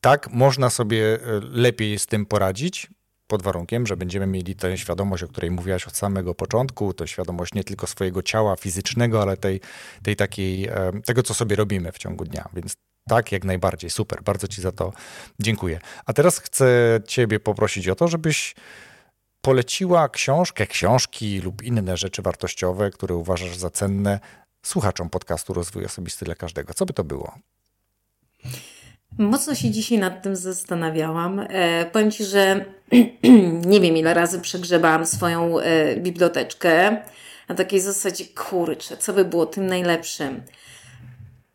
tak, 0.00 0.30
można 0.30 0.70
sobie 0.70 1.14
e, 1.14 1.18
lepiej 1.42 1.98
z 1.98 2.06
tym 2.06 2.26
poradzić, 2.26 2.90
pod 3.26 3.42
warunkiem, 3.42 3.86
że 3.86 3.96
będziemy 3.96 4.26
mieli 4.26 4.56
tę 4.56 4.78
świadomość, 4.78 5.22
o 5.22 5.28
której 5.28 5.50
mówiłaś 5.50 5.86
od 5.86 5.96
samego 5.96 6.34
początku, 6.34 6.94
to 6.94 7.06
świadomość 7.06 7.54
nie 7.54 7.64
tylko 7.64 7.86
swojego 7.86 8.22
ciała 8.22 8.56
fizycznego, 8.56 9.22
ale 9.22 9.36
tej, 9.36 9.60
tej 10.02 10.16
takiej, 10.16 10.68
tego, 11.04 11.22
co 11.22 11.34
sobie 11.34 11.56
robimy 11.56 11.92
w 11.92 11.98
ciągu 11.98 12.24
dnia. 12.24 12.48
Więc 12.52 12.76
tak, 13.08 13.32
jak 13.32 13.44
najbardziej. 13.44 13.90
Super. 13.90 14.22
Bardzo 14.22 14.48
Ci 14.48 14.62
za 14.62 14.72
to 14.72 14.92
dziękuję. 15.40 15.80
A 16.06 16.12
teraz 16.12 16.38
chcę 16.38 17.00
Ciebie 17.06 17.40
poprosić 17.40 17.88
o 17.88 17.94
to, 17.94 18.08
żebyś 18.08 18.54
poleciła 19.40 20.08
książkę, 20.08 20.66
książki 20.66 21.40
lub 21.40 21.62
inne 21.62 21.96
rzeczy 21.96 22.22
wartościowe, 22.22 22.90
które 22.90 23.14
uważasz 23.14 23.56
za 23.56 23.70
cenne 23.70 24.20
słuchaczom 24.62 25.10
podcastu 25.10 25.54
Rozwój 25.54 25.84
Osobisty 25.84 26.24
dla 26.24 26.34
Każdego. 26.34 26.74
Co 26.74 26.86
by 26.86 26.92
to 26.92 27.04
było? 27.04 27.34
Mocno 29.18 29.54
się 29.54 29.70
dzisiaj 29.70 29.98
nad 29.98 30.22
tym 30.22 30.36
zastanawiałam. 30.36 31.46
E, 31.48 31.84
powiem 31.84 32.10
Ci, 32.10 32.24
że 32.24 32.64
nie 33.72 33.80
wiem 33.80 33.96
ile 33.96 34.14
razy 34.14 34.40
przegrzebałam 34.40 35.06
swoją 35.06 35.58
e, 35.58 35.96
biblioteczkę 35.96 36.96
na 37.48 37.54
takiej 37.54 37.80
zasadzie, 37.80 38.24
kurczę, 38.24 38.96
co 38.96 39.12
by 39.12 39.24
było 39.24 39.46
tym 39.46 39.66
najlepszym. 39.66 40.42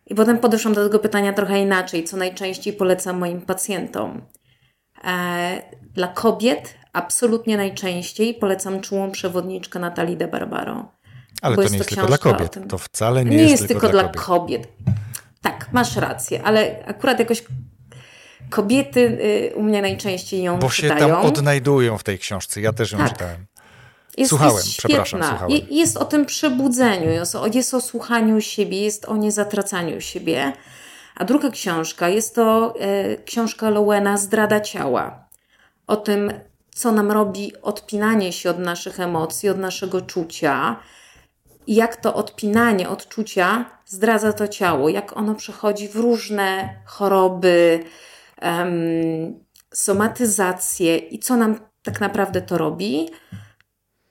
I 0.09 0.15
potem 0.15 0.37
podeszłam 0.37 0.73
do 0.73 0.83
tego 0.83 0.99
pytania 0.99 1.33
trochę 1.33 1.61
inaczej, 1.61 2.03
co 2.03 2.17
najczęściej 2.17 2.73
polecam 2.73 3.17
moim 3.17 3.41
pacjentom. 3.41 4.21
E, 5.03 5.61
dla 5.93 6.07
kobiet 6.07 6.75
absolutnie 6.93 7.57
najczęściej 7.57 8.33
polecam 8.33 8.81
czułą 8.81 9.11
przewodniczkę 9.11 9.79
Natalii 9.79 10.17
de 10.17 10.27
Barbaro. 10.27 10.91
Ale 11.41 11.55
to 11.55 11.63
nie 11.63 11.77
jest 11.77 11.89
tylko 11.89 12.07
dla 12.07 12.17
kobiet. 12.17 12.57
To 12.69 12.77
wcale 12.77 13.25
nie, 13.25 13.31
nie 13.31 13.37
jest, 13.37 13.51
jest 13.51 13.67
tylko, 13.67 13.87
tylko 13.87 13.91
dla, 13.91 14.03
kobiet. 14.03 14.67
kobiet. 14.67 14.67
Tak, 15.41 15.69
masz 15.71 15.95
rację, 15.95 16.41
ale 16.43 16.83
akurat 16.85 17.19
jakoś 17.19 17.43
kobiety 18.49 18.99
y, 19.51 19.55
u 19.55 19.63
mnie 19.63 19.81
najczęściej 19.81 20.43
ją 20.43 20.59
Bo 20.59 20.69
czytają. 20.69 20.99
Bo 20.99 21.05
się 21.05 21.21
tam 21.21 21.25
odnajdują 21.25 21.97
w 21.97 22.03
tej 22.03 22.19
książce. 22.19 22.61
Ja 22.61 22.73
też 22.73 22.91
ją 22.91 22.97
tak. 22.97 23.09
czytałem. 23.09 23.45
Jest, 24.19 24.29
słuchałem, 24.29 24.55
jest 24.55 24.77
przepraszam, 24.77 25.23
słuchałem. 25.23 25.59
Jest 25.69 25.97
o 25.97 26.05
tym 26.05 26.25
przebudzeniu, 26.25 27.09
jest 27.09 27.35
o, 27.35 27.47
jest 27.47 27.73
o 27.73 27.81
słuchaniu 27.81 28.41
siebie, 28.41 28.81
jest 28.81 29.05
o 29.05 29.17
niezatracaniu 29.17 30.01
siebie. 30.01 30.53
A 31.15 31.25
druga 31.25 31.49
książka 31.49 32.09
jest 32.09 32.35
to 32.35 32.73
e, 32.79 33.15
książka 33.17 33.69
Lowena 33.69 34.17
Zdrada 34.17 34.59
ciała. 34.59 35.27
O 35.87 35.95
tym, 35.95 36.33
co 36.75 36.91
nam 36.91 37.11
robi 37.11 37.53
odpinanie 37.61 38.33
się 38.33 38.49
od 38.49 38.59
naszych 38.59 38.99
emocji, 38.99 39.49
od 39.49 39.57
naszego 39.57 40.01
czucia. 40.01 40.79
I 41.67 41.75
jak 41.75 41.95
to 41.95 42.13
odpinanie 42.13 42.89
odczucia 42.89 43.65
zdradza 43.85 44.33
to 44.33 44.47
ciało, 44.47 44.89
jak 44.89 45.17
ono 45.17 45.35
przechodzi 45.35 45.87
w 45.87 45.95
różne 45.95 46.69
choroby, 46.85 47.83
um, 48.41 49.43
somatyzacje 49.73 50.97
i 50.97 51.19
co 51.19 51.35
nam 51.37 51.59
tak 51.83 52.01
naprawdę 52.01 52.41
to 52.41 52.57
robi 52.57 53.09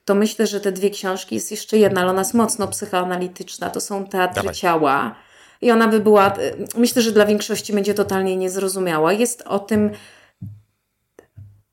to 0.09 0.15
myślę, 0.15 0.47
że 0.47 0.59
te 0.59 0.71
dwie 0.71 0.89
książki, 0.89 1.35
jest 1.35 1.51
jeszcze 1.51 1.77
jedna, 1.77 2.01
ale 2.01 2.09
ona 2.09 2.21
jest 2.21 2.33
mocno 2.33 2.67
psychoanalityczna, 2.67 3.69
to 3.69 3.81
są 3.81 4.07
Teatry 4.07 4.35
Dawaj. 4.35 4.55
Ciała. 4.55 5.15
I 5.61 5.71
ona 5.71 5.87
by 5.87 5.99
była, 5.99 6.33
myślę, 6.77 7.01
że 7.01 7.11
dla 7.11 7.25
większości 7.25 7.73
będzie 7.73 7.93
totalnie 7.93 8.37
niezrozumiała. 8.37 9.13
Jest 9.13 9.41
o 9.41 9.59
tym, 9.59 9.91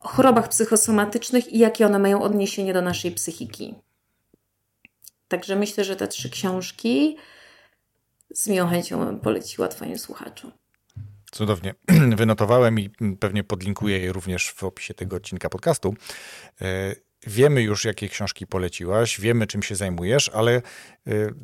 o 0.01 0.09
chorobach 0.09 0.49
psychosomatycznych 0.49 1.53
i 1.53 1.59
jakie 1.59 1.87
one 1.87 1.99
mają 1.99 2.22
odniesienie 2.22 2.72
do 2.72 2.82
naszej 2.82 3.12
psychiki. 3.12 3.74
Także 5.28 5.57
myślę, 5.57 5.84
że 5.84 5.97
te 5.97 6.09
trzy 6.09 6.30
książki 6.30 7.16
z 8.34 8.49
miłą 8.49 8.68
chęcią 8.68 9.05
bym 9.05 9.20
poleciła 9.20 9.68
Twoim 9.68 9.99
słuchaczom. 9.99 10.53
Cudownie. 11.32 11.74
Wynotowałem 12.16 12.80
i 12.80 12.91
pewnie 13.20 13.45
podlinkuję 13.45 13.99
je 13.99 14.12
również 14.12 14.51
w 14.51 14.64
opisie 14.64 14.95
tego 14.95 15.16
odcinka 15.16 15.49
podcastu. 15.49 15.95
Wiemy 17.26 17.62
już, 17.62 17.84
jakie 17.84 18.08
książki 18.08 18.46
poleciłaś, 18.46 19.20
wiemy, 19.20 19.46
czym 19.46 19.62
się 19.62 19.76
zajmujesz, 19.76 20.28
ale 20.28 20.62
y, 21.08 21.34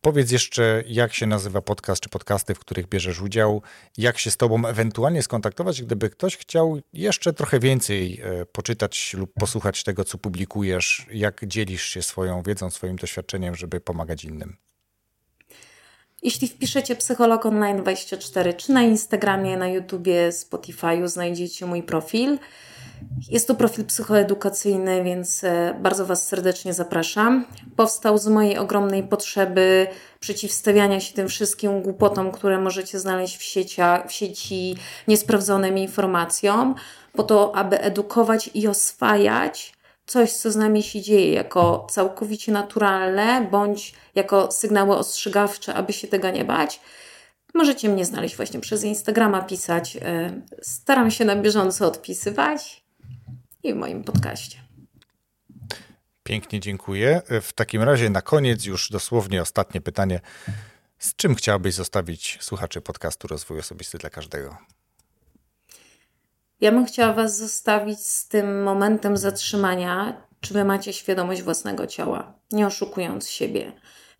powiedz 0.00 0.30
jeszcze, 0.30 0.84
jak 0.86 1.14
się 1.14 1.26
nazywa 1.26 1.62
podcast 1.62 2.02
czy 2.02 2.08
podcasty, 2.08 2.54
w 2.54 2.58
których 2.58 2.88
bierzesz 2.88 3.20
udział, 3.20 3.62
jak 3.98 4.18
się 4.18 4.30
z 4.30 4.36
Tobą 4.36 4.66
ewentualnie 4.66 5.22
skontaktować, 5.22 5.82
gdyby 5.82 6.10
ktoś 6.10 6.36
chciał 6.36 6.80
jeszcze 6.92 7.32
trochę 7.32 7.60
więcej 7.60 8.20
y, 8.42 8.46
poczytać 8.46 9.14
lub 9.14 9.32
posłuchać 9.34 9.84
tego, 9.84 10.04
co 10.04 10.18
publikujesz, 10.18 11.06
jak 11.12 11.46
dzielisz 11.46 11.82
się 11.82 12.02
swoją 12.02 12.42
wiedzą, 12.42 12.70
swoim 12.70 12.96
doświadczeniem, 12.96 13.54
żeby 13.54 13.80
pomagać 13.80 14.24
innym. 14.24 14.56
Jeśli 16.24 16.48
wpiszecie 16.48 16.96
Psycholog 16.96 17.46
Online 17.46 17.76
24, 17.76 18.54
czy 18.54 18.72
na 18.72 18.82
Instagramie, 18.82 19.56
na 19.56 19.68
YouTubie, 19.68 20.30
Spotify'u, 20.32 21.08
znajdziecie 21.08 21.66
mój 21.66 21.82
profil. 21.82 22.38
Jest 23.30 23.48
to 23.48 23.54
profil 23.54 23.84
psychoedukacyjny, 23.84 25.04
więc 25.04 25.44
e, 25.44 25.76
bardzo 25.80 26.06
Was 26.06 26.28
serdecznie 26.28 26.74
zapraszam. 26.74 27.44
Powstał 27.76 28.18
z 28.18 28.26
mojej 28.26 28.58
ogromnej 28.58 29.02
potrzeby 29.02 29.86
przeciwstawiania 30.20 31.00
się 31.00 31.14
tym 31.14 31.28
wszystkim 31.28 31.82
głupotom, 31.82 32.32
które 32.32 32.58
możecie 32.58 32.98
znaleźć 32.98 33.36
w, 33.36 33.42
siecia, 33.42 34.04
w 34.08 34.12
sieci, 34.12 34.76
niesprawdzonym 35.08 35.78
informacjom, 35.78 36.74
po 37.12 37.22
to, 37.22 37.56
aby 37.56 37.80
edukować 37.80 38.50
i 38.54 38.68
oswajać 38.68 39.73
coś, 40.06 40.32
co 40.32 40.52
z 40.52 40.56
nami 40.56 40.82
się 40.82 41.00
dzieje, 41.00 41.32
jako 41.32 41.86
całkowicie 41.90 42.52
naturalne, 42.52 43.48
bądź 43.50 43.94
jako 44.14 44.52
sygnały 44.52 44.96
ostrzegawcze, 44.96 45.74
aby 45.74 45.92
się 45.92 46.08
tego 46.08 46.30
nie 46.30 46.44
bać. 46.44 46.80
Możecie 47.54 47.88
mnie 47.88 48.04
znaleźć 48.04 48.36
właśnie 48.36 48.60
przez 48.60 48.84
Instagrama, 48.84 49.42
pisać. 49.42 49.96
E, 49.96 50.42
staram 50.62 51.10
się 51.10 51.24
na 51.24 51.36
bieżąco 51.36 51.86
odpisywać 51.86 52.84
i 53.62 53.72
w 53.74 53.76
moim 53.76 54.04
podcaście. 54.04 54.58
Pięknie 56.22 56.60
dziękuję. 56.60 57.22
W 57.42 57.52
takim 57.52 57.82
razie 57.82 58.10
na 58.10 58.22
koniec 58.22 58.64
już 58.64 58.90
dosłownie 58.90 59.42
ostatnie 59.42 59.80
pytanie. 59.80 60.20
Z 60.98 61.16
czym 61.16 61.34
chciałabyś 61.34 61.74
zostawić 61.74 62.38
słuchaczy 62.40 62.80
podcastu 62.80 63.28
Rozwój 63.28 63.58
Osobisty 63.58 63.98
dla 63.98 64.10
każdego? 64.10 64.56
Ja 66.64 66.72
bym 66.72 66.86
chciała 66.86 67.12
Was 67.12 67.38
zostawić 67.38 68.06
z 68.06 68.28
tym 68.28 68.62
momentem 68.62 69.16
zatrzymania, 69.16 70.22
czy 70.40 70.54
Wy 70.54 70.64
macie 70.64 70.92
świadomość 70.92 71.42
własnego 71.42 71.86
ciała, 71.86 72.38
nie 72.52 72.66
oszukując 72.66 73.28
siebie. 73.28 73.72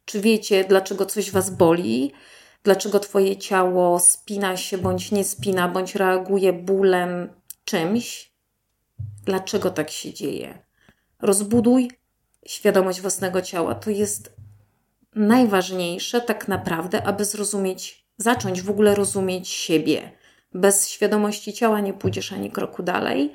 Czy 0.04 0.20
wiecie, 0.20 0.64
dlaczego 0.64 1.06
coś 1.06 1.30
Was 1.30 1.50
boli, 1.50 2.12
dlaczego 2.62 3.00
Twoje 3.00 3.36
ciało 3.36 4.00
spina 4.00 4.56
się 4.56 4.78
bądź 4.78 5.12
nie 5.12 5.24
spina, 5.24 5.68
bądź 5.68 5.94
reaguje 5.94 6.52
bólem 6.52 7.28
czymś, 7.64 8.32
dlaczego 9.24 9.70
tak 9.70 9.90
się 9.90 10.12
dzieje. 10.12 10.58
Rozbuduj 11.22 11.90
świadomość 12.46 13.00
własnego 13.00 13.42
ciała. 13.42 13.74
To 13.74 13.90
jest 13.90 14.36
najważniejsze 15.14 16.20
tak 16.20 16.48
naprawdę, 16.48 17.02
aby 17.02 17.24
zrozumieć, 17.24 18.06
zacząć 18.18 18.62
w 18.62 18.70
ogóle 18.70 18.94
rozumieć 18.94 19.48
siebie. 19.48 20.23
Bez 20.54 20.88
świadomości 20.88 21.52
ciała 21.52 21.80
nie 21.80 21.92
pójdziesz 21.92 22.32
ani 22.32 22.50
kroku 22.50 22.82
dalej. 22.82 23.32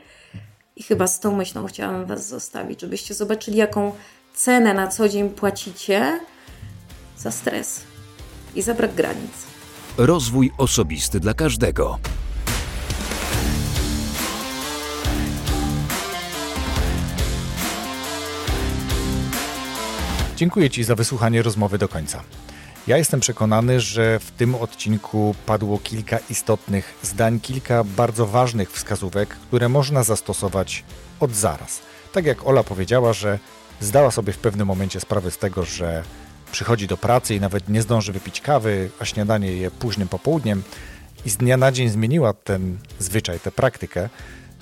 I 0.76 0.84
chyba 0.84 1.08
z 1.08 1.20
tą 1.20 1.36
myślą 1.36 1.66
chciałam 1.68 2.06
Was 2.06 2.28
zostawić, 2.28 2.82
żebyście 2.82 3.14
zobaczyli, 3.14 3.58
jaką 3.58 3.92
cenę 4.36 4.74
na 4.74 4.88
co 4.88 5.10
dzień 5.10 5.30
płacicie 5.30 6.20
za 7.18 7.32
stres 7.32 7.82
i 8.56 8.62
za 8.62 8.74
brak 8.74 8.94
granic. 8.94 9.32
Rozwój 9.98 10.52
osobisty 10.58 11.20
dla 11.20 11.34
każdego. 11.34 12.00
Dziękuję 20.36 20.70
Ci 20.70 20.84
za 20.84 20.96
wysłuchanie 20.96 21.42
rozmowy 21.42 21.78
do 21.78 21.88
końca. 21.88 22.24
Ja 22.90 22.98
jestem 22.98 23.20
przekonany, 23.20 23.80
że 23.80 24.20
w 24.20 24.32
tym 24.32 24.56
odcinku 24.56 25.36
padło 25.46 25.80
kilka 25.80 26.18
istotnych 26.30 26.94
zdań, 27.04 27.40
kilka 27.40 27.84
bardzo 27.84 28.28
ważnych 28.28 28.72
wskazówek, 28.72 29.30
które 29.30 29.70
można 29.70 30.04
zastosować 30.04 30.84
od 31.20 31.32
zaraz. 31.32 31.82
Tak 32.14 32.26
jak 32.26 32.48
Ola 32.48 32.64
powiedziała, 32.64 33.14
że 33.14 33.40
zdała 33.82 34.12
sobie 34.12 34.34
w 34.34 34.38
pewnym 34.38 34.68
momencie 34.68 35.00
sprawę 35.00 35.32
z 35.32 35.38
tego, 35.38 35.66
że 35.66 36.04
przychodzi 36.52 36.88
do 36.88 36.98
pracy 36.98 37.36
i 37.36 37.40
nawet 37.40 37.70
nie 37.70 37.82
zdąży 37.82 38.12
wypić 38.14 38.42
kawy, 38.42 38.90
a 39.00 39.06
śniadanie 39.06 39.52
je 39.52 39.72
późnym 39.72 40.08
popołudniem 40.08 40.64
i 41.26 41.30
z 41.30 41.38
dnia 41.38 41.58
na 41.58 41.72
dzień 41.72 41.90
zmieniła 41.90 42.34
ten 42.34 42.78
zwyczaj, 43.00 43.40
tę 43.40 43.52
praktykę, 43.52 44.10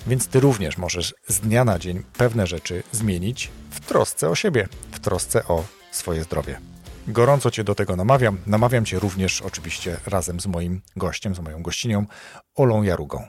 więc 0.06 0.26
ty 0.26 0.40
również 0.40 0.78
możesz 0.78 1.14
z 1.28 1.40
dnia 1.40 1.64
na 1.64 1.78
dzień 1.78 2.02
pewne 2.16 2.46
rzeczy 2.46 2.82
zmienić 2.92 3.50
w 3.70 3.80
trosce 3.80 4.28
o 4.28 4.34
siebie, 4.34 4.68
w 4.92 5.00
trosce 5.00 5.44
o 5.44 5.64
swoje 5.92 6.24
zdrowie. 6.24 6.77
Gorąco 7.08 7.50
Cię 7.50 7.64
do 7.64 7.74
tego 7.74 7.96
namawiam. 7.96 8.38
Namawiam 8.46 8.84
Cię 8.84 8.98
również 8.98 9.42
oczywiście 9.42 9.96
razem 10.06 10.40
z 10.40 10.46
moim 10.46 10.80
gościem, 10.96 11.34
z 11.34 11.40
moją 11.40 11.62
gościnią, 11.62 12.06
Olą 12.54 12.82
Jarugą. 12.82 13.26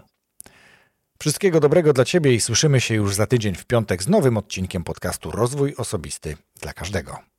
Wszystkiego 1.20 1.60
dobrego 1.60 1.94
dla 1.94 2.06
Ciebie 2.06 2.34
i 2.34 2.42
słyszymy 2.42 2.82
się 2.82 2.96
już 2.96 3.16
za 3.16 3.28
tydzień 3.28 3.56
w 3.56 3.66
piątek 3.66 4.04
z 4.04 4.08
nowym 4.08 4.38
odcinkiem 4.38 4.84
podcastu 4.84 5.32
Rozwój 5.32 5.76
Osobisty 5.78 6.38
dla 6.62 6.74
każdego. 6.74 7.20